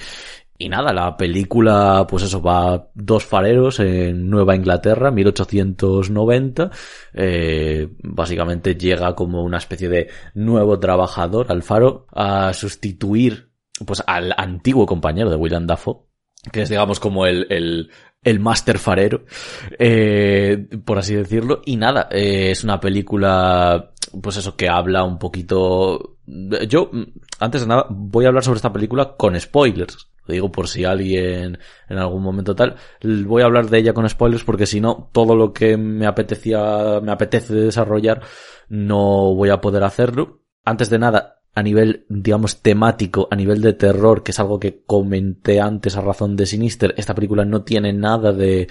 Y 0.56 0.68
nada, 0.68 0.92
la 0.92 1.16
película, 1.16 2.06
pues 2.08 2.22
eso, 2.22 2.40
va 2.40 2.88
dos 2.94 3.24
fareros 3.24 3.80
en 3.80 4.30
Nueva 4.30 4.54
Inglaterra, 4.54 5.10
1890. 5.10 6.70
Eh, 7.12 7.88
básicamente 8.02 8.76
llega 8.76 9.14
como 9.16 9.42
una 9.42 9.58
especie 9.58 9.88
de 9.88 10.08
nuevo 10.34 10.78
trabajador 10.78 11.50
al 11.50 11.64
faro 11.64 12.06
a 12.12 12.52
sustituir 12.52 13.54
pues 13.84 14.02
al 14.06 14.32
antiguo 14.36 14.86
compañero 14.86 15.30
de 15.30 15.36
William 15.36 15.66
Dafoe, 15.66 16.02
que 16.52 16.62
es 16.62 16.68
digamos 16.68 17.00
como 17.00 17.26
el, 17.26 17.46
el, 17.50 17.90
el 18.24 18.40
máster 18.40 18.78
farero, 18.78 19.24
eh, 19.78 20.66
por 20.84 20.98
así 20.98 21.14
decirlo. 21.14 21.62
Y 21.64 21.76
nada, 21.76 22.08
eh, 22.10 22.50
es 22.50 22.64
una 22.64 22.80
película, 22.80 23.92
pues 24.20 24.38
eso, 24.38 24.56
que 24.56 24.68
habla 24.68 25.04
un 25.04 25.18
poquito... 25.18 26.16
Yo, 26.26 26.90
antes 27.38 27.60
de 27.60 27.66
nada, 27.66 27.86
voy 27.90 28.24
a 28.24 28.28
hablar 28.28 28.42
sobre 28.42 28.56
esta 28.56 28.72
película 28.72 29.14
con 29.16 29.38
spoilers. 29.38 30.08
Lo 30.26 30.32
digo 30.32 30.50
por 30.50 30.68
si 30.68 30.84
alguien 30.84 31.58
en 31.88 31.98
algún 31.98 32.22
momento 32.22 32.54
tal. 32.54 32.76
Voy 33.02 33.42
a 33.42 33.44
hablar 33.44 33.68
de 33.68 33.78
ella 33.78 33.92
con 33.92 34.08
spoilers 34.08 34.42
porque 34.42 34.66
si 34.66 34.80
no, 34.80 35.10
todo 35.12 35.36
lo 35.36 35.52
que 35.52 35.76
me 35.76 36.06
apetecía, 36.06 37.00
me 37.02 37.12
apetece 37.12 37.54
desarrollar, 37.54 38.22
no 38.68 39.34
voy 39.34 39.50
a 39.50 39.60
poder 39.60 39.84
hacerlo. 39.84 40.40
Antes 40.64 40.88
de 40.88 40.98
nada, 40.98 41.42
a 41.54 41.62
nivel, 41.62 42.04
digamos, 42.08 42.62
temático, 42.62 43.28
a 43.30 43.36
nivel 43.36 43.60
de 43.60 43.74
terror, 43.74 44.22
que 44.22 44.32
es 44.32 44.40
algo 44.40 44.58
que 44.58 44.82
comenté 44.86 45.60
antes 45.60 45.96
a 45.96 46.00
razón 46.00 46.36
de 46.36 46.46
Sinister, 46.46 46.94
esta 46.96 47.14
película 47.14 47.44
no 47.44 47.62
tiene 47.62 47.92
nada 47.92 48.32
de, 48.32 48.68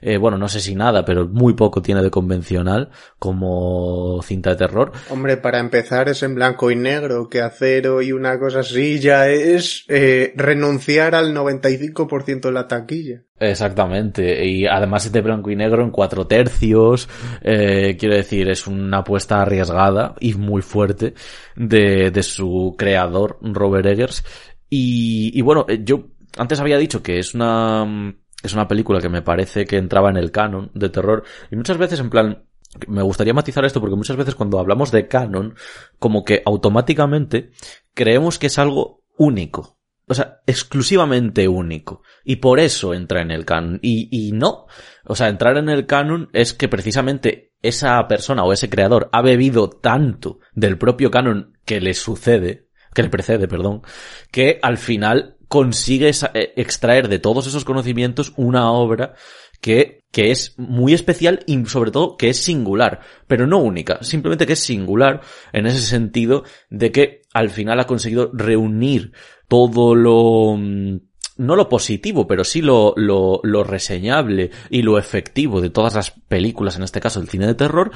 eh, 0.00 0.16
bueno, 0.16 0.38
no 0.38 0.48
sé 0.48 0.60
si 0.60 0.74
nada, 0.74 1.04
pero 1.04 1.28
muy 1.28 1.52
poco 1.52 1.82
tiene 1.82 2.02
de 2.02 2.10
convencional 2.10 2.90
como 3.18 4.20
cinta 4.22 4.50
de 4.50 4.56
terror. 4.56 4.92
Hombre, 5.10 5.36
para 5.36 5.58
empezar 5.58 6.08
es 6.08 6.22
en 6.22 6.34
blanco 6.34 6.70
y 6.70 6.76
negro, 6.76 7.28
que 7.28 7.42
acero 7.42 8.00
y 8.00 8.12
una 8.12 8.38
cosa 8.38 8.60
así 8.60 8.98
ya 8.98 9.28
es 9.28 9.84
eh, 9.88 10.32
renunciar 10.34 11.14
al 11.14 11.34
95% 11.34 12.40
de 12.40 12.52
la 12.52 12.66
taquilla. 12.66 13.24
Exactamente, 13.42 14.46
y 14.46 14.66
además 14.66 15.06
es 15.06 15.10
de 15.10 15.20
blanco 15.20 15.50
y 15.50 15.56
negro 15.56 15.82
en 15.82 15.90
cuatro 15.90 16.28
tercios, 16.28 17.08
eh, 17.40 17.96
quiero 17.98 18.14
decir, 18.14 18.48
es 18.48 18.68
una 18.68 18.98
apuesta 18.98 19.42
arriesgada 19.42 20.14
y 20.20 20.34
muy 20.34 20.62
fuerte 20.62 21.14
de, 21.56 22.12
de 22.12 22.22
su 22.22 22.76
creador, 22.78 23.38
Robert 23.42 23.86
Eggers. 23.86 24.24
Y, 24.70 25.36
y 25.36 25.40
bueno, 25.40 25.66
eh, 25.68 25.80
yo 25.82 26.10
antes 26.38 26.60
había 26.60 26.78
dicho 26.78 27.02
que 27.02 27.18
es 27.18 27.34
una, 27.34 28.14
es 28.44 28.54
una 28.54 28.68
película 28.68 29.00
que 29.00 29.08
me 29.08 29.22
parece 29.22 29.64
que 29.64 29.76
entraba 29.76 30.10
en 30.10 30.18
el 30.18 30.30
canon 30.30 30.70
de 30.74 30.88
terror, 30.90 31.24
y 31.50 31.56
muchas 31.56 31.78
veces 31.78 31.98
en 31.98 32.10
plan, 32.10 32.44
me 32.86 33.02
gustaría 33.02 33.34
matizar 33.34 33.64
esto 33.64 33.80
porque 33.80 33.96
muchas 33.96 34.16
veces 34.16 34.36
cuando 34.36 34.60
hablamos 34.60 34.92
de 34.92 35.08
canon, 35.08 35.56
como 35.98 36.24
que 36.24 36.42
automáticamente 36.46 37.50
creemos 37.92 38.38
que 38.38 38.46
es 38.46 38.58
algo 38.60 39.02
único 39.18 39.81
o 40.12 40.14
sea, 40.14 40.40
exclusivamente 40.46 41.48
único. 41.48 42.02
Y 42.24 42.36
por 42.36 42.60
eso 42.60 42.94
entra 42.94 43.22
en 43.22 43.30
el 43.30 43.44
canon. 43.44 43.80
Y, 43.82 44.08
y 44.10 44.32
no. 44.32 44.66
O 45.04 45.16
sea, 45.16 45.28
entrar 45.28 45.56
en 45.56 45.68
el 45.68 45.86
canon 45.86 46.28
es 46.32 46.52
que 46.52 46.68
precisamente 46.68 47.52
esa 47.62 48.06
persona 48.08 48.44
o 48.44 48.52
ese 48.52 48.68
creador 48.68 49.08
ha 49.12 49.22
bebido 49.22 49.70
tanto 49.70 50.38
del 50.52 50.78
propio 50.78 51.10
canon 51.10 51.56
que 51.64 51.80
le 51.80 51.94
sucede, 51.94 52.68
que 52.94 53.02
le 53.02 53.08
precede, 53.08 53.48
perdón, 53.48 53.82
que 54.30 54.58
al 54.62 54.78
final 54.78 55.36
consigue 55.48 56.10
eh, 56.10 56.52
extraer 56.56 57.08
de 57.08 57.18
todos 57.18 57.46
esos 57.46 57.64
conocimientos 57.64 58.32
una 58.36 58.70
obra 58.70 59.14
que, 59.60 60.04
que 60.10 60.30
es 60.30 60.58
muy 60.58 60.92
especial 60.92 61.44
y 61.46 61.64
sobre 61.66 61.90
todo 61.90 62.16
que 62.16 62.28
es 62.28 62.38
singular, 62.38 63.00
pero 63.26 63.46
no 63.46 63.58
única, 63.58 64.02
simplemente 64.02 64.46
que 64.46 64.54
es 64.54 64.60
singular 64.60 65.20
en 65.52 65.66
ese 65.66 65.82
sentido 65.82 66.44
de 66.68 66.90
que 66.90 67.22
al 67.32 67.48
final 67.48 67.78
ha 67.80 67.86
conseguido 67.86 68.30
reunir 68.34 69.12
todo 69.52 69.94
lo 69.94 70.56
mm, 70.56 70.96
no 71.36 71.56
lo 71.56 71.68
positivo, 71.68 72.26
pero 72.26 72.42
sí 72.42 72.62
lo, 72.62 72.94
lo, 72.96 73.38
lo 73.42 73.64
reseñable 73.64 74.50
y 74.70 74.80
lo 74.80 74.98
efectivo 74.98 75.60
de 75.60 75.68
todas 75.68 75.94
las 75.94 76.10
películas, 76.10 76.76
en 76.76 76.84
este 76.84 77.00
caso 77.00 77.20
el 77.20 77.28
cine 77.28 77.46
de 77.46 77.54
terror, 77.54 77.90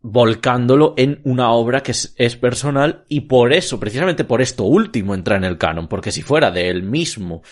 volcándolo 0.00 0.94
en 0.96 1.20
una 1.24 1.50
obra 1.50 1.82
que 1.82 1.90
es, 1.90 2.36
personal 2.36 3.04
y 3.06 3.22
por 3.22 3.52
eso, 3.52 3.78
precisamente 3.78 4.24
por 4.24 4.40
esto 4.40 4.64
último 4.64 5.14
entra 5.14 5.36
en 5.36 5.44
el 5.44 5.58
canon, 5.58 5.88
porque 5.88 6.10
si 6.10 6.22
fuera 6.22 6.50
de 6.50 6.70
él 6.70 6.82
mismo 6.84 7.42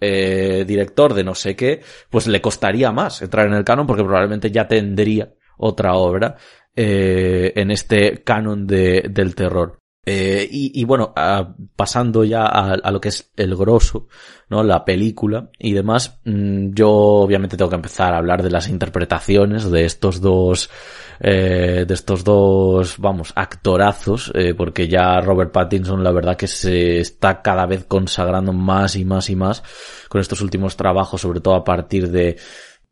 eh, 0.00 0.64
director 0.66 1.14
de 1.14 1.22
no 1.22 1.36
sé 1.36 1.54
qué, 1.54 1.82
pues 2.10 2.26
le 2.26 2.40
costaría 2.40 2.90
más 2.90 3.22
entrar 3.22 3.46
en 3.46 3.54
el 3.54 3.62
canon 3.62 3.86
porque 3.86 4.02
probablemente 4.02 4.50
ya 4.50 4.66
tendría 4.66 5.32
otra 5.56 5.94
obra 5.94 6.34
eh, 6.74 7.52
en 7.54 7.70
este 7.70 8.24
canon 8.24 8.66
de, 8.66 9.06
del 9.08 9.36
terror. 9.36 9.78
Eh, 10.10 10.48
y, 10.50 10.84
bueno, 10.84 11.12
pasando 11.76 12.24
ya 12.24 12.46
a, 12.46 12.90
lo 12.90 12.98
que 12.98 13.10
es 13.10 13.30
el 13.36 13.54
grosso, 13.54 14.06
¿no? 14.48 14.62
La 14.62 14.82
película 14.82 15.50
y 15.58 15.74
demás, 15.74 16.18
mmm, 16.24 16.70
yo 16.72 16.90
obviamente 16.90 17.58
tengo 17.58 17.68
que 17.68 17.76
empezar 17.76 18.14
a 18.14 18.16
hablar 18.16 18.42
de 18.42 18.50
las 18.50 18.70
interpretaciones 18.70 19.70
de 19.70 19.84
estos 19.84 20.22
dos, 20.22 20.70
eh, 21.20 21.84
de 21.86 21.92
estos 21.92 22.24
dos, 22.24 22.96
vamos, 22.96 23.34
actorazos, 23.36 24.32
eh, 24.34 24.54
porque 24.54 24.88
ya 24.88 25.20
Robert 25.20 25.52
Pattinson 25.52 26.02
la 26.02 26.12
verdad 26.12 26.38
que 26.38 26.46
se 26.46 27.00
está 27.00 27.42
cada 27.42 27.66
vez 27.66 27.84
consagrando 27.84 28.54
más 28.54 28.96
y 28.96 29.04
más 29.04 29.28
y 29.28 29.36
más 29.36 29.62
con 30.08 30.22
estos 30.22 30.40
últimos 30.40 30.74
trabajos, 30.74 31.20
sobre 31.20 31.40
todo 31.40 31.54
a 31.54 31.64
partir 31.64 32.10
de 32.10 32.38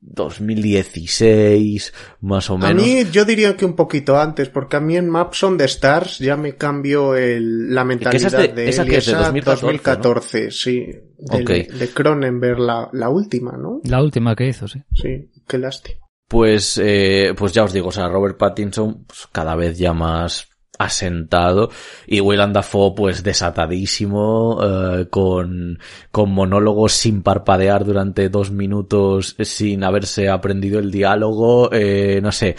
2016, 0.00 1.92
más 2.20 2.50
o 2.50 2.58
menos. 2.58 2.70
A 2.70 2.74
mí 2.74 3.04
yo 3.10 3.24
diría 3.24 3.56
que 3.56 3.64
un 3.64 3.74
poquito 3.74 4.18
antes, 4.18 4.48
porque 4.48 4.76
a 4.76 4.80
mí 4.80 4.96
en 4.96 5.08
Maps 5.08 5.42
on 5.42 5.56
the 5.58 5.64
Stars 5.64 6.18
ya 6.18 6.36
me 6.36 6.56
cambió 6.56 7.14
el, 7.16 7.74
la 7.74 7.84
mentalidad 7.84 8.26
esa 8.26 8.38
de, 8.38 8.48
de 8.48 8.68
esa 8.68 8.84
que 8.84 8.98
es 8.98 9.06
de 9.06 9.14
2014, 9.14 9.66
2014 9.66 10.44
¿no? 10.44 10.50
sí. 10.50 10.86
De, 11.18 11.42
Okay. 11.42 11.62
de 11.62 11.88
Cronenberg, 11.88 12.58
la, 12.58 12.90
la 12.92 13.08
última, 13.08 13.56
¿no? 13.56 13.80
La 13.84 14.02
última 14.02 14.36
que 14.36 14.48
hizo, 14.48 14.68
sí. 14.68 14.82
Sí, 14.92 15.30
qué 15.48 15.56
lástima. 15.56 15.98
Pues, 16.28 16.78
eh, 16.82 17.34
pues 17.36 17.52
ya 17.52 17.64
os 17.64 17.72
digo, 17.72 17.88
o 17.88 17.92
sea, 17.92 18.08
Robert 18.08 18.36
Pattinson 18.36 19.04
pues, 19.06 19.26
cada 19.32 19.54
vez 19.54 19.78
ya 19.78 19.94
más 19.94 20.48
asentado 20.78 21.70
y 22.06 22.20
Willem 22.20 22.52
Dafoe 22.52 22.94
pues 22.96 23.22
desatadísimo 23.22 24.58
eh, 24.62 25.06
con, 25.10 25.78
con 26.10 26.30
monólogos 26.30 26.92
sin 26.92 27.22
parpadear 27.22 27.84
durante 27.84 28.28
dos 28.28 28.50
minutos 28.50 29.36
sin 29.40 29.84
haberse 29.84 30.28
aprendido 30.28 30.78
el 30.78 30.90
diálogo 30.90 31.70
eh, 31.72 32.20
no 32.22 32.32
sé 32.32 32.56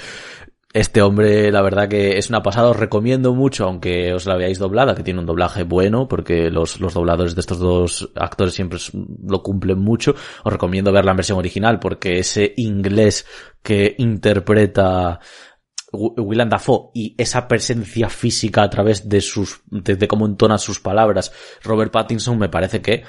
este 0.74 1.02
hombre, 1.02 1.52
la 1.52 1.64
verdad 1.64 1.88
que 1.88 2.20
es 2.20 2.30
una 2.30 2.44
pasada, 2.44 2.70
os 2.70 2.78
recomiendo 2.78 3.34
mucho, 3.34 3.66
aunque 3.66 4.14
os 4.14 4.28
la 4.28 4.36
veáis 4.36 4.60
doblada, 4.60 4.94
que 4.94 5.02
tiene 5.02 5.20
un 5.20 5.26
doblaje 5.26 5.64
bueno, 5.64 6.08
porque 6.08 6.52
los, 6.52 6.80
los 6.80 6.94
dobladores 6.94 7.34
de 7.34 7.42
estos 7.42 7.58
dos 7.58 8.12
actores 8.16 8.54
siempre 8.54 8.78
lo 9.26 9.42
cumplen 9.42 9.80
mucho. 9.80 10.14
Os 10.44 10.54
recomiendo 10.54 10.92
ver 10.92 11.04
la 11.04 11.16
versión 11.16 11.40
original, 11.40 11.80
porque 11.80 12.20
ese 12.20 12.54
inglés 12.58 13.26
que 13.64 13.96
interpreta 13.98 15.20
Willem 15.92 16.50
Dafoe 16.50 16.92
y 16.94 17.16
esa 17.18 17.48
presencia 17.48 18.10
física 18.10 18.64
a 18.64 18.70
través 18.70 19.08
de 19.08 19.22
sus, 19.22 19.62
de, 19.68 20.08
cómo 20.08 20.26
entona 20.26 20.58
sus 20.58 20.80
palabras, 20.80 21.32
Robert 21.64 21.92
Pattinson 21.92 22.38
me 22.38 22.50
parece 22.50 22.82
que 22.82 23.04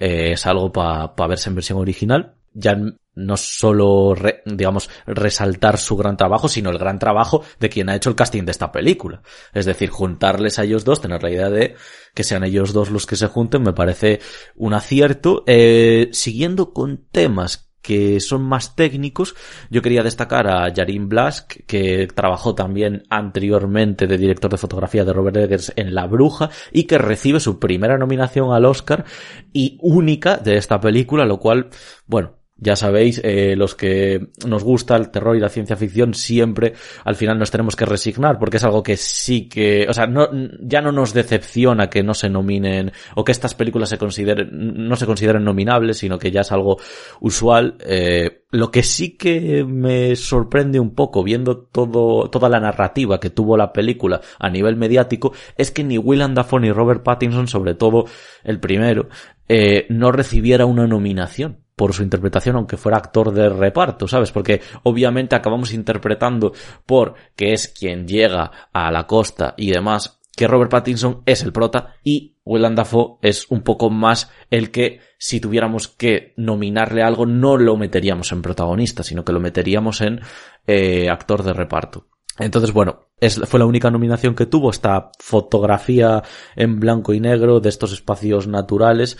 eh, 0.00 0.32
es 0.32 0.46
algo 0.46 0.72
para 0.72 1.14
pa 1.14 1.26
verse 1.26 1.48
en 1.48 1.54
versión 1.54 1.78
original. 1.78 2.34
Ya 2.54 2.76
no 3.14 3.36
solo, 3.36 4.16
digamos, 4.46 4.90
resaltar 5.06 5.76
su 5.78 5.96
gran 5.96 6.16
trabajo, 6.16 6.48
sino 6.48 6.70
el 6.70 6.78
gran 6.78 6.98
trabajo 6.98 7.44
de 7.60 7.68
quien 7.68 7.88
ha 7.88 7.94
hecho 7.94 8.10
el 8.10 8.16
casting 8.16 8.44
de 8.44 8.52
esta 8.52 8.72
película. 8.72 9.22
Es 9.52 9.66
decir, 9.66 9.90
juntarles 9.90 10.58
a 10.58 10.64
ellos 10.64 10.84
dos, 10.84 11.00
tener 11.00 11.22
la 11.22 11.30
idea 11.30 11.50
de 11.50 11.76
que 12.14 12.24
sean 12.24 12.42
ellos 12.42 12.72
dos 12.72 12.90
los 12.90 13.06
que 13.06 13.16
se 13.16 13.26
junten, 13.26 13.62
me 13.62 13.72
parece 13.72 14.20
un 14.56 14.72
acierto. 14.74 15.44
Eh, 15.46 16.08
siguiendo 16.12 16.72
con 16.72 17.06
temas 17.12 17.67
que 17.88 18.20
son 18.20 18.42
más 18.42 18.76
técnicos. 18.76 19.34
Yo 19.70 19.80
quería 19.80 20.02
destacar 20.02 20.46
a 20.46 20.70
Jarin 20.76 21.08
Blask, 21.08 21.64
que 21.66 22.06
trabajó 22.14 22.54
también 22.54 23.04
anteriormente 23.08 24.06
de 24.06 24.18
director 24.18 24.50
de 24.50 24.58
fotografía 24.58 25.06
de 25.06 25.14
Robert 25.14 25.38
Eggers 25.38 25.72
en 25.74 25.94
La 25.94 26.06
Bruja 26.06 26.50
y 26.70 26.84
que 26.84 26.98
recibe 26.98 27.40
su 27.40 27.58
primera 27.58 27.96
nominación 27.96 28.52
al 28.52 28.66
Oscar 28.66 29.06
y 29.54 29.78
única 29.80 30.36
de 30.36 30.58
esta 30.58 30.78
película, 30.78 31.24
lo 31.24 31.38
cual, 31.38 31.70
bueno, 32.06 32.37
ya 32.60 32.74
sabéis, 32.74 33.20
eh, 33.22 33.54
los 33.56 33.76
que 33.76 34.30
nos 34.46 34.64
gusta 34.64 34.96
el 34.96 35.10
terror 35.10 35.36
y 35.36 35.40
la 35.40 35.48
ciencia 35.48 35.76
ficción 35.76 36.12
siempre 36.12 36.74
al 37.04 37.14
final 37.14 37.38
nos 37.38 37.52
tenemos 37.52 37.76
que 37.76 37.86
resignar 37.86 38.38
porque 38.38 38.56
es 38.56 38.64
algo 38.64 38.82
que 38.82 38.96
sí 38.96 39.48
que, 39.48 39.86
o 39.88 39.92
sea, 39.92 40.08
no, 40.08 40.28
ya 40.60 40.80
no 40.80 40.90
nos 40.90 41.14
decepciona 41.14 41.88
que 41.88 42.02
no 42.02 42.14
se 42.14 42.28
nominen 42.28 42.90
o 43.14 43.24
que 43.24 43.30
estas 43.30 43.54
películas 43.54 43.90
se 43.90 43.98
consideren, 43.98 44.48
no 44.52 44.96
se 44.96 45.06
consideren 45.06 45.44
nominables, 45.44 45.98
sino 45.98 46.18
que 46.18 46.32
ya 46.32 46.40
es 46.40 46.50
algo 46.50 46.78
usual. 47.20 47.76
Eh, 47.86 48.42
lo 48.50 48.72
que 48.72 48.82
sí 48.82 49.16
que 49.16 49.64
me 49.64 50.16
sorprende 50.16 50.80
un 50.80 50.94
poco 50.96 51.22
viendo 51.22 51.58
todo, 51.58 52.28
toda 52.28 52.48
la 52.48 52.58
narrativa 52.58 53.20
que 53.20 53.30
tuvo 53.30 53.56
la 53.56 53.72
película 53.72 54.20
a 54.38 54.50
nivel 54.50 54.74
mediático 54.74 55.32
es 55.56 55.70
que 55.70 55.84
ni 55.84 55.96
Willem 55.96 56.34
Dafoe 56.34 56.60
ni 56.60 56.72
Robert 56.72 57.04
Pattinson, 57.04 57.46
sobre 57.46 57.74
todo 57.74 58.06
el 58.42 58.58
primero, 58.58 59.08
eh, 59.48 59.86
no 59.90 60.10
recibiera 60.10 60.66
una 60.66 60.88
nominación 60.88 61.67
por 61.78 61.94
su 61.94 62.02
interpretación, 62.02 62.56
aunque 62.56 62.76
fuera 62.76 62.98
actor 62.98 63.32
de 63.32 63.48
reparto, 63.48 64.08
¿sabes? 64.08 64.32
Porque 64.32 64.60
obviamente 64.82 65.36
acabamos 65.36 65.72
interpretando 65.72 66.52
por 66.84 67.14
que 67.36 67.52
es 67.52 67.68
quien 67.68 68.06
llega 68.06 68.50
a 68.72 68.90
la 68.90 69.06
costa 69.06 69.54
y 69.56 69.70
demás, 69.70 70.20
que 70.36 70.48
Robert 70.48 70.72
Pattinson 70.72 71.22
es 71.24 71.42
el 71.42 71.52
prota 71.52 71.94
y 72.02 72.34
Willem 72.44 72.74
Dafoe 72.74 73.18
es 73.22 73.46
un 73.50 73.62
poco 73.62 73.90
más 73.90 74.30
el 74.50 74.72
que 74.72 75.00
si 75.18 75.40
tuviéramos 75.40 75.86
que 75.86 76.34
nominarle 76.36 77.02
algo 77.02 77.26
no 77.26 77.56
lo 77.56 77.76
meteríamos 77.76 78.32
en 78.32 78.42
protagonista, 78.42 79.04
sino 79.04 79.24
que 79.24 79.32
lo 79.32 79.40
meteríamos 79.40 80.00
en 80.00 80.20
eh, 80.66 81.08
actor 81.08 81.44
de 81.44 81.52
reparto. 81.52 82.08
Entonces, 82.40 82.72
bueno, 82.72 83.08
es, 83.20 83.40
fue 83.46 83.60
la 83.60 83.66
única 83.66 83.90
nominación 83.90 84.34
que 84.34 84.46
tuvo 84.46 84.70
esta 84.70 85.10
fotografía 85.18 86.22
en 86.56 86.80
blanco 86.80 87.12
y 87.14 87.20
negro 87.20 87.60
de 87.60 87.68
estos 87.68 87.92
espacios 87.92 88.48
naturales 88.48 89.16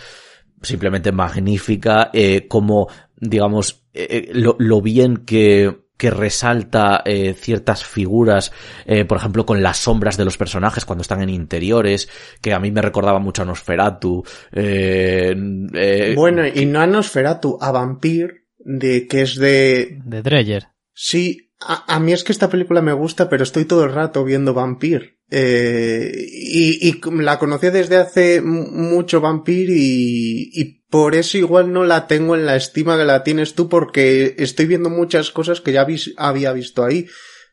simplemente 0.61 1.11
magnífica, 1.11 2.09
eh, 2.13 2.47
como, 2.47 2.87
digamos, 3.15 3.83
eh, 3.93 4.07
eh, 4.09 4.31
lo, 4.33 4.55
lo, 4.59 4.81
bien 4.81 5.17
que, 5.17 5.79
que 5.99 6.09
resalta 6.09 7.03
eh, 7.05 7.33
ciertas 7.33 7.83
figuras, 7.83 8.53
eh, 8.85 9.03
por 9.03 9.17
ejemplo, 9.17 9.45
con 9.45 9.61
las 9.61 9.77
sombras 9.77 10.15
de 10.15 10.23
los 10.23 10.37
personajes 10.37 10.85
cuando 10.85 11.01
están 11.01 11.21
en 11.21 11.29
interiores, 11.29 12.07
que 12.41 12.53
a 12.53 12.59
mí 12.59 12.71
me 12.71 12.81
recordaba 12.81 13.19
mucho 13.19 13.41
a 13.41 13.45
Nosferatu. 13.45 14.23
Eh, 14.53 15.35
bueno, 16.15 16.47
y 16.47 16.65
no 16.65 16.79
a 16.79 16.87
Nosferatu, 16.87 17.57
a 17.59 17.71
Vampir, 17.71 18.47
de, 18.57 19.07
que 19.07 19.23
es 19.23 19.35
de... 19.35 19.99
De 20.05 20.21
Dreyer. 20.21 20.67
Sí, 20.93 21.51
a, 21.59 21.93
a, 21.93 21.99
mí 21.99 22.13
es 22.13 22.23
que 22.23 22.31
esta 22.31 22.49
película 22.49 22.81
me 22.81 22.93
gusta, 22.93 23.29
pero 23.29 23.43
estoy 23.43 23.65
todo 23.65 23.83
el 23.83 23.91
rato 23.91 24.23
viendo 24.23 24.53
Vampir. 24.53 25.18
Eh, 25.31 26.11
y, 26.27 26.89
y, 26.89 27.01
la 27.21 27.37
conocí 27.37 27.69
desde 27.69 27.97
hace 27.97 28.41
mucho 28.41 29.21
Vampir 29.21 29.69
y, 29.69 30.49
y, 30.53 30.79
por 30.89 31.13
eso 31.13 31.37
igual 31.37 31.71
no 31.71 31.83
la 31.85 32.07
tengo 32.07 32.35
en 32.35 32.47
la 32.47 32.55
estima 32.55 32.97
que 32.97 33.05
la 33.05 33.23
tienes 33.23 33.53
tú 33.53 33.69
porque 33.69 34.33
estoy 34.39 34.65
viendo 34.65 34.89
muchas 34.89 35.29
cosas 35.29 35.61
que 35.61 35.71
ya 35.71 35.85
había 36.17 36.51
visto 36.51 36.83
ahí. 36.83 37.05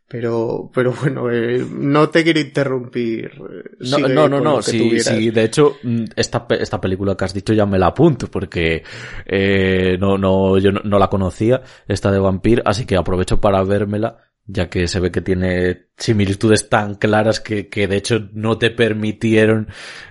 Pero, 0.08 0.70
pero 0.72 0.94
bueno, 1.00 1.32
eh, 1.32 1.66
no 1.68 2.08
te 2.10 2.22
quiero 2.22 2.38
interrumpir. 2.38 3.32
No, 3.80 3.98
no, 3.98 4.28
no, 4.28 4.40
no, 4.40 4.62
sí, 4.62 5.00
sí, 5.00 5.30
de 5.30 5.44
hecho, 5.44 5.78
mm, 5.82 6.04
esta, 6.14 6.46
esta 6.50 6.80
película 6.80 7.16
que 7.16 7.24
has 7.24 7.34
dicho 7.34 7.52
ya 7.52 7.66
me 7.66 7.78
la 7.78 7.88
apunto 7.88 8.28
porque 8.28 8.84
eh, 9.26 9.96
no, 9.98 10.16
no, 10.16 10.58
yo 10.58 10.70
no, 10.70 10.80
no, 10.84 10.98
la 11.00 11.08
conocía, 11.08 11.60
esta 11.88 12.12
de 12.12 12.20
Vampir, 12.20 12.62
así 12.64 12.86
que 12.86 12.96
aprovecho 12.96 13.40
para 13.40 13.64
vérmela 13.64 14.18
ya 14.46 14.68
que 14.68 14.86
se 14.86 15.00
ve 15.00 15.10
que 15.10 15.20
tiene 15.20 15.88
similitudes 15.96 16.68
tan 16.68 16.94
claras 16.94 17.40
que, 17.40 17.68
que 17.68 17.88
de 17.88 17.96
hecho 17.96 18.28
no 18.32 18.58
te 18.58 18.70
permitieron 18.70 19.68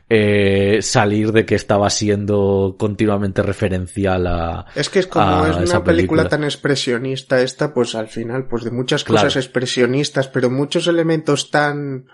eh, 0.10 0.80
salir 0.82 1.32
de 1.32 1.46
que 1.46 1.56
estaba 1.56 1.90
siendo 1.90 2.76
continuamente 2.78 3.42
referencial 3.42 4.28
a 4.28 4.66
es 4.76 4.90
que 4.90 5.00
es 5.00 5.08
como 5.08 5.46
es 5.46 5.70
una 5.70 5.84
película, 5.84 6.28
tan 6.28 6.44
expresionista 6.44 7.42
esta 7.42 7.74
pues 7.74 7.96
al 7.96 8.10
final 8.10 8.48
pues 8.48 8.64
de 8.64 8.72
muchas 8.72 9.04
cosas 9.04 9.36
expresionistas 9.38 10.28
pero 10.28 10.50
muchos 10.50 10.88
elementos 10.88 11.50
tan 11.50 12.08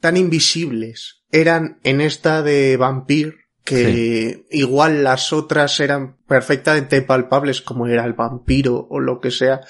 tan 0.00 0.16
invisibles 0.16 1.24
eran 1.32 1.80
en 1.82 2.00
esta 2.00 2.42
de 2.42 2.76
Vampir 2.76 3.44
que 3.64 4.44
igual 4.50 5.02
las 5.02 5.32
otras 5.32 5.80
eran 5.80 6.18
perfectamente 6.28 7.00
palpables 7.00 7.62
como 7.62 7.86
era 7.86 8.04
el 8.04 8.12
vampiro 8.12 8.86
o 8.90 9.00
lo 9.00 9.20
que 9.20 9.30
sea 9.30 9.62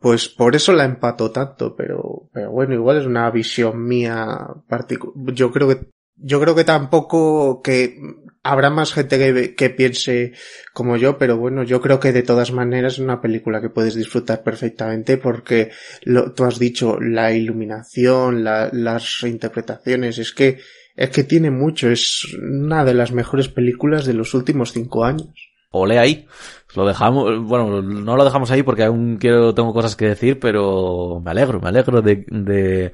pues 0.00 0.28
por 0.28 0.54
eso 0.54 0.72
la 0.72 0.84
empato 0.84 1.30
tanto, 1.30 1.74
pero, 1.74 2.28
pero 2.32 2.50
bueno, 2.50 2.74
igual 2.74 2.98
es 2.98 3.06
una 3.06 3.30
visión 3.30 3.84
mía 3.84 4.46
particular. 4.68 5.34
Yo 5.34 5.50
creo 5.50 5.68
que, 5.68 5.88
yo 6.16 6.40
creo 6.40 6.54
que 6.54 6.64
tampoco 6.64 7.60
que 7.62 7.98
habrá 8.42 8.70
más 8.70 8.92
gente 8.92 9.18
que, 9.18 9.54
que, 9.54 9.70
piense 9.70 10.32
como 10.72 10.96
yo, 10.96 11.18
pero 11.18 11.36
bueno, 11.36 11.64
yo 11.64 11.80
creo 11.80 11.98
que 11.98 12.12
de 12.12 12.22
todas 12.22 12.52
maneras 12.52 12.94
es 12.94 12.98
una 13.00 13.20
película 13.20 13.60
que 13.60 13.70
puedes 13.70 13.94
disfrutar 13.94 14.42
perfectamente 14.42 15.18
porque 15.18 15.70
lo, 16.02 16.32
tú 16.32 16.44
has 16.44 16.58
dicho 16.58 16.98
la 17.00 17.32
iluminación, 17.32 18.44
la, 18.44 18.70
las 18.72 19.22
interpretaciones, 19.24 20.18
es 20.18 20.32
que, 20.32 20.60
es 20.96 21.10
que 21.10 21.24
tiene 21.24 21.50
mucho, 21.50 21.90
es 21.90 22.24
una 22.40 22.84
de 22.84 22.94
las 22.94 23.12
mejores 23.12 23.48
películas 23.48 24.06
de 24.06 24.14
los 24.14 24.32
últimos 24.34 24.72
cinco 24.72 25.04
años. 25.04 25.34
Ole 25.70 25.98
ahí. 25.98 26.26
Lo 26.74 26.86
dejamos, 26.86 27.44
bueno, 27.44 27.80
no 27.82 28.16
lo 28.16 28.24
dejamos 28.24 28.50
ahí 28.50 28.62
porque 28.62 28.84
aún 28.84 29.16
quiero, 29.16 29.54
tengo 29.54 29.72
cosas 29.72 29.96
que 29.96 30.08
decir, 30.08 30.38
pero 30.38 31.20
me 31.24 31.30
alegro, 31.30 31.60
me 31.60 31.68
alegro 31.68 32.02
de, 32.02 32.26
de, 32.28 32.92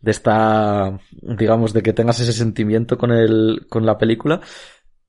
de 0.00 0.10
esta, 0.10 0.98
digamos, 1.22 1.72
de 1.72 1.82
que 1.82 1.94
tengas 1.94 2.20
ese 2.20 2.32
sentimiento 2.32 2.98
con 2.98 3.12
el, 3.12 3.66
con 3.70 3.86
la 3.86 3.96
película. 3.96 4.40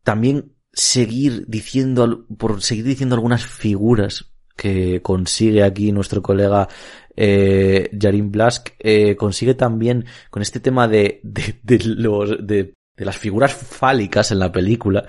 También 0.04 0.54
seguir 0.72 1.46
diciendo, 1.48 2.26
por 2.38 2.62
seguir 2.62 2.86
diciendo 2.86 3.16
algunas 3.16 3.46
figuras 3.46 4.34
que 4.56 5.02
consigue 5.02 5.64
aquí 5.64 5.92
nuestro 5.92 6.22
colega 6.22 6.70
eh, 7.18 7.90
Jarin 8.00 8.32
Blask, 8.32 8.70
eh, 8.80 9.18
consigue 9.18 9.56
también 9.56 10.06
con 10.30 10.42
este 10.42 10.62
tema 10.62 10.88
de, 10.88 11.20
de, 11.24 11.60
de 11.64 11.80
los, 11.84 12.48
de 12.48 12.74
de 12.98 13.06
las 13.06 13.18
figuras 13.18 13.54
fálicas 13.54 14.32
en 14.32 14.40
la 14.40 14.52
película, 14.52 15.06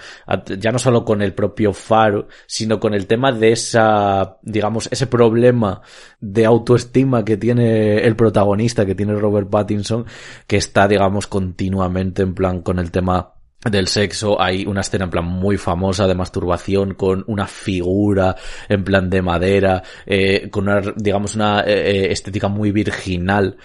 ya 0.59 0.73
no 0.73 0.79
solo 0.79 1.05
con 1.05 1.23
el 1.23 1.35
propio 1.35 1.73
faro, 1.73 2.27
sino 2.47 2.81
con 2.81 2.95
el 2.95 3.07
tema 3.07 3.31
de 3.31 3.53
esa, 3.53 4.39
digamos, 4.43 4.89
ese 4.91 5.07
problema 5.07 5.83
de 6.21 6.47
autoestima 6.47 7.25
que 7.25 7.37
tiene 7.37 7.99
el 7.99 8.17
protagonista, 8.17 8.85
que 8.85 8.95
tiene 8.95 9.15
Robert 9.15 9.49
Pattinson, 9.49 10.05
que 10.47 10.57
está, 10.57 10.89
digamos, 10.89 11.27
continuamente 11.29 12.23
en 12.23 12.35
plan 12.35 12.61
con 12.63 12.79
el 12.79 12.91
tema 12.91 13.35
del 13.71 13.87
sexo. 13.87 14.41
Hay 14.41 14.67
una 14.67 14.81
escena 14.81 15.05
en 15.05 15.11
plan 15.11 15.25
muy 15.25 15.57
famosa 15.57 16.07
de 16.07 16.15
masturbación 16.15 16.95
con 16.95 17.25
una 17.29 17.47
figura 17.47 18.37
en 18.69 18.85
plan 18.85 19.11
de 19.11 19.23
madera 19.23 19.83
eh, 20.05 20.49
con 20.51 20.69
una 20.69 20.81
digamos 20.97 21.35
una 21.35 21.61
eh, 21.61 22.07
eh 22.07 22.13
estética 22.13 22.49
muy 22.49 22.71
virginal 22.71 23.57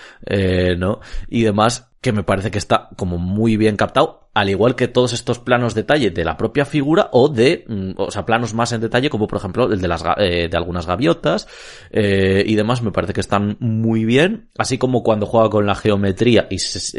no 0.78 1.02
y 1.28 1.44
demás 1.44 1.91
que 2.02 2.12
me 2.12 2.24
parece 2.24 2.52
que 2.52 2.58
está 2.58 2.89
como 2.97 3.18
muy 3.18 3.58
bien 3.58 3.78
captado 3.78 4.30
al 4.34 4.49
igual 4.49 4.76
que 4.76 4.88
todos 4.88 5.12
estos 5.14 5.39
planos 5.39 5.76
detalle 5.76 6.10
de 6.10 6.24
la 6.24 6.38
propia 6.38 6.64
figura 6.66 7.10
o 7.12 7.28
de, 7.28 7.66
mm, 7.68 7.91
o 7.97 8.12
sea, 8.12 8.26
planos 8.26 8.54
más 8.54 8.72
en 8.72 8.82
detalle 8.82 9.10
como 9.10 9.28
por 9.28 9.38
ejemplo 9.38 9.72
el 9.72 9.82
de 9.82 9.88
las 9.88 10.04
eh, 10.18 10.47
de 10.49 10.58
algunas 10.58 10.88
gaviotas 10.88 11.47
eh, 11.91 12.43
y 12.45 12.56
demás 12.56 12.82
me 12.82 12.91
parece 12.91 13.14
que 13.14 13.20
están 13.20 13.58
muy 13.60 14.06
bien, 14.06 14.49
así 14.58 14.78
como 14.78 15.04
cuando 15.04 15.26
juega 15.26 15.49
con 15.49 15.66
la 15.66 15.76
geometría 15.76 16.47
y, 16.49 16.58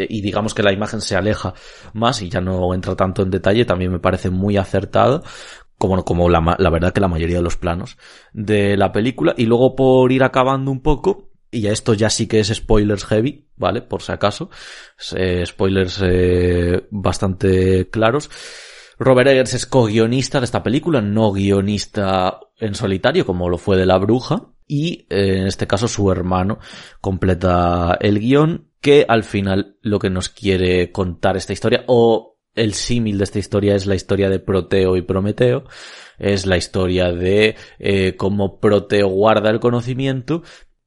y 0.09 0.21
digamos 0.21 0.55
que 0.55 0.63
la 0.63 0.73
imagen 0.73 1.01
se 1.01 1.17
aleja 1.17 1.55
más 1.95 2.21
y 2.23 2.29
ya 2.29 2.41
no 2.41 2.75
entra 2.75 2.95
tanto 2.95 3.23
en 3.23 3.31
detalle, 3.31 3.65
también 3.65 3.91
me 3.91 3.99
parece 3.99 4.31
muy 4.31 4.57
acertado 4.57 5.23
como, 5.79 6.05
como 6.05 6.29
la, 6.29 6.57
la 6.59 6.71
verdad 6.71 6.93
que 6.93 7.01
la 7.01 7.09
mayoría 7.09 7.39
de 7.39 7.43
los 7.43 7.57
planos 7.57 7.97
de 8.33 8.77
la 8.77 8.93
película. 8.93 9.35
Y 9.37 9.47
luego 9.47 9.75
por 9.75 10.13
ir 10.13 10.23
acabando 10.23 10.71
un 10.71 10.81
poco 10.81 11.32
y 11.53 11.67
esto 11.67 11.95
ya 11.95 12.11
sí 12.11 12.27
que 12.27 12.41
es 12.41 12.49
spoilers 12.49 13.05
heavy, 13.05 13.47
¿vale? 13.57 13.83
Por 13.83 14.03
si 14.03 14.11
acaso. 14.11 14.51
Eh, 15.15 15.45
spoilers 15.47 16.01
eh, 16.03 16.89
bastante 16.91 17.91
claros. 17.91 18.31
Robert 18.99 19.29
Eggers 19.29 19.55
es 19.55 19.67
co-guionista 19.67 20.41
de 20.41 20.47
esta 20.47 20.63
película, 20.63 21.01
no 21.03 21.31
guionista 21.31 22.41
en 22.59 22.75
solitario, 22.75 23.27
como 23.27 23.49
lo 23.49 23.59
fue 23.59 23.77
de 23.77 23.87
La 23.87 23.99
Bruja. 23.99 24.49
Y 24.67 25.07
eh, 25.11 25.41
en 25.41 25.47
este 25.47 25.67
caso 25.67 25.89
su 25.89 26.11
hermano 26.11 26.59
completa 27.01 27.99
el 28.01 28.19
guion, 28.19 28.71
que 28.81 29.05
al 29.07 29.23
final 29.23 29.77
lo 29.83 29.99
que 29.99 30.09
nos 30.09 30.31
quiere 30.31 30.91
contar 30.91 31.37
esta 31.37 31.53
historia, 31.53 31.85
o 31.87 32.39
el 32.55 32.73
símil 32.73 33.19
de 33.19 33.25
esta 33.25 33.39
historia 33.39 33.75
es 33.75 33.87
la 33.87 33.95
historia 33.95 34.31
de 34.31 34.39
Proteo 34.39 34.97
y 34.97 35.03
Prometeo, 35.03 35.65
es 36.19 36.47
la 36.47 36.57
historia 36.57 37.13
de 37.13 37.57
eh, 37.79 38.17
cómo 38.17 38.61
Proteo 38.61 39.09
guarda 39.09 39.51
el 39.51 39.61
conocimiento, 39.61 40.43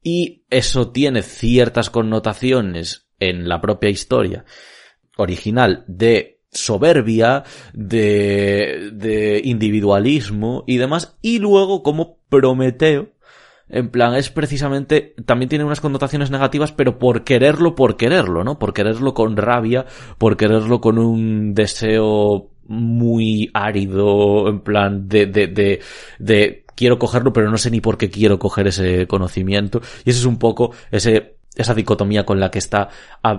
y 0.06 0.46
eso 0.52 0.92
tiene 0.92 1.24
ciertas 1.24 1.90
connotaciones 1.90 3.08
en 3.20 3.50
la 3.50 3.60
propia 3.60 3.90
historia 3.90 4.46
original 5.18 5.84
de 5.88 6.42
soberbia, 6.52 7.44
de, 7.74 8.92
de 8.94 9.42
individualismo 9.44 10.64
y 10.68 10.78
demás, 10.78 11.18
y 11.24 11.40
luego 11.40 11.82
como 11.82 12.20
Prometeo, 12.30 13.14
en 13.68 13.90
plan, 13.90 14.14
es 14.14 14.30
precisamente, 14.30 15.16
también 15.26 15.50
tiene 15.50 15.66
unas 15.66 15.82
connotaciones 15.82 16.30
negativas, 16.30 16.72
pero 16.72 17.00
por 17.00 17.24
quererlo, 17.24 17.74
por 17.74 17.98
quererlo, 17.98 18.44
¿no? 18.44 18.60
Por 18.60 18.74
quererlo 18.74 19.16
con 19.16 19.36
rabia, 19.36 19.88
por 20.20 20.38
quererlo 20.38 20.82
con 20.82 21.00
un 21.00 21.56
deseo 21.56 22.52
muy 22.68 23.50
árido, 23.56 24.50
en 24.50 24.60
plan, 24.60 25.08
de, 25.08 25.26
de, 25.26 25.48
de, 25.48 25.82
de 26.20 26.65
quiero 26.76 27.00
cogerlo, 27.00 27.34
pero 27.34 27.50
no 27.50 27.58
sé 27.58 27.72
ni 27.72 27.82
por 27.82 27.98
qué 27.98 28.10
quiero 28.10 28.38
coger 28.40 28.68
ese 28.68 29.08
conocimiento. 29.08 29.82
Y 30.04 30.12
eso 30.12 30.20
es 30.20 30.26
un 30.26 30.38
poco 30.38 30.72
ese, 30.92 31.38
esa 31.56 31.74
dicotomía 31.74 32.26
con 32.26 32.40
la 32.40 32.52
que 32.52 32.60
está, 32.60 32.90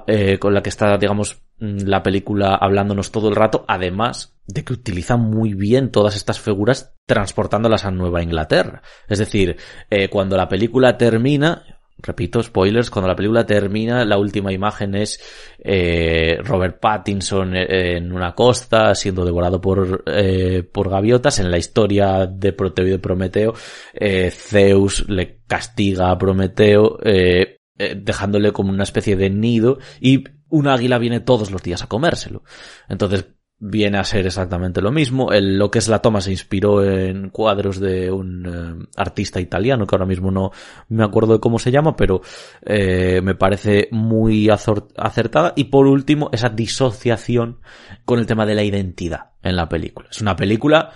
eh, 0.07 0.39
con 0.39 0.55
la 0.55 0.62
que 0.62 0.70
está, 0.70 0.97
digamos, 0.99 1.43
mm, 1.61 1.82
la 1.84 2.03
película 2.03 2.55
hablándonos 2.55 3.11
todo 3.12 3.28
el 3.28 3.37
rato, 3.37 3.64
además 3.68 4.34
de 4.47 4.64
que 4.64 4.72
utiliza 4.72 5.16
muy 5.16 5.55
bien 5.55 5.91
todas 5.91 6.16
estas 6.16 6.41
figuras 6.41 6.95
transportándolas 7.07 7.84
a 7.84 7.91
Nueva 7.91 8.22
Inglaterra. 8.22 8.82
Es 9.09 9.18
decir, 9.18 9.57
eh, 9.91 10.09
cuando 10.09 10.37
la 10.37 10.49
película 10.49 10.97
termina, 10.97 11.76
repito, 12.07 12.43
spoilers, 12.43 12.91
cuando 12.91 13.09
la 13.09 13.17
película 13.17 13.45
termina, 13.45 14.05
la 14.05 14.19
última 14.19 14.53
imagen 14.53 14.95
es 14.95 15.21
eh, 15.59 16.39
Robert 16.43 16.79
Pattinson 16.81 17.55
en 17.55 18.13
una 18.13 18.35
costa 18.35 18.95
siendo 18.95 19.25
devorado 19.25 19.61
por, 19.61 20.05
eh, 20.07 20.63
por 20.63 20.89
gaviotas. 20.89 21.39
En 21.39 21.51
la 21.51 21.59
historia 21.59 22.27
de 22.27 22.53
Proteo 22.53 22.87
y 22.87 22.91
de 22.91 22.99
Prometeo, 22.99 23.55
eh, 23.93 24.31
Zeus 24.31 25.09
le 25.09 25.41
castiga 25.47 26.11
a 26.11 26.19
Prometeo 26.19 26.99
eh, 27.03 27.59
eh, 27.79 27.95
dejándole 27.95 28.53
como 28.53 28.71
una 28.71 28.85
especie 28.85 29.17
de 29.17 29.29
nido 29.29 29.79
y 30.01 30.25
un 30.49 30.69
águila 30.69 30.99
viene 30.99 31.21
todos 31.21 31.51
los 31.51 31.63
días 31.63 31.83
a 31.83 31.89
comérselo. 31.89 32.43
Entonces, 32.89 33.27
viene 33.59 33.99
a 33.99 34.05
ser 34.05 34.27
exactamente 34.27 34.83
lo 34.83 34.93
mismo. 34.93 35.33
El, 35.33 35.57
lo 35.57 35.71
que 35.71 35.79
es 35.79 35.89
la 35.89 36.01
toma 36.01 36.21
se 36.21 36.31
inspiró 36.31 36.85
en 36.85 37.31
cuadros 37.31 37.81
de 37.81 38.11
un 38.11 38.47
eh, 38.47 38.87
artista 38.97 39.41
italiano, 39.41 39.87
que 39.87 39.95
ahora 39.95 40.07
mismo 40.07 40.31
no 40.31 40.51
me 40.89 41.05
acuerdo 41.05 41.35
de 41.35 41.41
cómo 41.41 41.59
se 41.59 41.71
llama, 41.71 41.97
pero 41.97 42.21
eh, 42.63 43.21
me 43.23 43.35
parece 43.35 43.89
muy 43.91 44.49
acertada. 44.51 45.53
Y 45.57 45.65
por 45.65 45.87
último, 45.87 46.29
esa 46.33 46.49
disociación 46.49 47.61
con 48.05 48.19
el 48.19 48.27
tema 48.27 48.47
de 48.47 48.55
la 48.55 48.63
identidad 48.63 49.31
en 49.43 49.57
la 49.57 49.69
película. 49.69 50.09
Es 50.11 50.21
una 50.21 50.37
película 50.37 50.91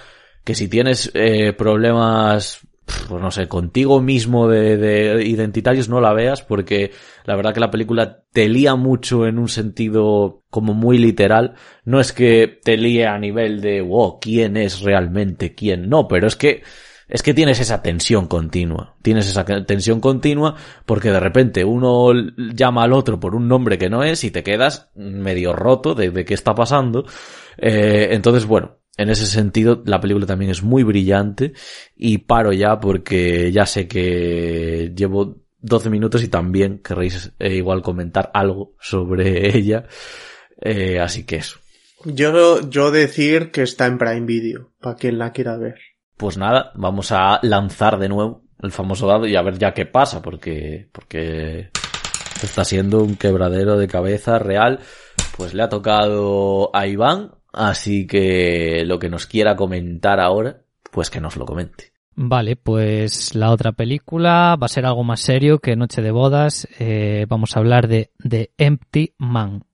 que 0.45 0.55
si 0.55 0.69
tienes 0.69 1.11
eh, 1.15 1.53
problemas 1.53 2.67
pues 3.09 3.23
no 3.23 3.31
sé, 3.31 3.49
contigo 3.49 4.01
mismo 4.01 4.49
de, 4.49 4.77
de, 4.77 5.27
identitarios 5.27 5.89
no 5.89 6.01
la 6.01 6.13
veas 6.13 6.43
porque 6.43 6.93
la 7.25 7.37
verdad 7.37 7.55
que 7.55 7.61
la 7.61 7.71
película 7.71 8.23
te 8.33 8.49
lía 8.49 8.75
mucho 8.77 9.27
en 9.27 9.39
un 9.39 9.49
sentido 9.49 10.43
como 10.51 10.75
muy 10.75 10.99
literal. 10.99 11.55
No 11.85 12.01
es 12.01 12.13
que 12.13 12.61
te 12.63 12.77
líe 12.77 13.07
a 13.07 13.19
nivel 13.19 13.61
de, 13.61 13.81
wow, 13.81 14.19
¿quién 14.21 14.57
es 14.57 14.81
realmente 14.81 15.55
quién? 15.55 15.89
No, 15.89 16.09
pero 16.09 16.27
es 16.27 16.37
que 16.37 16.63
es 17.11 17.25
que 17.25 17.35
tienes 17.35 17.59
esa 17.59 17.83
tensión 17.83 18.29
continua. 18.29 18.95
Tienes 19.03 19.29
esa 19.29 19.45
tensión 19.45 20.01
continua 20.01 20.55
porque 20.87 21.11
de 21.11 21.19
repente 21.19 21.65
uno 21.65 22.13
llama 22.55 22.85
al 22.85 22.93
otro 22.93 23.19
por 23.19 23.35
un 23.35 23.49
nombre 23.49 23.79
que 23.79 23.91
no 23.91 24.05
es 24.05 24.23
y 24.23 24.31
te 24.31 24.45
quedas 24.45 24.91
medio 24.95 25.53
roto 25.53 25.97
de, 25.97 26.13
de 26.13 26.25
qué 26.25 26.35
está 26.35 26.55
pasando. 26.55 27.05
Eh, 27.59 28.11
entonces, 28.13 28.47
bueno, 28.47 28.80
en 29.01 29.09
ese 29.09 29.25
sentido, 29.25 29.83
la 29.87 29.99
película 29.99 30.27
también 30.27 30.51
es 30.51 30.63
muy 30.63 30.83
brillante 30.83 31.55
y 31.97 32.19
paro 32.19 32.53
ya 32.53 32.79
porque 32.81 33.51
ya 33.51 33.65
sé 33.65 33.89
que 33.89 34.93
llevo 34.95 35.39
12 35.61 35.89
minutos 35.89 36.23
y 36.23 36.29
también 36.29 36.81
querréis 36.83 37.33
eh, 37.39 37.55
igual 37.55 37.81
comentar 37.81 38.31
algo 38.35 38.75
sobre 38.79 39.57
ella. 39.57 39.85
Eh, 40.61 41.01
así 41.01 41.25
que 41.25 41.37
eso. 41.37 41.59
Yo, 42.05 42.69
yo 42.69 42.91
decir 42.91 43.51
que 43.51 43.63
está 43.63 43.87
en 43.87 43.97
Prime 43.97 44.27
Video, 44.27 44.73
para 44.81 44.97
quien 44.97 45.17
la 45.17 45.33
quiera 45.33 45.57
ver. 45.57 45.79
Pues 46.19 46.37
nada, 46.37 46.71
vamos 46.75 47.11
a 47.11 47.41
lanzar 47.43 47.99
de 47.99 48.11
nuevo 48.11 48.45
el 48.63 48.71
famoso 48.71 49.07
dado 49.07 49.27
y 49.27 49.35
a 49.35 49.43
ver 49.43 49.59
ya 49.59 49.73
qué 49.73 49.87
pasa, 49.87 50.21
porque, 50.21 50.91
porque 50.93 51.71
está 52.43 52.67
siendo 52.67 53.03
un 53.03 53.17
quebradero 53.17 53.79
de 53.79 53.89
cabeza 53.89 54.39
real. 54.39 54.81
Pues 55.39 55.55
le 55.55 55.63
ha 55.63 55.71
tocado 55.71 56.71
a 56.75 56.87
Iván, 56.87 57.31
Así 57.53 58.07
que 58.07 58.85
lo 58.87 58.99
que 58.99 59.09
nos 59.09 59.27
quiera 59.27 59.57
comentar 59.57 60.21
ahora, 60.21 60.63
pues 60.91 61.11
que 61.11 61.21
nos 61.21 61.37
lo 61.37 61.45
comente. 61.47 61.93
Vale, 62.15 62.57
pues 62.57 63.35
la 63.35 63.51
otra 63.51 63.73
película 63.73 64.57
va 64.61 64.67
a 64.67 64.69
ser 64.69 64.85
algo 64.85 65.05
más 65.05 65.21
serio 65.21 65.59
que 65.59 65.77
Noche 65.77 66.03
de 66.03 66.11
Bodas. 66.11 66.69
Eh, 66.79 67.25
vamos 67.29 67.57
a 67.57 67.61
hablar 67.61 67.89
de 67.89 68.11
The 68.29 68.51
Empty 68.59 69.15
Man. 69.19 69.65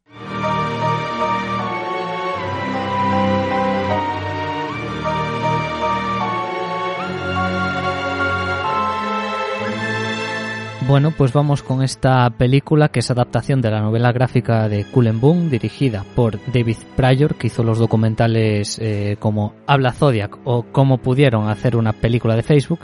Bueno, 10.88 11.10
pues 11.10 11.32
vamos 11.32 11.64
con 11.64 11.82
esta 11.82 12.30
película 12.30 12.90
que 12.90 13.00
es 13.00 13.10
adaptación 13.10 13.60
de 13.60 13.72
la 13.72 13.80
novela 13.80 14.12
gráfica 14.12 14.68
de 14.68 14.84
Cullen 14.84 15.20
Boom, 15.20 15.50
dirigida 15.50 16.04
por 16.14 16.38
David 16.52 16.76
Pryor, 16.94 17.34
que 17.34 17.48
hizo 17.48 17.64
los 17.64 17.80
documentales 17.80 18.78
eh, 18.80 19.16
como 19.18 19.54
Habla 19.66 19.92
Zodiac 19.92 20.38
o 20.44 20.62
Cómo 20.70 20.98
pudieron 20.98 21.48
hacer 21.48 21.74
una 21.74 21.92
película 21.92 22.36
de 22.36 22.44
Facebook, 22.44 22.78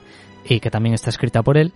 y 0.44 0.59
que 0.59 0.68
también 0.68 0.94
está 0.94 1.11
escrita 1.11 1.44
por 1.44 1.57
él. 1.57 1.74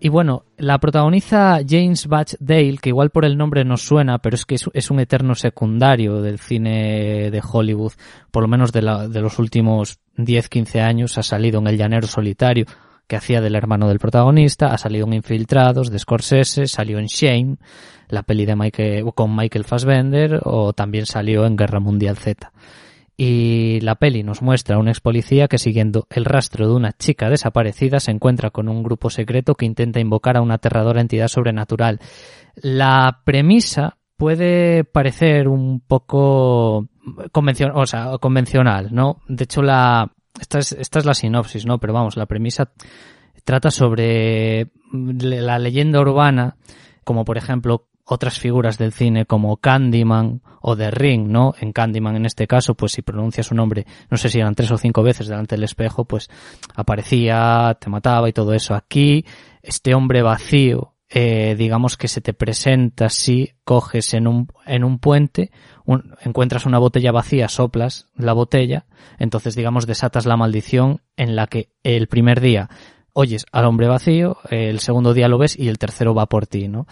Y 0.00 0.08
bueno, 0.08 0.46
la 0.56 0.78
protagoniza 0.78 1.60
James 1.64 2.08
Batch 2.08 2.34
Dale, 2.40 2.78
que 2.78 2.88
igual 2.88 3.10
por 3.10 3.24
el 3.24 3.36
nombre 3.36 3.64
nos 3.64 3.82
suena, 3.82 4.18
pero 4.18 4.34
es 4.34 4.46
que 4.46 4.56
es, 4.56 4.90
un 4.90 4.98
eterno 4.98 5.36
secundario 5.36 6.20
del 6.22 6.40
cine 6.40 7.30
de 7.30 7.42
Hollywood, 7.52 7.92
por 8.32 8.42
lo 8.42 8.48
menos 8.48 8.72
de, 8.72 8.80
de 8.80 9.20
los 9.20 9.38
últimos 9.38 10.00
10-15 10.16 10.80
años, 10.80 11.18
ha 11.18 11.22
salido 11.22 11.60
en 11.60 11.68
El 11.68 11.78
Llanero 11.78 12.08
Solitario, 12.08 12.66
que 13.08 13.16
hacía 13.16 13.40
del 13.40 13.56
hermano 13.56 13.88
del 13.88 13.98
protagonista, 13.98 14.66
ha 14.68 14.78
salido 14.78 15.06
en 15.06 15.14
Infiltrados 15.14 15.90
de 15.90 15.98
Scorsese, 15.98 16.66
salió 16.66 16.98
en 16.98 17.06
Shame, 17.06 17.56
la 18.08 18.22
peli 18.22 18.44
de 18.44 18.54
Michael, 18.54 19.04
con 19.14 19.34
Michael 19.34 19.64
Fassbender, 19.64 20.40
o 20.44 20.74
también 20.74 21.06
salió 21.06 21.46
en 21.46 21.56
Guerra 21.56 21.80
Mundial 21.80 22.18
Z. 22.18 22.52
Y 23.16 23.80
la 23.80 23.96
peli 23.96 24.22
nos 24.22 24.42
muestra 24.42 24.76
a 24.76 24.78
un 24.78 24.88
ex 24.88 25.00
policía 25.00 25.48
que 25.48 25.58
siguiendo 25.58 26.06
el 26.10 26.24
rastro 26.24 26.68
de 26.68 26.74
una 26.74 26.92
chica 26.92 27.28
desaparecida 27.28 27.98
se 27.98 28.12
encuentra 28.12 28.50
con 28.50 28.68
un 28.68 28.84
grupo 28.84 29.10
secreto 29.10 29.56
que 29.56 29.66
intenta 29.66 29.98
invocar 29.98 30.36
a 30.36 30.40
una 30.40 30.54
aterradora 30.54 31.00
entidad 31.00 31.26
sobrenatural. 31.26 31.98
La 32.54 33.22
premisa 33.24 33.96
puede 34.16 34.84
parecer 34.84 35.48
un 35.48 35.80
poco 35.80 36.88
convencional, 37.32 37.76
o 37.76 37.86
sea, 37.86 38.18
convencional, 38.18 38.88
¿no? 38.92 39.22
De 39.26 39.44
hecho, 39.44 39.62
la, 39.62 40.12
esta 40.40 40.58
es, 40.58 40.72
esta 40.72 40.98
es 40.98 41.04
la 41.04 41.14
sinopsis, 41.14 41.66
¿no? 41.66 41.78
Pero 41.78 41.92
vamos, 41.92 42.16
la 42.16 42.26
premisa 42.26 42.70
trata 43.44 43.70
sobre 43.70 44.70
la 44.92 45.58
leyenda 45.58 46.00
urbana, 46.00 46.56
como 47.04 47.24
por 47.24 47.38
ejemplo 47.38 47.88
otras 48.04 48.38
figuras 48.38 48.78
del 48.78 48.92
cine 48.92 49.26
como 49.26 49.58
Candyman 49.58 50.42
o 50.60 50.76
The 50.76 50.90
Ring, 50.90 51.28
¿no? 51.28 51.54
En 51.60 51.72
Candyman 51.72 52.16
en 52.16 52.26
este 52.26 52.46
caso, 52.46 52.74
pues 52.74 52.92
si 52.92 53.02
pronuncias 53.02 53.46
su 53.46 53.54
nombre, 53.54 53.86
no 54.10 54.16
sé 54.16 54.28
si 54.30 54.38
eran 54.38 54.54
tres 54.54 54.70
o 54.70 54.78
cinco 54.78 55.02
veces 55.02 55.28
delante 55.28 55.56
del 55.56 55.64
espejo, 55.64 56.04
pues 56.06 56.28
aparecía, 56.74 57.76
te 57.80 57.90
mataba 57.90 58.28
y 58.28 58.32
todo 58.32 58.54
eso. 58.54 58.74
Aquí, 58.74 59.24
este 59.62 59.94
hombre 59.94 60.22
vacío 60.22 60.94
eh, 61.10 61.54
digamos 61.56 61.96
que 61.96 62.06
se 62.06 62.20
te 62.20 62.34
presenta 62.34 63.08
si 63.08 63.54
coges 63.64 64.12
en 64.12 64.26
un, 64.26 64.48
en 64.66 64.84
un 64.84 64.98
puente, 64.98 65.50
encuentras 66.20 66.66
una 66.66 66.78
botella 66.78 67.12
vacía, 67.12 67.48
soplas 67.48 68.08
la 68.16 68.32
botella, 68.32 68.86
entonces 69.18 69.54
digamos 69.54 69.86
desatas 69.86 70.26
la 70.26 70.36
maldición 70.36 71.00
en 71.16 71.36
la 71.36 71.46
que 71.46 71.70
el 71.82 72.08
primer 72.08 72.40
día 72.40 72.68
oyes 73.12 73.46
al 73.52 73.64
hombre 73.64 73.88
vacío, 73.88 74.38
el 74.50 74.80
segundo 74.80 75.14
día 75.14 75.28
lo 75.28 75.38
ves 75.38 75.58
y 75.58 75.68
el 75.68 75.78
tercero 75.78 76.14
va 76.14 76.26
por 76.26 76.46
ti, 76.46 76.68
¿no? 76.68 76.86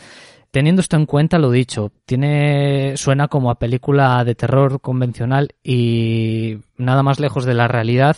Teniendo 0.50 0.80
esto 0.80 0.96
en 0.96 1.06
cuenta, 1.06 1.38
lo 1.38 1.50
dicho, 1.50 1.92
tiene, 2.06 2.96
suena 2.96 3.28
como 3.28 3.50
a 3.50 3.58
película 3.58 4.24
de 4.24 4.34
terror 4.34 4.80
convencional 4.80 5.54
y 5.62 6.58
nada 6.78 7.02
más 7.02 7.20
lejos 7.20 7.44
de 7.44 7.54
la 7.54 7.68
realidad. 7.68 8.16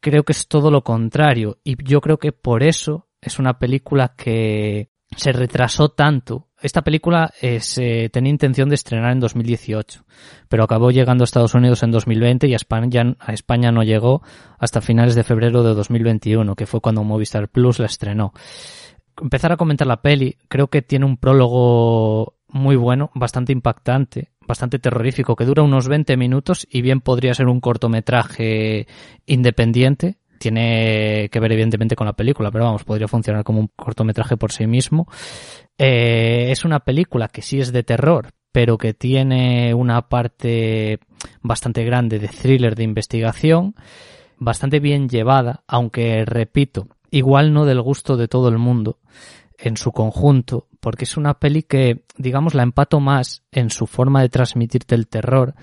Creo 0.00 0.24
que 0.24 0.32
es 0.32 0.48
todo 0.48 0.70
lo 0.70 0.82
contrario 0.82 1.58
y 1.62 1.76
yo 1.84 2.00
creo 2.00 2.18
que 2.18 2.32
por 2.32 2.64
eso 2.64 3.06
es 3.20 3.38
una 3.38 3.58
película 3.58 4.14
que 4.16 4.90
se 5.16 5.32
retrasó 5.32 5.90
tanto. 5.90 6.48
Esta 6.60 6.82
película 6.82 7.32
eh, 7.40 7.60
se 7.60 8.08
tenía 8.10 8.30
intención 8.30 8.68
de 8.68 8.76
estrenar 8.76 9.12
en 9.12 9.20
2018, 9.20 10.04
pero 10.48 10.64
acabó 10.64 10.90
llegando 10.90 11.24
a 11.24 11.26
Estados 11.26 11.54
Unidos 11.54 11.82
en 11.82 11.90
2020 11.90 12.46
y 12.46 12.52
a 12.52 12.56
España, 12.56 13.16
a 13.18 13.32
España 13.32 13.72
no 13.72 13.82
llegó 13.82 14.22
hasta 14.58 14.80
finales 14.80 15.14
de 15.14 15.24
febrero 15.24 15.64
de 15.64 15.74
2021, 15.74 16.54
que 16.54 16.66
fue 16.66 16.80
cuando 16.80 17.02
Movistar 17.02 17.48
Plus 17.48 17.80
la 17.80 17.86
estrenó. 17.86 18.32
Empezar 19.20 19.52
a 19.52 19.56
comentar 19.56 19.86
la 19.86 20.02
peli, 20.02 20.36
creo 20.48 20.68
que 20.68 20.82
tiene 20.82 21.04
un 21.04 21.16
prólogo 21.16 22.36
muy 22.48 22.76
bueno, 22.76 23.10
bastante 23.14 23.52
impactante, 23.52 24.30
bastante 24.46 24.78
terrorífico, 24.78 25.34
que 25.36 25.44
dura 25.44 25.62
unos 25.62 25.88
20 25.88 26.16
minutos 26.16 26.66
y 26.70 26.82
bien 26.82 27.00
podría 27.00 27.34
ser 27.34 27.48
un 27.48 27.60
cortometraje 27.60 28.86
independiente, 29.26 30.18
tiene 30.42 31.28
que 31.30 31.38
ver 31.38 31.52
evidentemente 31.52 31.94
con 31.94 32.04
la 32.04 32.14
película, 32.14 32.50
pero 32.50 32.64
vamos, 32.64 32.82
podría 32.82 33.06
funcionar 33.06 33.44
como 33.44 33.60
un 33.60 33.70
cortometraje 33.76 34.36
por 34.36 34.50
sí 34.50 34.66
mismo. 34.66 35.06
Eh, 35.78 36.48
es 36.50 36.64
una 36.64 36.80
película 36.80 37.28
que 37.28 37.42
sí 37.42 37.60
es 37.60 37.72
de 37.72 37.84
terror, 37.84 38.30
pero 38.50 38.76
que 38.76 38.92
tiene 38.92 39.72
una 39.72 40.08
parte 40.08 40.98
bastante 41.42 41.84
grande 41.84 42.18
de 42.18 42.26
thriller 42.26 42.74
de 42.74 42.82
investigación, 42.82 43.76
bastante 44.36 44.80
bien 44.80 45.08
llevada, 45.08 45.62
aunque 45.68 46.24
repito, 46.24 46.88
igual 47.12 47.52
no 47.52 47.64
del 47.64 47.80
gusto 47.80 48.16
de 48.16 48.26
todo 48.26 48.48
el 48.48 48.58
mundo 48.58 48.98
en 49.56 49.76
su 49.76 49.92
conjunto, 49.92 50.66
porque 50.80 51.04
es 51.04 51.16
una 51.16 51.34
peli 51.34 51.62
que, 51.62 52.02
digamos, 52.16 52.54
la 52.54 52.64
empato 52.64 52.98
más 52.98 53.44
en 53.52 53.70
su 53.70 53.86
forma 53.86 54.22
de 54.22 54.28
transmitirte 54.28 54.96
el 54.96 55.06
terror 55.06 55.54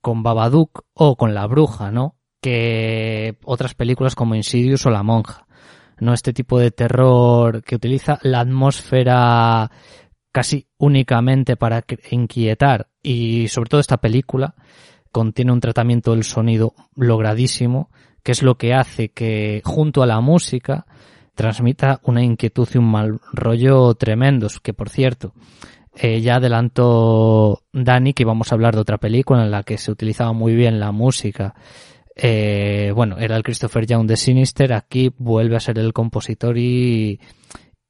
con 0.00 0.24
Babadook 0.24 0.82
o 0.94 1.14
con 1.14 1.32
La 1.32 1.46
Bruja, 1.46 1.92
¿no? 1.92 2.15
Que 2.46 3.38
otras 3.42 3.74
películas 3.74 4.14
como 4.14 4.36
Insidious 4.36 4.86
o 4.86 4.90
La 4.90 5.02
Monja. 5.02 5.48
No 5.98 6.14
este 6.14 6.32
tipo 6.32 6.60
de 6.60 6.70
terror 6.70 7.64
que 7.64 7.74
utiliza 7.74 8.20
la 8.22 8.38
atmósfera 8.38 9.68
casi 10.30 10.68
únicamente 10.78 11.56
para 11.56 11.84
inquietar 12.12 12.86
y 13.02 13.48
sobre 13.48 13.68
todo 13.68 13.80
esta 13.80 13.96
película 13.96 14.54
contiene 15.10 15.50
un 15.50 15.58
tratamiento 15.58 16.12
del 16.12 16.22
sonido 16.22 16.72
logradísimo 16.94 17.90
que 18.22 18.30
es 18.30 18.44
lo 18.44 18.56
que 18.56 18.74
hace 18.74 19.08
que 19.08 19.60
junto 19.64 20.04
a 20.04 20.06
la 20.06 20.20
música 20.20 20.86
transmita 21.34 21.98
una 22.04 22.22
inquietud 22.22 22.68
y 22.72 22.78
un 22.78 22.92
mal 22.92 23.18
rollo 23.32 23.92
tremendos 23.94 24.60
que 24.60 24.72
por 24.72 24.88
cierto 24.88 25.32
eh, 25.96 26.20
ya 26.20 26.36
adelantó 26.36 27.64
Dani 27.72 28.12
que 28.12 28.22
íbamos 28.22 28.52
a 28.52 28.54
hablar 28.54 28.76
de 28.76 28.82
otra 28.82 28.98
película 28.98 29.42
en 29.42 29.50
la 29.50 29.64
que 29.64 29.78
se 29.78 29.90
utilizaba 29.90 30.32
muy 30.32 30.54
bien 30.54 30.78
la 30.78 30.92
música 30.92 31.56
eh, 32.16 32.92
bueno, 32.94 33.18
era 33.18 33.36
el 33.36 33.42
Christopher 33.42 33.86
Young 33.86 34.06
de 34.06 34.16
Sinister, 34.16 34.72
aquí 34.72 35.12
vuelve 35.18 35.56
a 35.56 35.60
ser 35.60 35.78
el 35.78 35.92
compositor 35.92 36.56
y, 36.56 37.20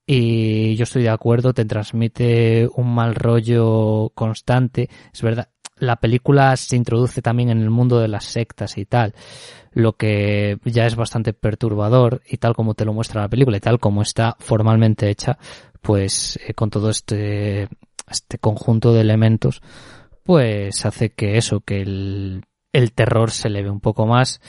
y 0.04 0.74
yo 0.74 0.82
estoy 0.82 1.04
de 1.04 1.10
acuerdo, 1.10 1.54
te 1.54 1.64
transmite 1.64 2.68
un 2.74 2.92
mal 2.92 3.14
rollo 3.14 4.10
constante. 4.14 4.90
Es 5.12 5.22
verdad, 5.22 5.48
la 5.78 5.96
película 5.96 6.56
se 6.56 6.74
introduce 6.74 7.22
también 7.22 7.50
en 7.50 7.60
el 7.60 7.70
mundo 7.70 8.00
de 8.00 8.08
las 8.08 8.24
sectas 8.24 8.78
y 8.78 8.84
tal, 8.84 9.14
lo 9.72 9.92
que 9.92 10.58
ya 10.64 10.86
es 10.86 10.96
bastante 10.96 11.32
perturbador 11.32 12.22
y 12.28 12.38
tal 12.38 12.54
como 12.54 12.74
te 12.74 12.84
lo 12.84 12.92
muestra 12.92 13.22
la 13.22 13.28
película 13.28 13.58
y 13.58 13.60
tal 13.60 13.78
como 13.78 14.02
está 14.02 14.36
formalmente 14.40 15.08
hecha, 15.08 15.38
pues 15.82 16.40
eh, 16.46 16.54
con 16.54 16.70
todo 16.70 16.90
este, 16.90 17.68
este 18.10 18.38
conjunto 18.38 18.92
de 18.92 19.02
elementos, 19.02 19.62
pues 20.24 20.84
hace 20.84 21.10
que 21.10 21.36
eso, 21.36 21.60
que 21.60 21.82
el 21.82 22.42
el 22.76 22.92
terror 22.92 23.30
se 23.30 23.48
le 23.48 23.62
ve 23.62 23.70
un 23.70 23.80
poco 23.80 24.06
más. 24.06 24.40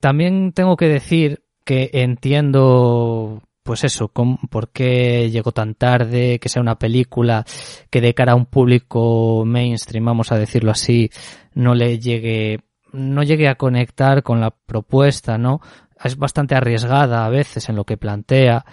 También 0.00 0.52
tengo 0.52 0.76
que 0.76 0.88
decir 0.88 1.44
que 1.64 1.90
entiendo 1.92 3.42
pues 3.62 3.84
eso, 3.84 4.08
por 4.08 4.70
qué 4.70 5.30
llegó 5.30 5.52
tan 5.52 5.74
tarde, 5.74 6.40
que 6.40 6.48
sea 6.48 6.60
una 6.60 6.78
película 6.78 7.44
que 7.90 8.00
de 8.00 8.14
cara 8.14 8.32
a 8.32 8.36
un 8.36 8.46
público 8.46 9.44
mainstream, 9.46 10.04
vamos 10.04 10.32
a 10.32 10.38
decirlo 10.38 10.72
así, 10.72 11.10
no 11.54 11.74
le 11.74 12.00
llegue, 12.00 12.60
no 12.92 13.22
llegue 13.22 13.48
a 13.48 13.54
conectar 13.54 14.24
con 14.24 14.40
la 14.40 14.50
propuesta, 14.50 15.38
¿no? 15.38 15.60
Es 16.02 16.16
bastante 16.16 16.56
arriesgada 16.56 17.24
a 17.24 17.28
veces 17.28 17.68
en 17.68 17.76
lo 17.76 17.84
que 17.84 17.96
plantea. 17.96 18.64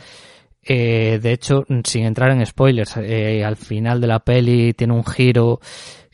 Eh, 0.64 1.20
de 1.22 1.32
hecho, 1.34 1.66
sin 1.84 2.06
entrar 2.06 2.32
en 2.32 2.44
spoilers, 2.46 2.98
eh, 2.98 3.44
al 3.46 3.58
final 3.58 4.02
de 4.02 4.08
la 4.08 4.20
peli 4.20 4.74
tiene 4.74 4.94
un 4.94 5.06
giro 5.06 5.60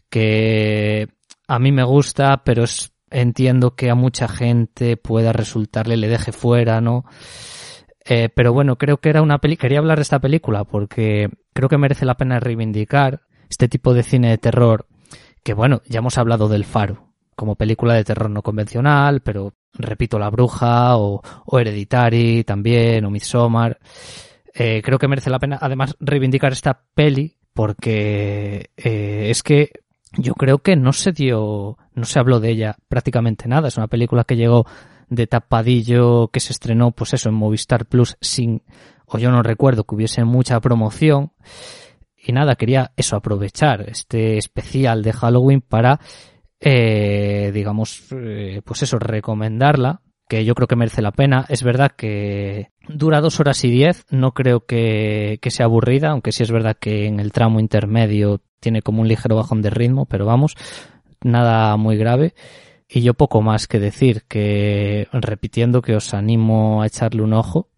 que 0.09 1.07
a 1.47 1.59
mí 1.59 1.71
me 1.71 1.83
gusta, 1.83 2.43
pero 2.43 2.63
es, 2.63 2.93
entiendo 3.09 3.75
que 3.75 3.89
a 3.89 3.95
mucha 3.95 4.27
gente 4.27 4.97
pueda 4.97 5.33
resultarle, 5.33 5.97
le 5.97 6.07
deje 6.07 6.31
fuera, 6.31 6.81
¿no? 6.81 7.05
Eh, 8.05 8.29
pero 8.29 8.53
bueno, 8.53 8.77
creo 8.77 8.97
que 8.97 9.09
era 9.09 9.21
una 9.21 9.39
peli, 9.39 9.57
quería 9.57 9.79
hablar 9.79 9.97
de 9.97 10.03
esta 10.03 10.19
película 10.19 10.63
porque 10.63 11.29
creo 11.53 11.69
que 11.69 11.77
merece 11.77 12.05
la 12.05 12.17
pena 12.17 12.39
reivindicar 12.39 13.21
este 13.49 13.67
tipo 13.67 13.93
de 13.93 14.03
cine 14.03 14.29
de 14.29 14.37
terror, 14.37 14.87
que 15.43 15.53
bueno, 15.53 15.81
ya 15.87 15.99
hemos 15.99 16.17
hablado 16.17 16.47
del 16.47 16.65
Faro, 16.65 17.13
como 17.35 17.55
película 17.55 17.95
de 17.95 18.03
terror 18.03 18.29
no 18.29 18.43
convencional, 18.43 19.21
pero 19.21 19.53
repito, 19.73 20.19
La 20.19 20.29
Bruja 20.29 20.97
o, 20.97 21.21
o 21.45 21.59
Hereditary 21.59 22.43
también, 22.43 23.05
o 23.05 23.09
Midsommar. 23.09 23.79
Eh, 24.53 24.81
creo 24.83 24.97
que 24.97 25.07
merece 25.07 25.29
la 25.29 25.39
pena 25.39 25.57
además 25.61 25.97
reivindicar 25.99 26.53
esta 26.53 26.85
peli 26.93 27.37
porque 27.53 28.71
eh, 28.77 29.27
es 29.29 29.43
que 29.43 29.71
yo 30.18 30.34
creo 30.34 30.59
que 30.59 30.76
no 30.76 30.93
se 30.93 31.11
dio, 31.11 31.78
no 31.93 32.05
se 32.05 32.20
habló 32.20 32.39
de 32.39 32.51
ella 32.51 32.78
prácticamente 32.88 33.47
nada. 33.47 33.68
Es 33.68 33.78
una 33.78 33.88
película 33.88 34.24
que 34.24 34.36
llegó 34.36 34.66
de 35.09 35.28
tapadillo, 35.28 36.30
que 36.30 36.39
se 36.39 36.53
estrenó, 36.53 36.91
pues 36.91 37.13
eso, 37.13 37.30
en 37.30 37.36
Movistar 37.36 37.86
Plus 37.86 38.18
sin, 38.22 38.63
o 39.05 39.18
yo 39.18 39.32
no 39.32 39.43
recuerdo 39.43 39.84
que 39.84 39.95
hubiese 39.95 40.24
mucha 40.24 40.59
promoción. 40.59 41.32
Y 42.18 42.32
nada, 42.32 42.55
quería 42.55 42.91
eso, 42.95 43.16
aprovechar 43.16 43.88
este 43.88 44.38
especial 44.38 45.03
de 45.03 45.13
Halloween 45.13 45.61
para, 45.61 45.99
eh, 46.59 47.51
digamos, 47.53 48.07
eh, 48.11 48.61
pues 48.66 48.82
eso, 48.84 48.97
recomendarla 48.97 50.01
que 50.28 50.43
yo 50.43 50.55
creo 50.55 50.68
que 50.68 50.76
merece 50.76 51.03
la 51.03 51.11
pena. 51.11 51.45
Es 51.49 51.61
verdad 51.61 51.91
que 51.95 52.70
dura 52.88 53.22
dos 53.22 53.39
horas 53.39 53.63
y 53.63 53.70
diez, 53.70 54.05
no 54.09 54.34
creo 54.34 54.66
que, 54.66 55.38
que 55.39 55.51
sea 55.51 55.68
aburrida, 55.68 56.09
aunque 56.09 56.32
sí 56.32 56.41
es 56.41 56.51
verdad 56.51 56.78
que 56.80 57.05
en 57.05 57.20
el 57.20 57.32
tramo 57.32 57.59
intermedio 57.59 58.41
tiene 58.66 58.82
como 58.82 59.03
un 59.03 59.07
ligero 59.07 59.36
bajón 59.36 59.61
de 59.61 59.70
ritmo, 59.70 60.07
pero 60.07 60.26
vamos, 60.26 60.55
nada 61.22 61.78
muy 61.78 61.97
grave. 61.97 62.34
Y 62.89 63.01
yo 63.01 63.13
poco 63.13 63.43
más 63.43 63.68
que 63.68 63.80
decir, 63.80 64.24
que 64.28 65.07
repitiendo 65.11 65.84
que 65.84 65.95
os 65.95 66.16
animo 66.16 66.82
a 66.82 66.88
echarle 66.88 67.22
un 67.22 67.34
ojo 67.34 67.70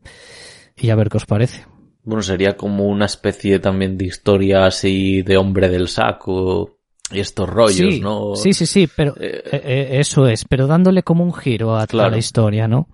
y 0.77 0.89
a 0.89 0.95
ver 0.95 1.09
qué 1.09 1.17
os 1.17 1.25
parece. 1.25 1.65
Bueno, 2.03 2.21
sería 2.21 2.55
como 2.55 2.85
una 2.85 3.03
especie 3.03 3.59
también 3.59 3.97
de 3.97 4.05
historia 4.05 4.65
así 4.65 5.23
de 5.23 5.35
hombre 5.35 5.67
del 5.67 5.89
saco 5.89 6.79
y 7.11 7.19
estos 7.19 7.49
rollos, 7.49 7.99
¿no? 7.99 8.37
Sí, 8.37 8.53
sí, 8.53 8.65
sí, 8.65 8.87
pero 8.87 9.13
eh, 9.19 9.43
eh, 9.51 9.61
eh, 9.65 9.87
eso 9.99 10.25
es, 10.25 10.45
pero 10.45 10.67
dándole 10.67 11.03
como 11.03 11.25
un 11.25 11.33
giro 11.33 11.75
a 11.75 11.85
toda 11.85 12.09
la 12.09 12.17
historia, 12.17 12.69
¿no? 12.69 12.87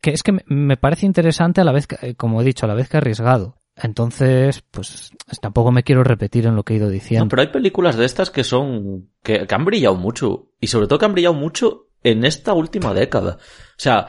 Que 0.00 0.10
es 0.10 0.24
que 0.24 0.32
me 0.46 0.76
parece 0.76 1.06
interesante 1.06 1.60
a 1.60 1.64
la 1.64 1.70
vez, 1.70 1.86
que, 1.86 2.16
como 2.16 2.42
he 2.42 2.44
dicho, 2.44 2.66
a 2.66 2.68
la 2.68 2.74
vez 2.74 2.88
que 2.88 2.96
arriesgado. 2.96 3.57
Entonces, 3.82 4.64
pues 4.70 5.12
tampoco 5.40 5.70
me 5.70 5.82
quiero 5.82 6.02
repetir 6.02 6.46
en 6.46 6.56
lo 6.56 6.64
que 6.64 6.74
he 6.74 6.76
ido 6.76 6.90
diciendo. 6.90 7.24
No, 7.24 7.28
pero 7.28 7.42
hay 7.42 7.48
películas 7.48 7.96
de 7.96 8.04
estas 8.04 8.30
que 8.30 8.44
son, 8.44 9.10
que, 9.22 9.46
han 9.48 9.64
brillado 9.64 9.94
mucho. 9.94 10.50
Y 10.60 10.66
sobre 10.66 10.86
todo 10.86 10.98
que 10.98 11.04
han 11.04 11.12
brillado 11.12 11.34
mucho 11.34 11.88
en 12.02 12.24
esta 12.24 12.52
última 12.54 12.94
década. 12.94 13.38
O 13.38 13.80
sea, 13.80 14.08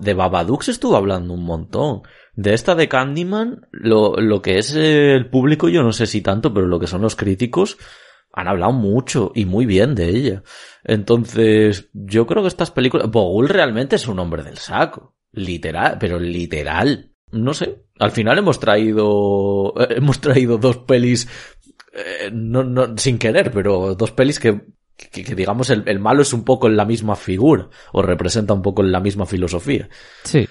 de 0.00 0.14
Babadook 0.14 0.62
se 0.62 0.70
estuvo 0.70 0.96
hablando 0.96 1.34
un 1.34 1.44
montón. 1.44 2.02
De 2.34 2.54
esta 2.54 2.74
de 2.74 2.88
Candyman, 2.88 3.66
lo, 3.70 4.16
lo 4.16 4.42
que 4.42 4.58
es 4.58 4.74
el 4.74 5.28
público, 5.28 5.68
yo 5.68 5.82
no 5.82 5.92
sé 5.92 6.06
si 6.06 6.20
tanto, 6.20 6.52
pero 6.52 6.66
lo 6.66 6.78
que 6.78 6.86
son 6.86 7.02
los 7.02 7.16
críticos, 7.16 7.78
han 8.32 8.48
hablado 8.48 8.72
mucho 8.72 9.32
y 9.34 9.46
muy 9.46 9.66
bien 9.66 9.94
de 9.94 10.08
ella. 10.08 10.42
Entonces, 10.84 11.88
yo 11.92 12.26
creo 12.26 12.42
que 12.42 12.48
estas 12.48 12.70
películas, 12.70 13.10
Bogul 13.10 13.48
realmente 13.48 13.96
es 13.96 14.06
un 14.06 14.18
hombre 14.18 14.42
del 14.42 14.58
saco. 14.58 15.14
Literal, 15.32 15.98
pero 15.98 16.18
literal 16.18 17.16
no 17.32 17.54
sé, 17.54 17.85
al 17.98 18.10
final 18.10 18.38
hemos 18.38 18.60
traído, 18.60 19.74
eh, 19.78 19.94
hemos 19.96 20.20
traído 20.20 20.58
dos 20.58 20.78
pelis, 20.78 21.28
eh, 21.92 22.30
no, 22.32 22.62
no, 22.64 22.96
sin 22.96 23.18
querer, 23.18 23.50
pero 23.50 23.94
dos 23.94 24.12
pelis 24.12 24.38
que, 24.38 24.60
que, 24.96 25.34
digamos 25.34 25.70
el, 25.70 25.84
el, 25.86 25.98
malo 25.98 26.22
es 26.22 26.32
un 26.32 26.44
poco 26.44 26.66
en 26.66 26.76
la 26.76 26.84
misma 26.84 27.16
figura, 27.16 27.68
o 27.92 28.02
representa 28.02 28.54
un 28.54 28.62
poco 28.62 28.82
en 28.82 28.92
la 28.92 29.00
misma 29.00 29.26
filosofía. 29.26 29.88
Sí. 30.24 30.46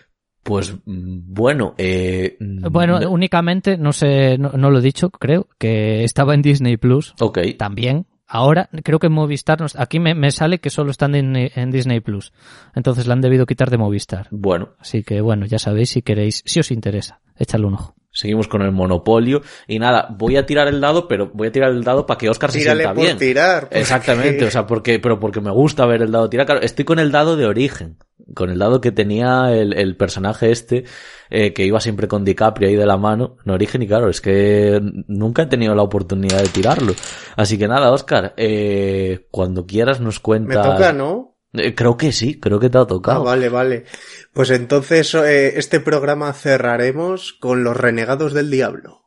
Pues 0.45 0.75
mm, 0.85 1.33
bueno, 1.33 1.73
eh, 1.79 2.37
bueno, 2.39 2.99
únicamente, 3.09 3.77
no 3.77 3.91
sé, 3.91 4.37
no, 4.37 4.69
lo 4.69 4.77
he 4.77 4.81
dicho, 4.81 5.09
creo, 5.09 5.47
que 5.57 6.03
estaba 6.03 6.35
en 6.35 6.43
Disney 6.43 6.77
Plus. 6.77 7.15
Ok. 7.19 7.39
También. 7.57 8.05
Ahora 8.27 8.69
creo 8.83 8.99
que 8.99 9.09
Movistar, 9.09 9.59
aquí 9.77 9.99
me, 9.99 10.31
sale 10.31 10.59
que 10.59 10.69
solo 10.69 10.91
están 10.91 11.15
en, 11.15 11.35
en, 11.35 11.71
Disney 11.71 11.99
Plus. 11.99 12.33
Entonces 12.73 13.05
la 13.07 13.13
han 13.13 13.21
debido 13.21 13.45
quitar 13.45 13.69
de 13.69 13.77
Movistar. 13.77 14.27
Bueno. 14.31 14.69
Así 14.79 15.03
que 15.03 15.21
bueno, 15.21 15.45
ya 15.45 15.59
sabéis 15.59 15.91
si 15.91 16.01
queréis, 16.01 16.41
si 16.45 16.59
os 16.59 16.71
interesa, 16.71 17.21
échale 17.37 17.65
un 17.65 17.75
ojo. 17.75 17.95
Seguimos 18.15 18.47
con 18.47 18.61
el 18.61 18.71
monopolio. 18.71 19.41
Y 19.67 19.77
nada, 19.77 20.07
voy 20.09 20.37
a 20.37 20.45
tirar 20.45 20.69
el 20.69 20.79
dado, 20.79 21.07
pero 21.07 21.29
voy 21.33 21.49
a 21.49 21.51
tirar 21.51 21.71
el 21.71 21.83
dado 21.83 22.05
para 22.05 22.17
que 22.17 22.29
Oscar 22.29 22.49
se 22.49 22.61
sienta 22.61 22.93
por 22.93 23.03
bien. 23.03 23.17
tirar. 23.17 23.67
Exactamente, 23.71 24.45
o 24.45 24.51
sea, 24.51 24.65
porque, 24.65 24.99
pero 24.99 25.19
porque 25.19 25.41
me 25.41 25.51
gusta 25.51 25.85
ver 25.85 26.01
el 26.01 26.11
dado 26.11 26.29
tirar. 26.29 26.45
Claro, 26.45 26.61
estoy 26.61 26.85
con 26.85 26.97
el 26.97 27.11
dado 27.11 27.35
de 27.35 27.45
origen. 27.45 27.97
Con 28.33 28.49
el 28.49 28.57
dado 28.57 28.79
que 28.81 28.91
tenía 28.91 29.51
el, 29.51 29.73
el 29.73 29.97
personaje 29.97 30.49
este, 30.49 30.85
eh, 31.29 31.53
que 31.53 31.65
iba 31.65 31.79
siempre 31.81 32.07
con 32.07 32.23
DiCaprio 32.23 32.69
ahí 32.69 32.75
de 32.75 32.85
la 32.85 32.97
mano, 32.97 33.37
en 33.45 33.51
origen, 33.51 33.83
y 33.83 33.87
claro, 33.87 34.09
es 34.09 34.21
que 34.21 34.79
nunca 35.07 35.43
he 35.43 35.47
tenido 35.47 35.75
la 35.75 35.83
oportunidad 35.83 36.41
de 36.41 36.47
tirarlo. 36.47 36.93
Así 37.35 37.57
que 37.57 37.67
nada, 37.67 37.91
Oscar, 37.91 38.33
eh, 38.37 39.27
cuando 39.29 39.65
quieras 39.65 39.99
nos 39.99 40.19
cuentas. 40.19 40.65
Me 40.65 40.73
toca, 40.73 40.93
¿no? 40.93 41.34
Eh, 41.57 41.75
creo 41.75 41.97
que 41.97 42.11
sí, 42.11 42.39
creo 42.39 42.59
que 42.59 42.69
te 42.69 42.77
ha 42.77 42.85
tocado. 42.85 43.21
Ah, 43.21 43.23
vale, 43.23 43.49
vale. 43.49 43.85
Pues 44.33 44.49
entonces 44.49 45.13
eh, 45.15 45.57
este 45.57 45.79
programa 45.79 46.33
cerraremos 46.33 47.33
con 47.33 47.63
los 47.63 47.75
renegados 47.77 48.33
del 48.33 48.51
diablo. 48.51 49.01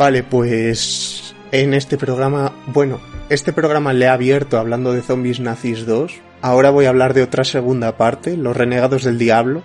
Vale, 0.00 0.22
pues 0.22 1.34
en 1.52 1.74
este 1.74 1.98
programa, 1.98 2.54
bueno, 2.68 3.00
este 3.28 3.52
programa 3.52 3.92
le 3.92 4.08
ha 4.08 4.14
abierto 4.14 4.58
hablando 4.58 4.94
de 4.94 5.02
Zombies 5.02 5.40
Nazis 5.40 5.84
2. 5.84 6.14
Ahora 6.40 6.70
voy 6.70 6.86
a 6.86 6.88
hablar 6.88 7.12
de 7.12 7.22
otra 7.22 7.44
segunda 7.44 7.98
parte, 7.98 8.36
Los 8.36 8.56
Renegados 8.56 9.04
del 9.04 9.18
Diablo. 9.18 9.62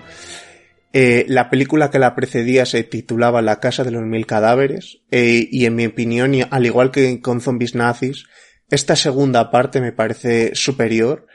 Eh, 0.98 1.26
la 1.28 1.50
película 1.50 1.92
que 1.92 2.00
la 2.00 2.16
precedía 2.16 2.66
se 2.66 2.82
titulaba 2.86 3.42
La 3.42 3.60
Casa 3.60 3.84
de 3.84 3.92
los 3.92 4.04
Mil 4.04 4.26
Cadáveres 4.26 5.02
eh, 5.12 5.46
y 5.52 5.66
en 5.66 5.76
mi 5.76 5.88
opinión, 5.88 6.34
al 6.50 6.66
igual 6.66 6.92
que 6.92 7.20
con 7.20 7.42
Zombies 7.42 7.76
Nazis, 7.76 8.28
esta 8.70 8.96
segunda 8.96 9.52
parte 9.52 9.82
me 9.82 9.92
parece 9.92 10.56
superior, 10.56 11.28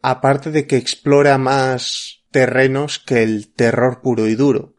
aparte 0.00 0.50
de 0.50 0.66
que 0.66 0.78
explora 0.78 1.36
más 1.36 2.24
terrenos 2.30 2.98
que 2.98 3.22
el 3.22 3.52
terror 3.52 4.00
puro 4.00 4.26
y 4.26 4.36
duro. 4.36 4.74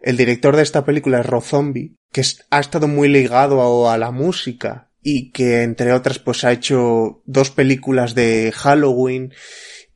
El 0.00 0.16
director 0.16 0.54
de 0.54 0.62
esta 0.62 0.84
película 0.84 1.18
es 1.18 1.26
Rob 1.26 1.42
Zombie, 1.42 1.96
que 2.12 2.22
ha 2.50 2.60
estado 2.60 2.86
muy 2.86 3.08
ligado 3.08 3.88
a, 3.88 3.94
a 3.94 3.98
la 3.98 4.12
música 4.12 4.92
y 5.02 5.32
que 5.32 5.64
entre 5.64 5.92
otras 5.92 6.20
pues 6.20 6.44
ha 6.44 6.52
hecho 6.52 7.24
dos 7.26 7.50
películas 7.50 8.14
de 8.14 8.52
Halloween 8.54 9.34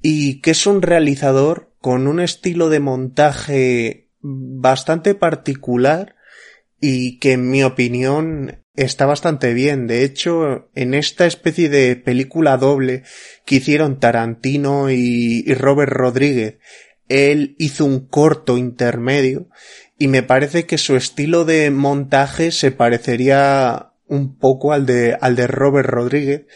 y 0.03 0.41
que 0.41 0.51
es 0.51 0.67
un 0.67 0.83
realizador 0.83 1.68
con 1.81 2.07
un 2.07 2.21
estilo 2.21 2.69
de 2.69 2.81
montaje 2.81 4.09
bastante 4.21 5.15
particular 5.15 6.17
y 6.81 7.19
que 7.19 7.33
en 7.33 7.51
mi 7.51 7.63
opinión 7.63 8.63
está 8.75 9.07
bastante 9.07 9.55
bien. 9.55 9.87
De 9.87 10.05
hecho, 10.05 10.71
en 10.75 10.95
esta 10.95 11.27
especie 11.27 11.69
de 11.69 11.97
película 11.97 12.57
doble 12.57 13.03
que 13.45 13.57
hicieron 13.57 13.99
Tarantino 13.99 14.91
y, 14.91 15.43
Robert 15.55 15.93
Rodríguez, 15.93 16.59
él 17.09 17.57
hizo 17.59 17.85
un 17.85 18.07
corto 18.07 18.57
intermedio 18.57 19.49
y 19.99 20.09
me 20.09 20.23
parece 20.23 20.67
que 20.67 20.79
su 20.79 20.97
estilo 20.97 21.45
de 21.45 21.71
montaje 21.71 22.53
se 22.53 22.71
parecería 22.71 23.93
un 24.07 24.37
poco 24.37 24.73
al 24.73 24.87
de, 24.87 25.17
al 25.21 25.35
de 25.35 25.47
Robert 25.47 25.89
Rodríguez, 25.89 26.47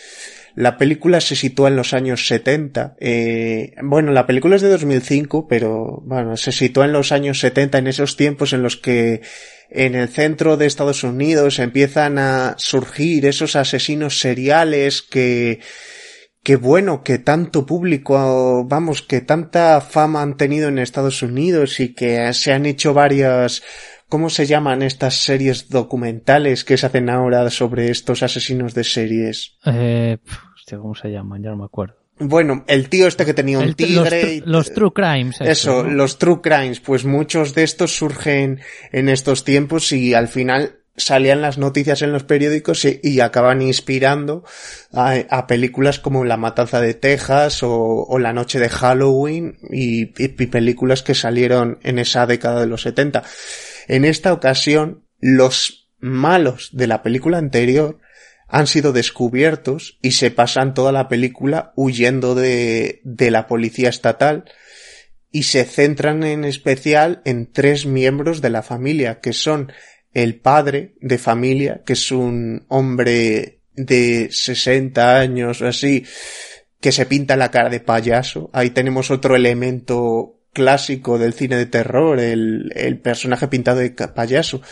la 0.55 0.77
película 0.77 1.21
se 1.21 1.37
sitúa 1.37 1.69
en 1.69 1.77
los 1.77 1.95
años 1.95 2.27
70. 2.27 2.97
Eh, 3.01 3.75
bueno, 3.83 4.13
la 4.13 4.27
película 4.27 4.57
es 4.57 4.63
de 4.63 4.69
2005, 4.69 5.49
pero 5.49 6.03
bueno, 6.05 6.37
se 6.37 6.53
sitúa 6.53 6.85
en 6.85 6.93
los 6.93 7.13
años 7.13 7.41
70, 7.41 7.79
en 7.79 7.87
esos 7.87 8.17
tiempos 8.17 8.53
en 8.53 8.63
los 8.63 8.77
que 8.77 9.23
en 9.71 9.95
el 9.95 10.09
centro 10.09 10.57
de 10.57 10.67
Estados 10.67 11.03
Unidos 11.03 11.59
empiezan 11.59 12.19
a 12.19 12.55
surgir 12.59 13.25
esos 13.25 13.57
asesinos 13.57 14.19
seriales 14.19 15.03
que 15.03 15.61
que 16.43 16.57
bueno, 16.57 17.05
que 17.05 17.19
tanto 17.19 17.65
público, 17.67 18.65
vamos, 18.65 19.03
que 19.03 19.21
tanta 19.21 19.81
fama 19.81 20.23
han 20.23 20.37
tenido 20.37 20.69
en 20.69 20.79
Estados 20.79 21.23
Unidos 21.23 21.79
y 21.79 21.95
que 21.95 22.33
se 22.35 22.53
han 22.53 22.67
hecho 22.67 22.93
varias 22.93 23.63
¿Cómo 24.13 24.29
se 24.29 24.45
llaman 24.45 24.83
estas 24.83 25.23
series 25.23 25.71
documentales 25.71 26.65
que 26.65 26.77
se 26.77 26.85
hacen 26.85 27.09
ahora 27.09 27.49
sobre 27.49 27.91
estos 27.91 28.23
asesinos 28.23 28.75
de 28.75 28.85
series? 28.85 29.57
Eh, 29.65 30.19
¿Cómo 30.69 30.95
se 30.95 31.09
llaman? 31.09 31.43
Ya 31.43 31.49
no 31.49 31.57
me 31.57 31.65
acuerdo. 31.65 31.95
Bueno, 32.19 32.63
el 32.69 32.91
tío 32.91 33.07
este 33.07 33.25
que 33.25 33.33
tenía 33.33 33.59
un 33.59 33.73
tigre. 33.73 34.43
Los, 34.45 34.75
true 34.75 34.93
crimes. 34.93 35.41
Eso, 35.41 35.85
los 35.85 36.19
true 36.19 36.43
crimes. 36.43 36.81
Pues 36.81 37.07
muchos 37.07 37.55
de 37.55 37.63
estos 37.63 37.97
surgen 37.97 38.61
en 38.93 39.09
estos 39.09 39.45
tiempos 39.45 39.91
y 39.93 40.13
al 40.13 40.29
final 40.29 40.81
salían 40.95 41.41
las 41.41 41.57
noticias 41.57 42.03
en 42.03 42.13
los 42.13 42.25
periódicos 42.25 42.85
y, 42.85 43.21
acaban 43.21 43.63
inspirando 43.63 44.45
a, 44.93 45.47
películas 45.47 45.99
como 45.99 46.27
La 46.27 46.37
Matanza 46.37 46.83
de 46.83 46.93
Texas 46.93 47.61
o, 47.63 48.19
La 48.19 48.35
Noche 48.35 48.61
de 48.61 48.69
Halloween 48.69 49.57
y, 49.71 50.13
y, 50.23 50.29
películas 50.29 51.03
que 51.03 51.15
salieron 51.15 51.79
en 51.83 51.99
esa 51.99 52.27
década 52.27 52.61
de 52.61 52.67
los 52.67 52.83
70. 52.83 53.23
En 53.89 54.05
esta 54.05 54.33
ocasión, 54.33 55.05
los 55.21 55.91
malos 55.99 56.71
de 56.73 56.87
la 56.87 57.03
película 57.03 57.39
anterior 57.39 57.99
han 58.49 58.67
sido 58.67 58.93
descubiertos 58.93 59.99
y 60.03 60.13
se 60.13 60.31
pasan 60.31 60.75
toda 60.75 60.93
la 60.93 61.09
película 61.09 61.73
huyendo 61.75 62.35
de, 62.35 63.01
de 63.05 63.31
la 63.31 63.47
policía 63.47 63.89
estatal 63.89 64.45
y 65.31 65.45
se 65.45 65.65
centran 65.65 66.23
en 66.25 66.45
especial 66.45 67.23
en 67.25 67.51
tres 67.51 67.87
miembros 67.87 68.43
de 68.43 68.51
la 68.51 68.63
familia, 68.63 69.21
que 69.21 69.33
son 69.33 69.73
el 70.13 70.39
padre 70.39 70.95
de 71.01 71.17
familia, 71.17 71.83
que 71.87 71.95
es 71.95 72.13
un 72.13 72.67
hombre 72.69 73.61
de 73.75 74.29
60 74.31 75.19
años 75.19 75.63
o 75.63 75.69
así, 75.69 76.05
que 76.81 76.93
se 76.93 77.07
pinta 77.07 77.37
la 77.37 77.51
cara 77.51 77.71
de 77.71 77.81
payaso. 77.81 78.51
Ahí 78.53 78.71
tenemos 78.71 79.11
otro 79.11 79.35
elemento 79.35 80.42
clásico 80.53 81.19
del 81.19 81.35
cine 81.35 81.57
de 81.57 81.67
terror, 81.67 82.21
el, 82.21 82.73
el 82.75 82.99
personaje 82.99 83.49
pintado 83.49 83.79
de 83.79 83.91
payaso. 83.91 84.63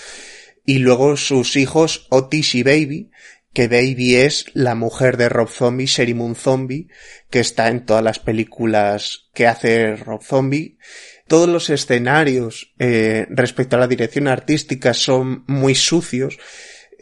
Y 0.65 0.79
luego 0.79 1.17
sus 1.17 1.57
hijos 1.57 2.07
Otis 2.11 2.55
y 2.55 2.63
Baby, 2.63 3.11
que 3.53 3.67
Baby 3.67 4.17
es 4.17 4.47
la 4.55 4.75
mujer 4.75 5.17
de 5.17 5.29
Rob 5.29 5.49
Zombie, 5.49 5.87
Sherry 5.87 6.17
Zombie, 6.35 6.89
que 7.31 7.41
está 7.41 7.69
en 7.69 7.85
todas 7.85 8.05
las 8.05 8.19
películas 8.19 9.31
que 9.35 9.47
hace 9.47 9.97
Rob 9.97 10.23
Zombie. 10.23 10.79
Todos 11.27 11.49
los 11.49 11.71
escenarios 11.71 12.75
eh, 12.79 13.27
respecto 13.31 13.77
a 13.77 13.81
la 13.81 13.89
dirección 13.89 14.29
artística 14.29 14.95
son 14.95 15.45
muy 15.47 15.75
sucios 15.75 16.39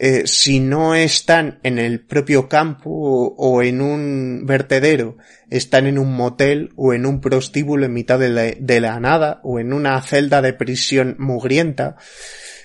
eh, 0.01 0.23
si 0.27 0.61
no 0.61 0.95
están 0.95 1.59
en 1.65 1.81
el 1.81 2.01
propio 2.01 2.49
campo 2.49 2.91
o, 3.37 3.63
en 3.63 3.81
un 3.81 4.47
vertedero, 4.47 5.17
están 5.51 5.89
en 5.89 5.99
un 5.99 6.15
motel 6.15 6.71
o 6.77 6.93
en 6.93 7.05
un 7.05 7.21
prostíbulo 7.21 7.85
en 7.85 7.95
mitad 7.95 8.17
de 8.17 8.29
la, 8.29 8.43
de 8.43 8.81
la 8.81 9.01
nada 9.01 9.41
o 9.43 9.59
en 9.59 9.73
una 9.73 10.01
celda 10.03 10.41
de 10.41 10.53
prisión 10.53 11.17
mugrienta, 11.19 11.97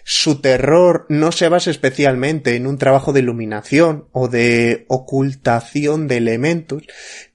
su 0.05 0.41
terror 0.41 1.05
no 1.07 1.31
se 1.31 1.47
basa 1.47 1.71
especialmente 1.71 2.55
en 2.55 2.67
un 2.67 2.77
trabajo 2.77 3.13
de 3.13 3.21
iluminación 3.21 4.09
o 4.11 4.27
de 4.27 4.85
ocultación 4.89 6.07
de 6.07 6.17
elementos. 6.17 6.83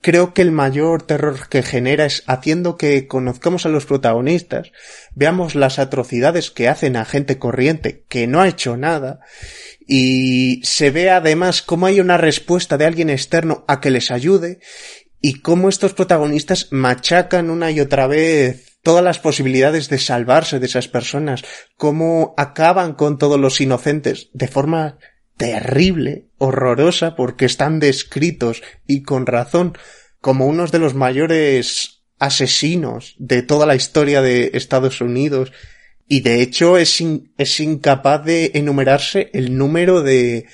Creo 0.03 0.34
que 0.34 0.42
el 0.42 0.53
mayor 0.53 1.03
terror 1.03 1.49
que 1.49 1.62
genera 1.62 2.05
es 2.05 2.22
haciendo 2.26 2.76
que 2.76 3.09
conozcamos 3.09 3.64
a 3.64 3.70
los 3.70 3.86
protagonistas, 3.86 4.70
veamos 5.14 5.55
las 5.55 5.78
atrocidades 5.78 6.51
que 6.51 6.68
hacen 6.68 6.96
a 6.96 7.07
gente 7.07 7.38
corriente 7.38 8.05
que 8.09 8.26
no 8.26 8.40
ha 8.40 8.49
hecho 8.49 8.76
nada 8.76 9.20
y 9.91 10.61
se 10.64 10.91
ve 10.91 11.09
además 11.09 11.62
cómo 11.62 11.86
hay 11.86 11.99
una 11.99 12.18
respuesta 12.18 12.76
de 12.76 12.84
alguien 12.84 13.09
externo 13.09 13.64
a 13.66 13.80
que 13.80 13.91
les 13.91 14.11
ayude 14.11 14.61
y 15.22 15.41
cómo 15.41 15.70
estos 15.70 15.95
protagonistas 15.95 16.68
machacan 16.70 17.49
una 17.49 17.70
y 17.70 17.80
otra 17.80 18.07
vez 18.07 18.78
todas 18.82 19.03
las 19.03 19.18
posibilidades 19.18 19.89
de 19.89 19.99
salvarse 19.99 20.61
de 20.61 20.66
esas 20.66 20.89
personas, 20.89 21.43
cómo 21.76 22.34
acaban 22.36 22.93
con 22.93 23.16
todos 23.16 23.41
los 23.41 23.62
inocentes 23.62 24.28
de 24.34 24.47
forma 24.47 24.99
terrible, 25.39 26.26
horrorosa, 26.36 27.16
porque 27.16 27.47
están 27.47 27.80
descritos 27.80 28.62
y 28.86 29.03
con 29.03 29.24
razón 29.24 29.76
como 30.20 30.47
unos 30.47 30.70
de 30.70 30.80
los 30.80 30.95
mayores 30.95 32.03
asesinos 32.18 33.14
de 33.18 33.43
toda 33.43 33.64
la 33.64 33.74
historia 33.74 34.20
de 34.20 34.51
Estados 34.53 35.01
Unidos 35.01 35.51
y 36.09 36.20
de 36.20 36.42
hecho 36.42 36.78
es, 36.78 37.02
es 37.36 37.61
incapaz 37.61 38.24
de 38.24 38.52
enumerarse 38.54 39.30
el 39.34 39.56
número 39.56 40.02
de, 40.02 40.46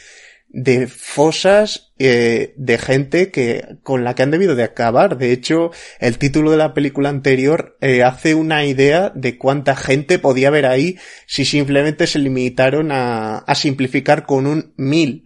de 0.49 0.87
fosas 0.87 1.93
eh, 1.99 2.55
de 2.57 2.79
gente 2.79 3.31
que 3.31 3.77
con 3.83 4.05
la 4.05 4.15
que 4.15 4.23
han 4.23 4.31
debido 4.31 4.55
de 4.55 4.65
acabar. 4.65 5.17
De 5.19 5.33
hecho, 5.33 5.71
el 5.99 6.19
título 6.19 6.51
de 6.51 6.57
la 6.57 6.75
película 6.75 7.09
anterior 7.09 7.77
eh, 7.81 8.03
hace 8.03 8.35
una 8.35 8.65
idea 8.65 9.11
de 9.15 9.37
cuánta 9.39 9.75
gente 9.75 10.19
podía 10.19 10.49
haber 10.49 10.67
ahí 10.67 10.97
si 11.27 11.45
simplemente 11.45 12.07
se 12.07 12.19
limitaron 12.19 12.93
a, 12.93 13.39
a 13.39 13.55
simplificar 13.55 14.27
con 14.27 14.47
un 14.47 14.75
mil. 14.77 15.25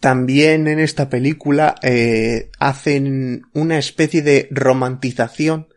también 0.00 0.68
en 0.68 0.78
esta 0.78 1.08
película 1.08 1.74
eh, 1.82 2.50
hacen 2.58 3.42
una 3.54 3.78
especie 3.78 4.22
de 4.22 4.48
romantización 4.50 5.68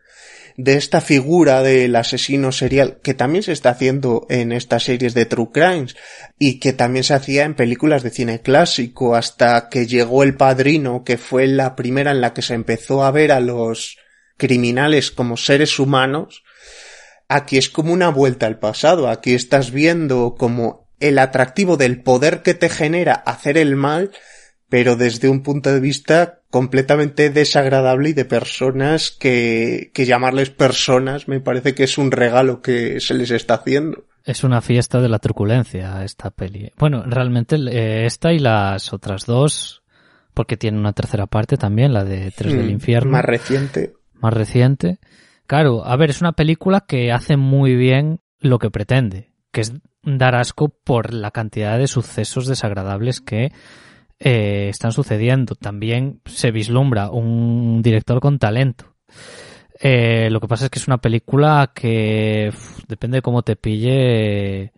de 0.62 0.74
esta 0.74 1.00
figura 1.00 1.62
del 1.62 1.96
asesino 1.96 2.52
serial 2.52 2.98
que 3.02 3.14
también 3.14 3.42
se 3.42 3.52
está 3.52 3.70
haciendo 3.70 4.26
en 4.28 4.52
estas 4.52 4.84
series 4.84 5.14
de 5.14 5.24
True 5.24 5.48
Crimes 5.52 5.96
y 6.38 6.60
que 6.60 6.74
también 6.74 7.02
se 7.02 7.14
hacía 7.14 7.44
en 7.44 7.54
películas 7.54 8.02
de 8.02 8.10
cine 8.10 8.42
clásico 8.42 9.16
hasta 9.16 9.70
que 9.70 9.86
llegó 9.86 10.22
El 10.22 10.36
Padrino 10.36 11.02
que 11.02 11.16
fue 11.16 11.46
la 11.46 11.76
primera 11.76 12.10
en 12.10 12.20
la 12.20 12.34
que 12.34 12.42
se 12.42 12.54
empezó 12.54 13.04
a 13.04 13.10
ver 13.10 13.32
a 13.32 13.40
los 13.40 13.96
criminales 14.36 15.10
como 15.10 15.36
seres 15.38 15.78
humanos. 15.78 16.42
Aquí 17.28 17.56
es 17.56 17.70
como 17.70 17.92
una 17.92 18.10
vuelta 18.10 18.46
al 18.46 18.58
pasado 18.58 19.08
aquí 19.08 19.34
estás 19.34 19.70
viendo 19.70 20.34
como 20.38 20.88
el 20.98 21.18
atractivo 21.18 21.78
del 21.78 22.02
poder 22.02 22.42
que 22.42 22.52
te 22.52 22.68
genera 22.68 23.14
hacer 23.14 23.56
el 23.56 23.76
mal 23.76 24.10
pero 24.70 24.96
desde 24.96 25.28
un 25.28 25.42
punto 25.42 25.70
de 25.70 25.80
vista 25.80 26.40
completamente 26.48 27.28
desagradable 27.28 28.10
y 28.10 28.12
de 28.14 28.24
personas 28.24 29.10
que, 29.10 29.90
que 29.92 30.06
llamarles 30.06 30.50
personas 30.50 31.28
me 31.28 31.40
parece 31.40 31.74
que 31.74 31.84
es 31.84 31.98
un 31.98 32.10
regalo 32.10 32.62
que 32.62 33.00
se 33.00 33.14
les 33.14 33.30
está 33.32 33.54
haciendo. 33.54 34.04
Es 34.24 34.44
una 34.44 34.60
fiesta 34.60 35.00
de 35.00 35.08
la 35.08 35.18
truculencia 35.18 36.04
esta 36.04 36.30
peli. 36.30 36.70
Bueno, 36.78 37.02
realmente 37.04 37.56
eh, 37.56 38.06
esta 38.06 38.32
y 38.32 38.38
las 38.38 38.92
otras 38.92 39.26
dos, 39.26 39.82
porque 40.34 40.56
tiene 40.56 40.78
una 40.78 40.92
tercera 40.92 41.26
parte 41.26 41.56
también, 41.56 41.92
la 41.92 42.04
de 42.04 42.30
Tres 42.30 42.52
del 42.52 42.68
Hmm, 42.68 42.70
Infierno. 42.70 43.10
Más 43.10 43.24
reciente. 43.24 43.94
Más 44.14 44.32
reciente. 44.32 44.98
Claro, 45.46 45.84
a 45.84 45.96
ver, 45.96 46.10
es 46.10 46.20
una 46.20 46.32
película 46.32 46.84
que 46.86 47.10
hace 47.10 47.36
muy 47.36 47.74
bien 47.74 48.20
lo 48.38 48.58
que 48.58 48.70
pretende, 48.70 49.32
que 49.50 49.62
es 49.62 49.72
dar 50.04 50.36
asco 50.36 50.68
por 50.68 51.12
la 51.12 51.32
cantidad 51.32 51.76
de 51.76 51.88
sucesos 51.88 52.46
desagradables 52.46 53.20
que 53.20 53.50
eh, 54.20 54.68
están 54.68 54.92
sucediendo. 54.92 55.54
También 55.54 56.20
se 56.26 56.50
vislumbra 56.50 57.10
un 57.10 57.80
director 57.82 58.20
con 58.20 58.38
talento. 58.38 58.94
Eh, 59.80 60.28
lo 60.30 60.40
que 60.40 60.48
pasa 60.48 60.66
es 60.66 60.70
que 60.70 60.78
es 60.78 60.86
una 60.86 60.98
película 60.98 61.72
que 61.74 62.52
depende 62.86 63.16
de 63.16 63.22
cómo 63.22 63.42
te 63.42 63.56
pille, 63.56 64.72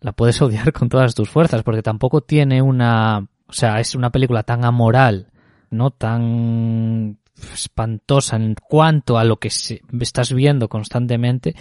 la 0.00 0.12
puedes 0.12 0.40
odiar 0.42 0.72
con 0.72 0.90
todas 0.90 1.14
tus 1.14 1.30
fuerzas, 1.30 1.62
porque 1.62 1.82
tampoco 1.82 2.20
tiene 2.20 2.60
una, 2.60 3.26
o 3.46 3.52
sea, 3.52 3.80
es 3.80 3.94
una 3.94 4.10
película 4.10 4.42
tan 4.42 4.66
amoral, 4.66 5.32
no 5.70 5.90
tan 5.90 7.18
espantosa 7.54 8.36
en 8.36 8.54
cuanto 8.54 9.16
a 9.16 9.24
lo 9.24 9.38
que 9.38 9.48
estás 9.48 10.34
viendo 10.34 10.68
constantemente. 10.68 11.54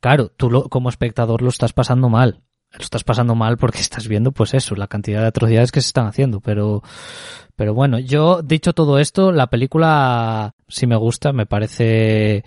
Claro, 0.00 0.28
tú 0.28 0.48
lo, 0.48 0.68
como 0.68 0.88
espectador 0.88 1.42
lo 1.42 1.48
estás 1.48 1.72
pasando 1.72 2.08
mal 2.08 2.40
lo 2.72 2.80
estás 2.80 3.04
pasando 3.04 3.34
mal 3.34 3.56
porque 3.56 3.78
estás 3.80 4.08
viendo, 4.08 4.32
pues 4.32 4.54
eso, 4.54 4.74
la 4.74 4.86
cantidad 4.86 5.20
de 5.20 5.28
atrocidades 5.28 5.72
que 5.72 5.80
se 5.80 5.88
están 5.88 6.06
haciendo. 6.06 6.40
Pero, 6.40 6.82
pero 7.56 7.74
bueno, 7.74 7.98
yo, 7.98 8.42
dicho 8.42 8.72
todo 8.72 8.98
esto, 8.98 9.32
la 9.32 9.48
película 9.48 10.54
sí 10.68 10.86
me 10.86 10.96
gusta, 10.96 11.32
me 11.32 11.46
parece 11.46 12.44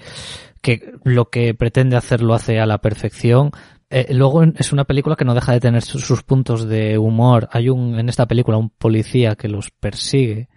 que 0.61 0.93
lo 1.03 1.30
que 1.30 1.53
pretende 1.53 1.97
hacer 1.97 2.21
lo 2.21 2.34
hace 2.34 2.59
a 2.59 2.65
la 2.65 2.78
perfección. 2.80 3.51
Eh, 3.89 4.13
luego 4.13 4.43
es 4.43 4.74
una 4.74 4.86
película 4.86 5.15
que 5.15 5.26
no 5.26 5.36
deja 5.36 5.51
de 5.51 5.59
tener 5.59 5.84
sus, 5.84 6.05
sus, 6.05 6.24
puntos 6.24 6.67
de 6.67 6.97
humor. 6.97 7.47
Hay 7.51 7.69
un, 7.69 7.99
en 7.99 8.09
esta 8.09 8.26
película, 8.26 8.57
un 8.57 8.69
policía 8.69 9.36
que 9.36 9.49
los 9.49 9.69
persigue, 9.69 10.49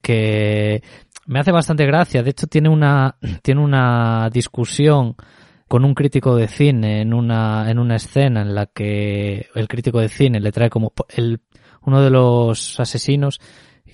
que 0.00 0.82
me 1.26 1.38
hace 1.38 1.52
bastante 1.52 1.86
gracia. 1.86 2.22
De 2.22 2.30
hecho, 2.30 2.46
tiene 2.46 2.68
una, 2.68 3.16
tiene 3.42 3.60
una 3.60 4.28
discusión 4.32 5.14
con 5.72 5.86
un 5.86 5.94
crítico 5.94 6.36
de 6.36 6.48
cine 6.48 7.00
en 7.00 7.14
una, 7.14 7.70
en 7.70 7.78
una 7.78 7.96
escena 7.96 8.42
en 8.42 8.54
la 8.54 8.66
que 8.66 9.46
el 9.54 9.68
crítico 9.68 10.00
de 10.00 10.10
cine 10.10 10.38
le 10.38 10.52
trae 10.52 10.68
como 10.68 10.92
el, 11.08 11.40
uno 11.80 12.02
de 12.02 12.10
los 12.10 12.78
asesinos 12.78 13.40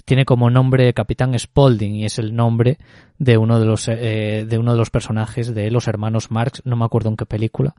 tiene 0.04 0.24
como 0.24 0.50
nombre 0.50 0.92
Capitán 0.92 1.38
Spaulding 1.38 1.94
y 1.94 2.04
es 2.04 2.18
el 2.18 2.34
nombre 2.34 2.78
de 3.18 3.38
uno 3.38 3.60
de 3.60 3.66
los, 3.66 3.86
eh, 3.86 4.44
de 4.44 4.58
uno 4.58 4.72
de 4.72 4.76
los 4.78 4.90
personajes 4.90 5.54
de 5.54 5.70
los 5.70 5.86
hermanos 5.86 6.32
Marx, 6.32 6.62
no 6.64 6.74
me 6.74 6.84
acuerdo 6.84 7.10
en 7.10 7.16
qué 7.16 7.26
película. 7.26 7.76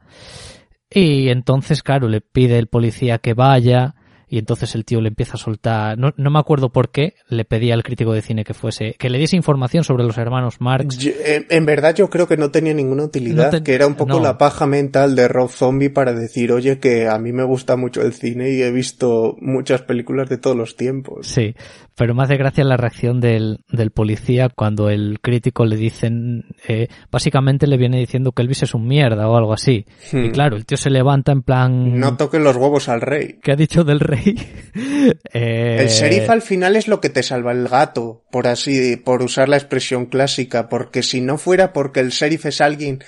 Y 0.89 1.27
entonces, 1.27 1.83
claro, 1.83 2.07
le 2.07 2.21
pide 2.21 2.57
el 2.57 2.67
policía 2.67 3.17
que 3.17 3.33
vaya, 3.33 3.95
y 4.29 4.37
entonces 4.37 4.75
el 4.75 4.85
tío 4.85 5.01
le 5.01 5.09
empieza 5.09 5.33
a 5.33 5.37
soltar, 5.37 5.97
no, 5.97 6.13
no, 6.15 6.29
me 6.29 6.39
acuerdo 6.39 6.69
por 6.69 6.89
qué, 6.89 7.15
le 7.27 7.45
pedía 7.45 7.73
al 7.73 7.83
crítico 7.83 8.13
de 8.13 8.21
cine 8.21 8.43
que 8.43 8.53
fuese, 8.53 8.95
que 8.97 9.09
le 9.09 9.17
diese 9.17 9.35
información 9.35 9.83
sobre 9.83 10.03
los 10.03 10.17
hermanos 10.17 10.61
Marx. 10.61 10.97
Yo, 10.97 11.11
en, 11.25 11.47
en, 11.49 11.65
verdad 11.65 11.95
yo 11.95 12.09
creo 12.09 12.27
que 12.27 12.37
no 12.37 12.51
tenía 12.51 12.73
ninguna 12.73 13.03
utilidad, 13.03 13.51
no 13.51 13.63
que 13.63 13.73
era 13.73 13.87
un 13.87 13.95
poco 13.95 14.13
no. 14.13 14.19
la 14.19 14.37
paja 14.37 14.65
mental 14.65 15.15
de 15.15 15.27
Rob 15.27 15.49
Zombie 15.49 15.89
para 15.89 16.13
decir, 16.13 16.51
oye, 16.51 16.79
que 16.79 17.07
a 17.07 17.17
mí 17.17 17.31
me 17.31 17.43
gusta 17.43 17.75
mucho 17.75 18.01
el 18.01 18.13
cine 18.13 18.51
y 18.51 18.61
he 18.61 18.71
visto 18.71 19.35
muchas 19.41 19.81
películas 19.81 20.29
de 20.29 20.37
todos 20.37 20.55
los 20.55 20.75
tiempos. 20.75 21.27
Sí, 21.27 21.55
pero 21.99 22.15
me 22.15 22.23
hace 22.23 22.37
gracia 22.37 22.63
la 22.63 22.77
reacción 22.77 23.19
del, 23.19 23.59
del 23.69 23.91
policía 23.91 24.47
cuando 24.47 24.89
el 24.89 25.19
crítico 25.21 25.65
le 25.65 25.75
dicen, 25.75 26.45
eh, 26.65 26.87
básicamente 27.11 27.67
le 27.67 27.75
viene 27.75 27.99
diciendo 27.99 28.31
que 28.31 28.41
Elvis 28.41 28.63
es 28.63 28.73
un 28.73 28.87
mierda 28.87 29.27
o 29.27 29.35
algo 29.35 29.51
así. 29.51 29.85
Hmm. 30.13 30.23
Y 30.23 30.31
claro, 30.31 30.55
el 30.55 30.65
tío 30.65 30.77
se 30.77 30.89
levanta 30.89 31.33
en 31.33 31.41
plan... 31.41 31.99
No 31.99 32.15
toquen 32.15 32.45
los 32.45 32.55
huevos 32.55 32.87
al 32.87 33.01
rey. 33.01 33.39
¿Qué 33.43 33.51
ha 33.51 33.57
dicho 33.57 33.83
del 33.83 33.99
rey? 33.99 34.33
eh... 35.33 35.75
El 35.81 35.89
sheriff 35.89 36.29
al 36.29 36.41
final 36.41 36.77
es 36.77 36.87
lo 36.87 37.01
que 37.01 37.09
te 37.09 37.21
salva 37.21 37.51
el 37.51 37.67
gato, 37.67 38.23
por 38.31 38.47
así, 38.47 38.95
por 38.95 39.21
usar 39.21 39.49
la 39.49 39.57
expresión 39.57 40.05
clásica, 40.05 40.69
porque 40.69 41.03
si 41.03 41.19
no 41.19 41.37
fuera 41.37 41.73
porque 41.73 41.99
el 41.99 42.11
sheriff 42.11 42.45
es 42.45 42.61
alguien 42.61 43.03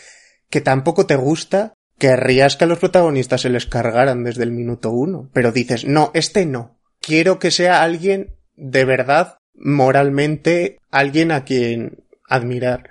que 0.50 0.60
tampoco 0.60 1.06
te 1.08 1.16
gusta, 1.16 1.76
querrías 1.98 2.58
que 2.58 2.66
a 2.66 2.68
los 2.68 2.80
protagonistas 2.80 3.40
se 3.40 3.50
les 3.50 3.68
cargaran 3.68 4.26
desde 4.26 4.44
el 4.44 4.52
minuto 4.52 4.92
uno. 4.92 5.30
Pero 5.32 5.54
dices, 5.54 5.86
no, 5.86 6.12
este 6.14 6.46
no. 6.46 6.78
Quiero 7.00 7.40
que 7.40 7.52
sea 7.52 7.84
alguien 7.84 8.36
de 8.56 8.86
verdad, 8.86 9.38
moralmente, 9.56 10.80
alguien 10.92 11.32
a 11.32 11.44
quien 11.44 12.04
admirar. 12.28 12.90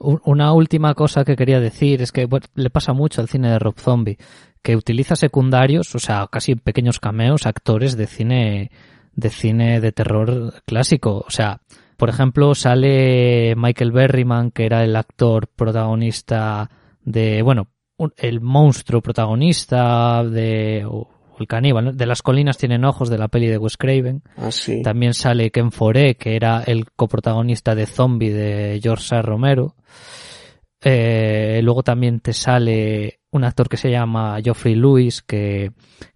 Una 0.00 0.52
última 0.52 0.94
cosa 0.94 1.24
que 1.24 1.36
quería 1.36 1.60
decir 1.60 2.02
es 2.02 2.12
que 2.12 2.28
le 2.54 2.70
pasa 2.70 2.92
mucho 2.92 3.20
al 3.20 3.28
cine 3.28 3.50
de 3.50 3.58
Rob 3.58 3.78
Zombie, 3.78 4.18
que 4.62 4.76
utiliza 4.76 5.16
secundarios, 5.16 5.94
o 5.94 5.98
sea, 5.98 6.26
casi 6.30 6.54
pequeños 6.54 7.00
cameos, 7.00 7.46
actores 7.46 7.96
de 7.96 8.06
cine 8.06 8.70
de 9.14 9.30
cine 9.30 9.80
de 9.80 9.90
terror 9.90 10.62
clásico. 10.64 11.24
O 11.26 11.30
sea, 11.30 11.60
por 11.96 12.08
ejemplo, 12.08 12.54
sale 12.54 13.54
Michael 13.56 13.90
Berryman, 13.90 14.52
que 14.52 14.64
era 14.64 14.84
el 14.84 14.94
actor 14.94 15.48
protagonista 15.48 16.70
de, 17.02 17.42
bueno, 17.42 17.66
el 18.16 18.40
monstruo 18.40 19.02
protagonista 19.02 20.22
de 20.22 20.86
el 21.38 21.46
caníbal, 21.46 21.96
de 21.96 22.06
las 22.06 22.22
colinas 22.22 22.58
tienen 22.58 22.84
ojos 22.84 23.08
de 23.10 23.18
la 23.18 23.28
peli 23.28 23.46
de 23.46 23.58
Wes 23.58 23.76
Craven. 23.76 24.22
Ah, 24.36 24.50
sí. 24.50 24.82
También 24.82 25.14
sale 25.14 25.50
Ken 25.50 25.72
Foree, 25.72 26.16
que 26.16 26.36
era 26.36 26.62
el 26.66 26.90
coprotagonista 26.90 27.74
de 27.74 27.86
Zombie 27.86 28.32
de 28.32 28.80
George 28.82 29.14
A. 29.14 29.22
Romero. 29.22 29.74
Eh, 30.82 31.60
luego 31.62 31.82
también 31.82 32.20
te 32.20 32.32
sale 32.32 33.20
un 33.30 33.44
actor 33.44 33.68
que 33.68 33.76
se 33.76 33.90
llama 33.90 34.38
Geoffrey 34.42 34.74
Lewis, 34.74 35.22
que, 35.22 35.72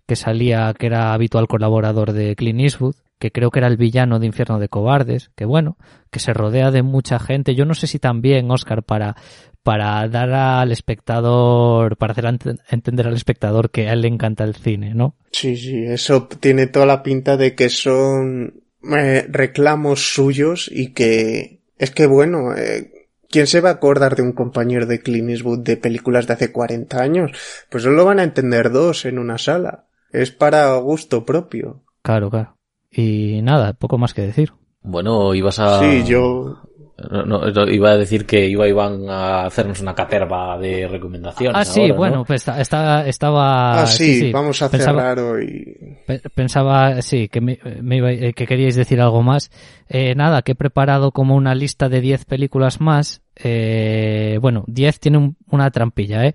que 0.07 0.17
salía, 0.17 0.73
que 0.79 0.87
era 0.87 1.13
habitual 1.13 1.49
colaborador 1.49 2.13
de 2.13 2.37
Clint 2.37 2.61
Eastwood, 2.61 2.95
que 3.19 3.31
creo 3.31 3.51
que 3.51 3.61
era 3.61 3.69
el 3.69 3.77
villano 3.77 4.19
de 4.19 4.27
Infierno 4.27 4.59
de 4.59 4.69
Cobardes, 4.69 5.31
que 5.37 5.45
bueno, 5.45 5.77
que 6.11 6.19
se 6.19 6.33
rodea 6.33 6.71
de 6.71 6.83
mucha 6.83 7.19
gente. 7.19 7.55
Yo 7.55 7.65
no 7.65 7.75
sé 7.75 7.87
si 7.87 7.99
también, 7.99 8.51
Oscar, 8.51 8.83
para, 8.83 9.17
para 9.63 10.09
dar 10.09 10.33
al 10.33 10.73
espectador, 10.73 11.97
para 11.97 12.13
hacer 12.13 12.27
entender 12.71 13.07
al 13.07 13.15
espectador 13.15 13.71
que 13.71 13.89
a 13.89 13.93
él 13.93 14.03
le 14.03 14.09
encanta 14.09 14.45
el 14.45 14.57
cine, 14.57 14.95
¿no? 14.95 15.15
Sí, 15.31 15.57
sí, 15.57 15.85
eso 15.85 16.27
tiene 16.27 16.67
toda 16.67 16.87
la 16.87 17.03
pinta 17.03 17.37
de 17.37 17.55
que 17.55 17.69
son 17.69 18.63
eh, 18.91 19.27
reclamos 19.29 20.13
suyos 20.15 20.69
y 20.73 20.93
que 20.93 21.61
es 21.79 21.91
que 21.93 22.07
bueno, 22.07 22.57
eh, 22.57 23.09
¿quién 23.31 23.47
se 23.47 23.61
va 23.61 23.71
a 23.71 23.75
acordar 23.75 24.17
de 24.17 24.23
un 24.23 24.33
compañero 24.33 24.87
de 24.87 25.01
Clint 25.01 25.31
Eastwood 25.31 25.61
de 25.61 25.77
películas 25.77 26.27
de 26.27 26.35
hace 26.35 26.53
40 26.53 27.01
años? 27.01 27.33
Pues 27.71 27.85
solo 27.85 28.05
van 28.05 28.19
a 28.19 28.25
entender 28.25 28.71
dos 28.71 29.05
en 29.05 29.19
una 29.19 29.39
sala. 29.39 29.87
Es 30.11 30.31
para 30.31 30.75
gusto 30.77 31.25
propio. 31.25 31.83
Claro, 32.03 32.31
claro. 32.31 32.57
Y 32.91 33.41
nada, 33.43 33.73
poco 33.73 33.97
más 33.97 34.13
que 34.13 34.23
decir. 34.23 34.53
Bueno, 34.83 35.35
ibas 35.35 35.59
a... 35.59 35.81
Sí, 35.81 36.05
yo 36.05 36.63
no, 37.11 37.25
no, 37.51 37.69
iba 37.71 37.91
a 37.91 37.97
decir 37.97 38.27
que 38.27 38.47
iba 38.49 38.67
Iván 38.69 39.09
a 39.09 39.47
hacernos 39.47 39.81
una 39.81 39.95
caterva 39.95 40.59
de 40.59 40.87
recomendaciones. 40.89 41.57
Ah, 41.61 41.65
sí, 41.65 41.83
ahora, 41.83 41.95
bueno, 41.95 42.17
¿no? 42.17 42.25
pues 42.25 42.47
estaba, 42.49 43.07
estaba. 43.07 43.83
Ah, 43.83 43.87
sí, 43.87 44.05
sí, 44.15 44.21
sí. 44.21 44.33
vamos 44.33 44.61
a 44.63 44.71
Pensaba- 44.71 45.01
cerrar 45.03 45.19
hoy. 45.21 45.77
Pe- 46.07 46.21
Pensaba, 46.35 47.01
sí, 47.03 47.29
que, 47.29 47.41
me, 47.41 47.59
me 47.81 47.97
iba- 47.97 48.13
eh, 48.13 48.33
que 48.33 48.47
queríais 48.47 48.77
decir 48.77 49.01
algo 49.01 49.23
más. 49.23 49.51
Eh, 49.89 50.15
nada, 50.15 50.43
que 50.43 50.53
he 50.53 50.57
preparado 50.57 51.13
como 51.13 51.35
una 51.37 51.55
lista 51.55 51.89
de 51.89 52.01
10 52.01 52.25
películas 52.25 52.81
más. 52.81 53.23
Eh, 53.37 54.39
bueno, 54.41 54.65
10 54.67 55.01
tiene 55.01 55.19
un- 55.19 55.37
una 55.51 55.71
trampilla, 55.71 56.25
¿eh? 56.27 56.35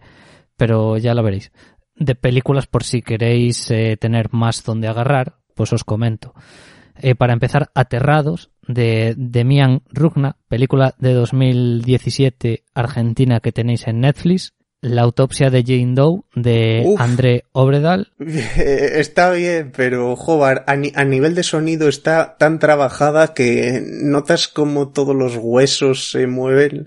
Pero 0.56 0.98
ya 0.98 1.14
la 1.14 1.22
veréis. 1.22 1.52
De 1.96 2.16
películas 2.16 2.68
por 2.68 2.84
si 2.84 3.02
queréis 3.02 3.70
eh, 3.72 3.98
tener 4.00 4.30
más 4.32 4.64
donde 4.64 4.88
agarrar, 4.88 5.36
pues 5.56 5.74
os 5.74 5.84
comento. 5.84 6.34
Eh, 7.00 7.16
para 7.16 7.34
empezar, 7.34 7.70
Aterrados, 7.76 8.50
de 8.68 9.16
Demian 9.18 9.82
Rugna, 9.92 10.38
película 10.48 10.96
de 11.00 11.14
2017 11.14 12.64
argentina 12.74 13.40
que 13.40 13.52
tenéis 13.52 13.88
en 13.88 14.02
Netflix. 14.02 14.54
La 14.80 15.02
autopsia 15.02 15.50
de 15.50 15.64
Jane 15.64 15.96
Doe 15.96 16.22
de 16.36 16.86
André 17.00 17.46
Obredal. 17.52 18.14
Está 18.20 19.32
bien, 19.32 19.72
pero 19.76 20.16
Jovar, 20.16 20.66
a, 20.68 20.76
nivel 20.76 21.34
de 21.34 21.42
sonido 21.42 21.88
está 21.88 22.38
tan 22.38 22.60
trabajada 22.60 23.34
que 23.34 23.82
notas 23.84 24.48
como 24.48 24.90
todos 24.90 25.16
los 25.16 25.36
huesos 25.42 26.12
se 26.12 26.28
mueven. 26.28 26.86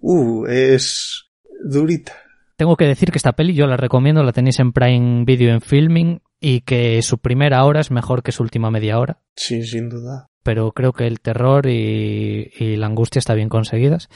Uh, 0.00 0.46
es 0.46 1.24
durita. 1.64 2.12
Tengo 2.56 2.76
que 2.76 2.86
decir 2.86 3.10
que 3.10 3.18
esta 3.18 3.32
peli 3.32 3.54
yo 3.54 3.66
la 3.66 3.76
recomiendo, 3.76 4.22
la 4.22 4.32
tenéis 4.32 4.60
en 4.60 4.72
Prime 4.72 5.24
Video 5.24 5.52
en 5.52 5.60
Filming 5.60 6.20
y 6.40 6.60
que 6.60 7.02
su 7.02 7.18
primera 7.18 7.64
hora 7.64 7.80
es 7.80 7.90
mejor 7.90 8.22
que 8.22 8.30
su 8.30 8.44
última 8.44 8.70
media 8.70 9.00
hora. 9.00 9.20
Sí, 9.34 9.64
sin 9.64 9.88
duda. 9.88 10.28
Pero 10.42 10.72
creo 10.72 10.92
que 10.92 11.06
el 11.06 11.20
terror 11.20 11.66
y, 11.66 12.76
la 12.76 12.86
angustia 12.86 13.18
está 13.18 13.34
bien 13.34 13.48
conseguidas. 13.48 14.08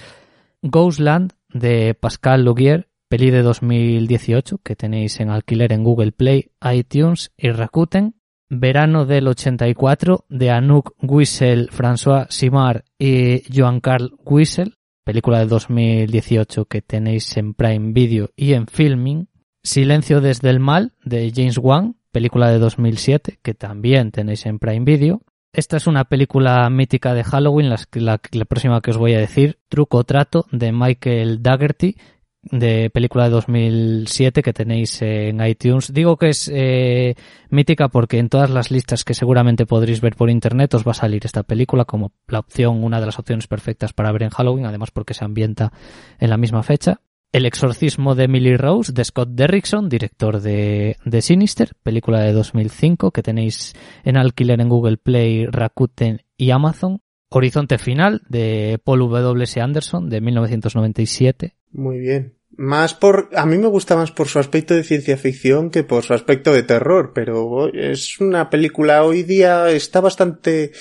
Ghostland 0.62 1.32
de 1.52 1.94
Pascal 1.94 2.44
Lugier 2.44 2.88
peli 3.08 3.30
de 3.30 3.42
2018 3.42 4.58
que 4.58 4.76
tenéis 4.76 5.20
en 5.20 5.30
alquiler 5.30 5.72
en 5.72 5.84
Google 5.84 6.12
Play, 6.12 6.50
iTunes 6.72 7.32
y 7.36 7.50
Rakuten. 7.50 8.14
Verano 8.48 9.06
del 9.06 9.26
84 9.26 10.26
de 10.28 10.50
Anouk 10.50 10.94
Wiesel, 11.02 11.68
François 11.70 12.26
Simard 12.30 12.84
y 12.96 13.42
Joan 13.52 13.80
Carl 13.80 14.12
Wiesel, 14.24 14.76
película 15.02 15.40
de 15.40 15.46
2018 15.46 16.66
que 16.66 16.80
tenéis 16.80 17.36
en 17.36 17.54
Prime 17.54 17.92
Video 17.92 18.30
y 18.36 18.52
en 18.52 18.68
Filming. 18.68 19.28
Silencio 19.64 20.20
desde 20.20 20.50
el 20.50 20.60
mal 20.60 20.92
de 21.04 21.32
James 21.34 21.58
Wan, 21.58 21.96
película 22.12 22.48
de 22.52 22.60
2007 22.60 23.40
que 23.42 23.54
también 23.54 24.12
tenéis 24.12 24.46
en 24.46 24.60
Prime 24.60 24.84
Video. 24.84 25.22
Esta 25.56 25.78
es 25.78 25.86
una 25.86 26.04
película 26.04 26.68
mítica 26.68 27.14
de 27.14 27.24
Halloween, 27.24 27.70
la, 27.70 28.18
próxima 28.44 28.82
que 28.82 28.90
os 28.90 28.98
voy 28.98 29.14
a 29.14 29.18
decir, 29.18 29.58
Truco 29.70 30.04
Trato, 30.04 30.44
de 30.52 30.70
Michael 30.70 31.42
Daggerty, 31.42 31.96
de 32.42 32.90
película 32.90 33.24
de 33.24 33.30
2007 33.30 34.42
que 34.42 34.52
tenéis 34.52 35.00
en 35.00 35.42
iTunes. 35.42 35.94
Digo 35.94 36.18
que 36.18 36.28
es 36.28 36.50
eh, 36.52 37.14
mítica 37.48 37.88
porque 37.88 38.18
en 38.18 38.28
todas 38.28 38.50
las 38.50 38.70
listas 38.70 39.02
que 39.02 39.14
seguramente 39.14 39.64
podréis 39.64 40.02
ver 40.02 40.14
por 40.14 40.28
internet 40.28 40.74
os 40.74 40.86
va 40.86 40.90
a 40.90 40.94
salir 40.94 41.24
esta 41.24 41.42
película 41.42 41.86
como 41.86 42.12
la 42.28 42.40
opción, 42.40 42.84
una 42.84 43.00
de 43.00 43.06
las 43.06 43.18
opciones 43.18 43.46
perfectas 43.46 43.94
para 43.94 44.12
ver 44.12 44.24
en 44.24 44.30
Halloween, 44.30 44.66
además 44.66 44.90
porque 44.90 45.14
se 45.14 45.24
ambienta 45.24 45.72
en 46.18 46.28
la 46.28 46.36
misma 46.36 46.62
fecha. 46.64 47.00
El 47.36 47.44
exorcismo 47.44 48.14
de 48.14 48.24
Emily 48.24 48.56
Rose 48.56 48.94
de 48.94 49.04
Scott 49.04 49.28
Derrickson, 49.32 49.90
director 49.90 50.40
de, 50.40 50.96
de 51.04 51.20
Sinister, 51.20 51.72
película 51.82 52.22
de 52.22 52.32
2005 52.32 53.10
que 53.10 53.22
tenéis 53.22 53.74
en 54.04 54.16
alquiler 54.16 54.58
en 54.58 54.70
Google 54.70 54.96
Play, 54.96 55.44
Rakuten 55.44 56.22
y 56.38 56.50
Amazon. 56.50 57.02
Horizonte 57.28 57.76
Final 57.76 58.22
de 58.30 58.80
Paul 58.82 59.00
W. 59.00 59.60
Anderson 59.60 60.08
de 60.08 60.22
1997. 60.22 61.56
Muy 61.72 61.98
bien. 61.98 62.38
Más 62.56 62.94
por, 62.94 63.28
a 63.36 63.44
mí 63.44 63.58
me 63.58 63.68
gusta 63.68 63.96
más 63.96 64.12
por 64.12 64.28
su 64.28 64.38
aspecto 64.38 64.72
de 64.72 64.82
ciencia 64.82 65.18
ficción 65.18 65.68
que 65.68 65.84
por 65.84 66.04
su 66.04 66.14
aspecto 66.14 66.54
de 66.54 66.62
terror, 66.62 67.12
pero 67.14 67.70
es 67.70 68.18
una 68.18 68.48
película 68.48 69.04
hoy 69.04 69.24
día 69.24 69.68
está 69.68 70.00
bastante, 70.00 70.72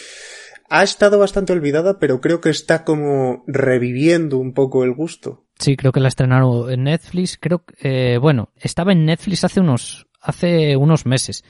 ha 0.70 0.84
estado 0.84 1.20
bastante 1.20 1.52
olvidada, 1.52 2.00
pero 2.00 2.22
creo 2.22 2.40
que 2.40 2.50
está 2.50 2.86
como 2.86 3.44
reviviendo 3.46 4.38
un 4.38 4.54
poco 4.54 4.86
el 4.86 4.94
gusto. 4.94 5.45
Sí, 5.58 5.76
creo 5.76 5.92
que 5.92 6.00
la 6.00 6.10
estrenaron 6.10 6.72
en 6.72 6.84
Netflix, 6.84 7.38
creo 7.40 7.64
que, 7.66 7.76
eh, 8.14 8.18
bueno, 8.18 8.50
estaba 8.56 8.92
en 8.92 9.06
Netflix 9.06 9.44
hace 9.44 9.60
unos, 9.62 10.08
hace 10.22 10.76
unos 10.76 11.06
meses. 11.06 11.44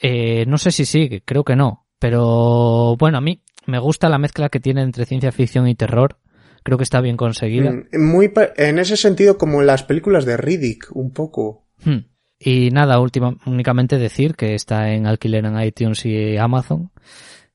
Eh, 0.00 0.44
no 0.46 0.58
sé 0.58 0.70
si 0.72 0.84
sigue, 0.84 1.22
creo 1.24 1.42
que 1.42 1.56
no, 1.56 1.86
pero 1.98 2.96
bueno, 2.98 3.18
a 3.18 3.22
mí 3.22 3.42
me 3.66 3.78
gusta 3.78 4.08
la 4.08 4.18
mezcla 4.18 4.50
que 4.50 4.60
tiene 4.60 4.82
entre 4.82 5.06
ciencia 5.06 5.32
ficción 5.32 5.66
y 5.68 5.74
terror 5.74 6.18
creo 6.66 6.78
que 6.78 6.84
está 6.84 7.00
bien 7.00 7.16
conseguida. 7.16 7.70
Mm, 7.70 8.04
muy 8.04 8.32
en 8.56 8.80
ese 8.80 8.96
sentido 8.96 9.38
como 9.38 9.62
las 9.62 9.84
películas 9.84 10.26
de 10.26 10.36
Riddick, 10.36 10.88
un 10.96 11.12
poco. 11.12 11.64
Hmm. 11.84 11.98
Y 12.40 12.70
nada, 12.72 12.98
última, 12.98 13.36
únicamente 13.46 13.98
decir 13.98 14.34
que 14.34 14.56
está 14.56 14.90
en 14.92 15.06
alquiler 15.06 15.44
en 15.44 15.60
iTunes 15.60 16.04
y 16.04 16.36
Amazon. 16.36 16.90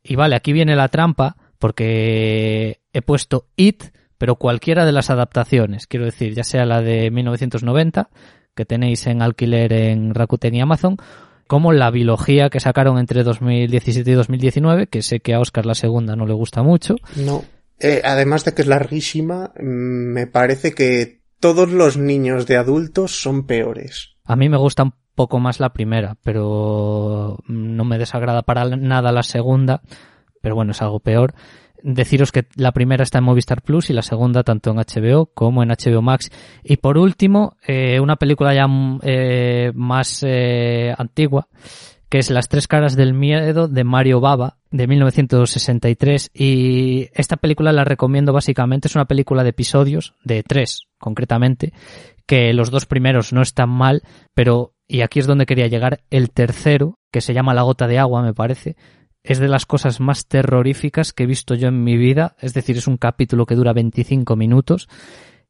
Y 0.02 0.16
vale, 0.16 0.38
aquí 0.38 0.54
viene 0.54 0.78
la 0.78 0.88
trampa 0.88 1.36
porque 1.60 2.80
he 2.93 3.02
puesto 3.02 3.47
It, 3.58 3.84
pero 4.22 4.36
cualquiera 4.36 4.86
de 4.86 4.92
las 4.92 5.10
adaptaciones, 5.10 5.88
quiero 5.88 6.06
decir, 6.06 6.36
ya 6.36 6.44
sea 6.44 6.64
la 6.68 6.84
de 6.84 7.10
1990, 7.10 8.12
que 8.54 8.66
tenéis 8.66 9.08
en 9.08 9.24
alquiler 9.24 9.74
en 9.74 10.14
Rakuten 10.14 10.54
y 10.54 10.62
Amazon, 10.62 10.98
como 11.48 11.72
la 11.72 11.90
biología 11.90 12.52
que 12.52 12.60
sacaron 12.60 13.00
entre 13.00 13.24
2017 13.24 14.12
y 14.12 14.14
2019, 14.14 14.86
que 14.86 15.02
sé 15.02 15.22
que 15.22 15.34
a 15.34 15.40
Oscar 15.40 15.66
la 15.66 15.74
segunda 15.74 16.16
no 16.16 16.28
le 16.28 16.36
gusta 16.36 16.62
mucho. 16.62 16.98
No. 17.16 17.44
Eh, 17.80 18.04
además 18.06 18.46
de 18.46 18.54
que 18.54 18.62
es 18.62 18.68
larguísima, 18.68 19.54
me 19.56 20.28
parece 20.28 20.74
que 20.76 21.24
todos 21.40 21.72
los 21.72 21.98
niños 21.98 22.46
de 22.46 22.58
adultos 22.58 23.20
son 23.20 23.48
peores. 23.48 24.18
A 24.24 24.36
mí 24.36 24.50
me 24.50 24.58
gusta 24.58 24.84
un 24.84 24.94
poco 25.16 25.40
más 25.40 25.60
la 25.60 25.74
primera, 25.74 26.16
pero 26.24 27.40
no 27.48 27.86
me 27.86 27.98
desagrada 27.98 28.44
para 28.44 28.66
nada 28.66 29.12
la 29.12 29.24
segunda, 29.24 29.82
pero 30.44 30.54
bueno, 30.54 30.74
es 30.74 30.82
algo 30.84 31.00
peor. 31.00 31.34
Deciros 31.84 32.32
que 32.32 32.46
la 32.56 32.72
primera 32.72 33.04
está 33.04 33.20
en 33.20 33.26
Movistar 33.26 33.62
Plus 33.62 33.90
y 33.90 33.94
la 33.94 34.02
segunda 34.02 34.44
tanto 34.44 34.72
en 34.72 34.78
HBO 34.78 35.28
como 35.34 35.64
en 35.64 35.70
HBO 35.70 36.02
Max. 36.02 36.30
Y 36.64 36.78
por 36.78 36.98
último, 36.98 37.58
eh, 37.68 38.00
una 38.00 38.16
película 38.16 38.54
ya 38.54 38.66
eh, 39.04 39.72
más 39.74 40.24
antigua, 40.98 41.48
que 42.10 42.18
es 42.18 42.30
Las 42.30 42.50
tres 42.50 42.68
caras 42.68 42.96
del 42.98 43.14
miedo 43.14 43.68
de 43.70 43.84
Mario 43.86 44.20
Baba, 44.20 44.58
de 44.70 44.86
1963. 44.86 46.32
Y 46.34 47.08
esta 47.14 47.38
película 47.38 47.72
la 47.72 47.86
recomiendo 47.86 48.34
básicamente, 48.34 48.90
es 48.90 48.96
una 48.96 49.06
película 49.06 49.44
de 49.44 49.50
episodios, 49.50 50.16
de 50.24 50.44
tres 50.44 50.88
concretamente, 50.98 51.74
que 52.26 52.54
los 52.54 52.70
dos 52.70 52.86
primeros 52.86 53.34
no 53.34 53.42
están 53.42 53.70
mal, 53.70 54.04
pero, 54.34 54.74
y 54.88 55.02
aquí 55.02 55.20
es 55.20 55.28
donde 55.28 55.46
quería 55.46 55.68
llegar, 55.68 56.02
el 56.10 56.32
tercero, 56.32 57.00
que 57.12 57.22
se 57.22 57.34
llama 57.34 57.54
La 57.54 57.64
gota 57.64 57.88
de 57.88 58.00
agua, 58.00 58.22
me 58.22 58.34
parece, 58.34 58.76
es 59.24 59.40
de 59.40 59.48
las 59.48 59.66
cosas 59.66 60.00
más 60.00 60.28
terroríficas 60.28 61.14
que 61.14 61.24
he 61.24 61.28
visto 61.28 61.56
yo 61.56 61.68
en 61.68 61.84
mi 61.84 61.98
vida, 61.98 62.36
es 62.40 62.54
decir, 62.54 62.78
es 62.78 62.88
un 62.88 62.98
capítulo 62.98 63.46
que 63.46 63.56
dura 63.56 63.74
25 63.74 64.36
minutos 64.36 64.88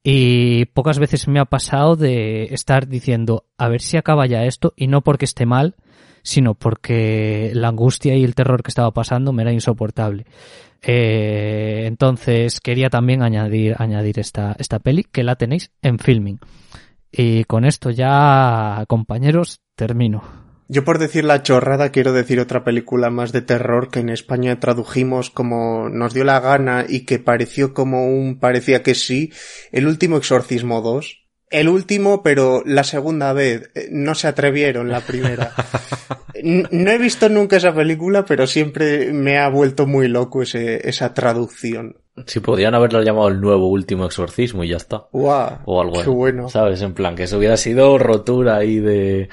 y 0.04 0.66
pocas 0.66 1.00
veces 1.00 1.28
me 1.28 1.40
ha 1.40 1.46
pasado 1.46 1.96
de 1.96 2.46
estar 2.46 2.88
diciendo, 2.88 3.46
a 3.58 3.70
ver 3.70 3.82
si 3.82 3.98
acaba 3.98 4.26
ya 4.26 4.46
esto, 4.46 4.74
y 4.76 4.88
no 4.88 5.02
porque 5.02 5.26
esté 5.26 5.46
mal, 5.46 5.76
sino 6.24 6.56
porque 6.56 7.52
la 7.54 7.68
angustia 7.68 8.16
y 8.16 8.24
el 8.24 8.36
terror 8.36 8.64
que 8.64 8.70
estaba 8.70 8.92
pasando 8.92 9.32
me 9.32 9.44
era 9.44 9.54
insoportable. 9.54 10.26
Eh, 10.82 11.84
entonces 11.86 12.60
quería 12.60 12.90
también 12.90 13.22
añadir, 13.22 13.76
añadir 13.78 14.20
esta, 14.20 14.56
esta 14.58 14.80
peli 14.80 15.04
que 15.04 15.24
la 15.24 15.36
tenéis 15.36 15.72
en 15.82 16.00
filming. 16.00 16.40
Y 17.12 17.44
con 17.44 17.66
esto 17.66 17.92
ya, 17.92 18.86
compañeros, 18.88 19.60
termino. 19.76 20.41
Yo 20.72 20.86
por 20.86 21.00
decir 21.00 21.26
la 21.26 21.44
chorrada 21.44 21.90
quiero 21.90 22.14
decir 22.14 22.40
otra 22.40 22.64
película 22.64 23.10
más 23.10 23.34
de 23.34 23.42
terror 23.42 23.92
que 23.92 24.00
en 24.00 24.08
España 24.08 24.58
tradujimos 24.62 25.30
como 25.30 25.90
nos 25.90 26.14
dio 26.14 26.24
la 26.24 26.40
gana 26.40 26.86
y 26.88 27.02
que 27.02 27.20
pareció 27.20 27.74
como 27.74 28.08
un 28.08 28.40
parecía 28.40 28.82
que 28.82 28.96
sí, 28.96 29.34
El 29.74 29.86
último 29.86 30.16
exorcismo 30.16 30.82
2 30.82 31.18
el 31.50 31.68
último, 31.68 32.24
pero 32.24 32.64
la 32.66 32.86
segunda 32.86 33.34
vez. 33.34 33.72
Eh, 33.76 33.90
no 33.92 34.16
se 34.16 34.30
atrevieron 34.30 34.90
la 34.90 35.02
primera. 35.02 35.52
no 36.44 36.92
he 36.92 36.98
visto 36.98 37.28
nunca 37.28 37.58
esa 37.58 37.76
película, 37.76 38.24
pero 38.24 38.48
siempre 38.48 39.12
me 39.12 39.38
ha 39.38 39.50
vuelto 39.50 39.86
muy 39.86 40.08
loco 40.08 40.44
ese, 40.44 40.88
esa 40.88 41.14
traducción. 41.14 41.98
Si 42.26 42.40
podían 42.40 42.74
haberlo 42.74 43.04
llamado 43.04 43.28
el 43.28 43.42
nuevo 43.42 43.68
último 43.68 44.06
exorcismo 44.06 44.64
y 44.64 44.70
ya 44.70 44.78
está. 44.78 45.08
Wow, 45.12 45.60
o 45.66 45.82
algo. 45.82 46.02
Qué 46.02 46.10
bueno. 46.10 46.48
¿Sabes? 46.48 46.82
En 46.82 46.94
plan, 46.94 47.16
que 47.16 47.24
eso 47.24 47.38
hubiera 47.38 47.58
sido 47.58 47.98
rotura 47.98 48.56
ahí 48.56 48.80
de... 48.80 49.28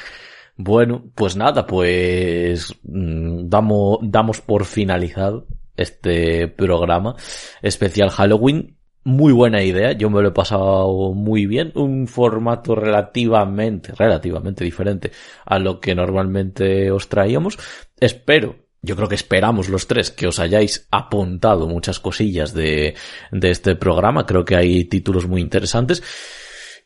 Bueno, 0.59 1.05
pues 1.15 1.37
nada, 1.37 1.67
pues 1.67 2.75
mm, 2.83 3.49
damos, 3.49 3.99
damos 4.03 4.41
por 4.41 4.65
finalizado 4.65 5.47
este 5.77 6.49
programa 6.49 7.15
especial 7.63 8.11
Halloween 8.11 8.77
muy 9.05 9.33
buena 9.33 9.63
idea, 9.63 9.93
yo 9.93 10.11
me 10.11 10.21
lo 10.21 10.29
he 10.29 10.33
pasado 10.33 11.15
muy 11.15 11.47
bien, 11.47 11.73
un 11.77 12.09
formato 12.09 12.75
relativamente, 12.75 13.93
relativamente 13.97 14.65
diferente 14.65 15.13
a 15.47 15.61
lo 15.61 15.81
que 15.81 15.95
normalmente 15.95 16.91
os 16.91 17.09
traíamos. 17.09 17.57
Espero, 18.01 18.57
yo 18.83 18.97
creo 18.97 19.09
que 19.09 19.15
esperamos 19.15 19.69
los 19.69 19.87
tres 19.87 20.11
que 20.11 20.27
os 20.27 20.41
hayáis 20.41 20.89
apuntado 20.91 21.69
muchas 21.69 22.01
cosillas 22.01 22.53
de, 22.53 22.97
de 23.31 23.51
este 23.51 23.77
programa, 23.77 24.27
creo 24.27 24.45
que 24.45 24.57
hay 24.57 24.85
títulos 24.87 25.27
muy 25.29 25.41
interesantes. 25.41 26.03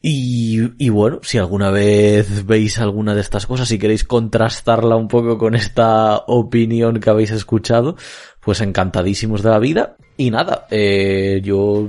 Y, 0.05 0.85
y, 0.85 0.89
bueno, 0.89 1.21
si 1.23 1.39
alguna 1.39 1.71
vez 1.71 2.45
veis 2.45 2.81
alguna 2.81 3.15
de 3.15 3.21
estas 3.21 3.47
cosas 3.47 3.71
y 3.71 3.79
queréis 3.79 4.03
contrastarla 4.03 4.97
un 4.97 5.07
poco 5.07 5.39
con 5.39 5.55
esta 5.55 6.25
opinión 6.27 6.99
que 6.99 7.09
habéis 7.09 7.31
escuchado, 7.31 7.95
pues 8.43 8.61
encantadísimos 8.61 9.43
de 9.43 9.51
la 9.51 9.59
vida. 9.59 9.97
Y 10.15 10.31
nada, 10.31 10.67
eh, 10.71 11.41
yo 11.43 11.89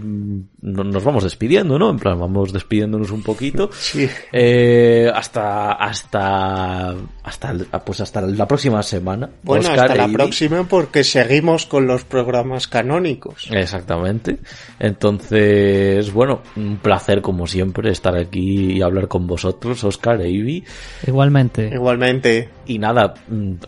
nos 0.62 1.04
vamos 1.04 1.24
despidiendo, 1.24 1.78
¿no? 1.78 1.90
En 1.90 2.00
plan, 2.00 2.18
vamos 2.18 2.54
despidiéndonos 2.54 3.12
un 3.12 3.22
poquito. 3.22 3.70
Sí. 3.84 4.10
Eh, 4.32 5.12
hasta, 5.14 5.74
hasta, 5.74 6.96
hasta, 7.24 7.54
pues 7.86 8.00
hasta 8.02 8.22
la 8.22 8.48
próxima 8.48 8.82
semana. 8.82 9.30
Bueno, 9.44 9.70
hasta 9.70 9.94
la 9.94 10.08
próxima 10.08 10.64
porque 10.64 11.04
seguimos 11.04 11.66
con 11.66 11.86
los 11.86 12.06
programas 12.06 12.68
canónicos. 12.68 13.50
Exactamente. 13.52 14.40
Entonces, 14.80 16.12
bueno, 16.14 16.42
un 16.56 16.78
placer 16.78 17.22
como 17.22 17.46
siempre 17.46 17.92
estar 17.92 18.16
aquí 18.16 18.74
y 18.74 18.82
hablar 18.82 19.08
con 19.08 19.28
vosotros, 19.28 19.84
Oscar 19.84 20.22
e 20.22 20.30
Ivy. 20.30 20.64
Igualmente. 21.06 21.70
Igualmente. 21.74 22.50
Y 22.66 22.80
nada, 22.80 23.14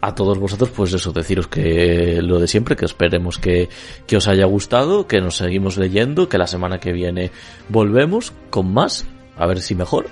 a 0.02 0.16
todos 0.16 0.40
vosotros, 0.40 0.70
pues 0.76 0.94
eso, 0.94 1.12
deciros 1.12 1.48
que 1.48 2.22
lo 2.22 2.40
de 2.40 2.48
siempre, 2.48 2.76
que 2.76 2.86
esperemos 2.86 3.38
que, 3.38 3.70
que 4.08 4.18
os 4.18 4.28
haya 4.28 4.46
gustado, 4.46 5.08
que 5.08 5.20
nos 5.20 5.36
seguimos 5.38 5.78
leyendo, 5.78 6.30
que 6.30 6.38
la 6.38 6.48
semana 6.48 6.80
que 6.80 6.94
viene 6.94 7.32
volvemos 7.70 8.34
con 8.50 8.74
más, 8.74 9.06
a 9.38 9.46
ver 9.46 9.62
si 9.62 9.76
mejor. 9.76 10.08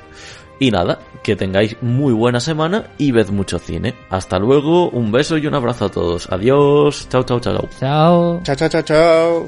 Y 0.59 0.71
nada, 0.71 0.99
que 1.23 1.35
tengáis 1.35 1.75
muy 1.81 2.13
buena 2.13 2.39
semana 2.39 2.91
y 2.97 3.11
ved 3.11 3.29
mucho 3.29 3.59
cine. 3.59 3.95
Hasta 4.09 4.37
luego, 4.37 4.89
un 4.89 5.11
beso 5.11 5.37
y 5.37 5.47
un 5.47 5.55
abrazo 5.55 5.85
a 5.85 5.89
todos. 5.89 6.31
Adiós, 6.31 7.07
chao, 7.09 7.23
chao, 7.23 7.39
chao. 7.39 7.67
Chao. 7.79 8.41
Chao, 8.43 8.55
chao, 8.55 8.69
chao, 8.69 8.81
chao. 8.81 9.47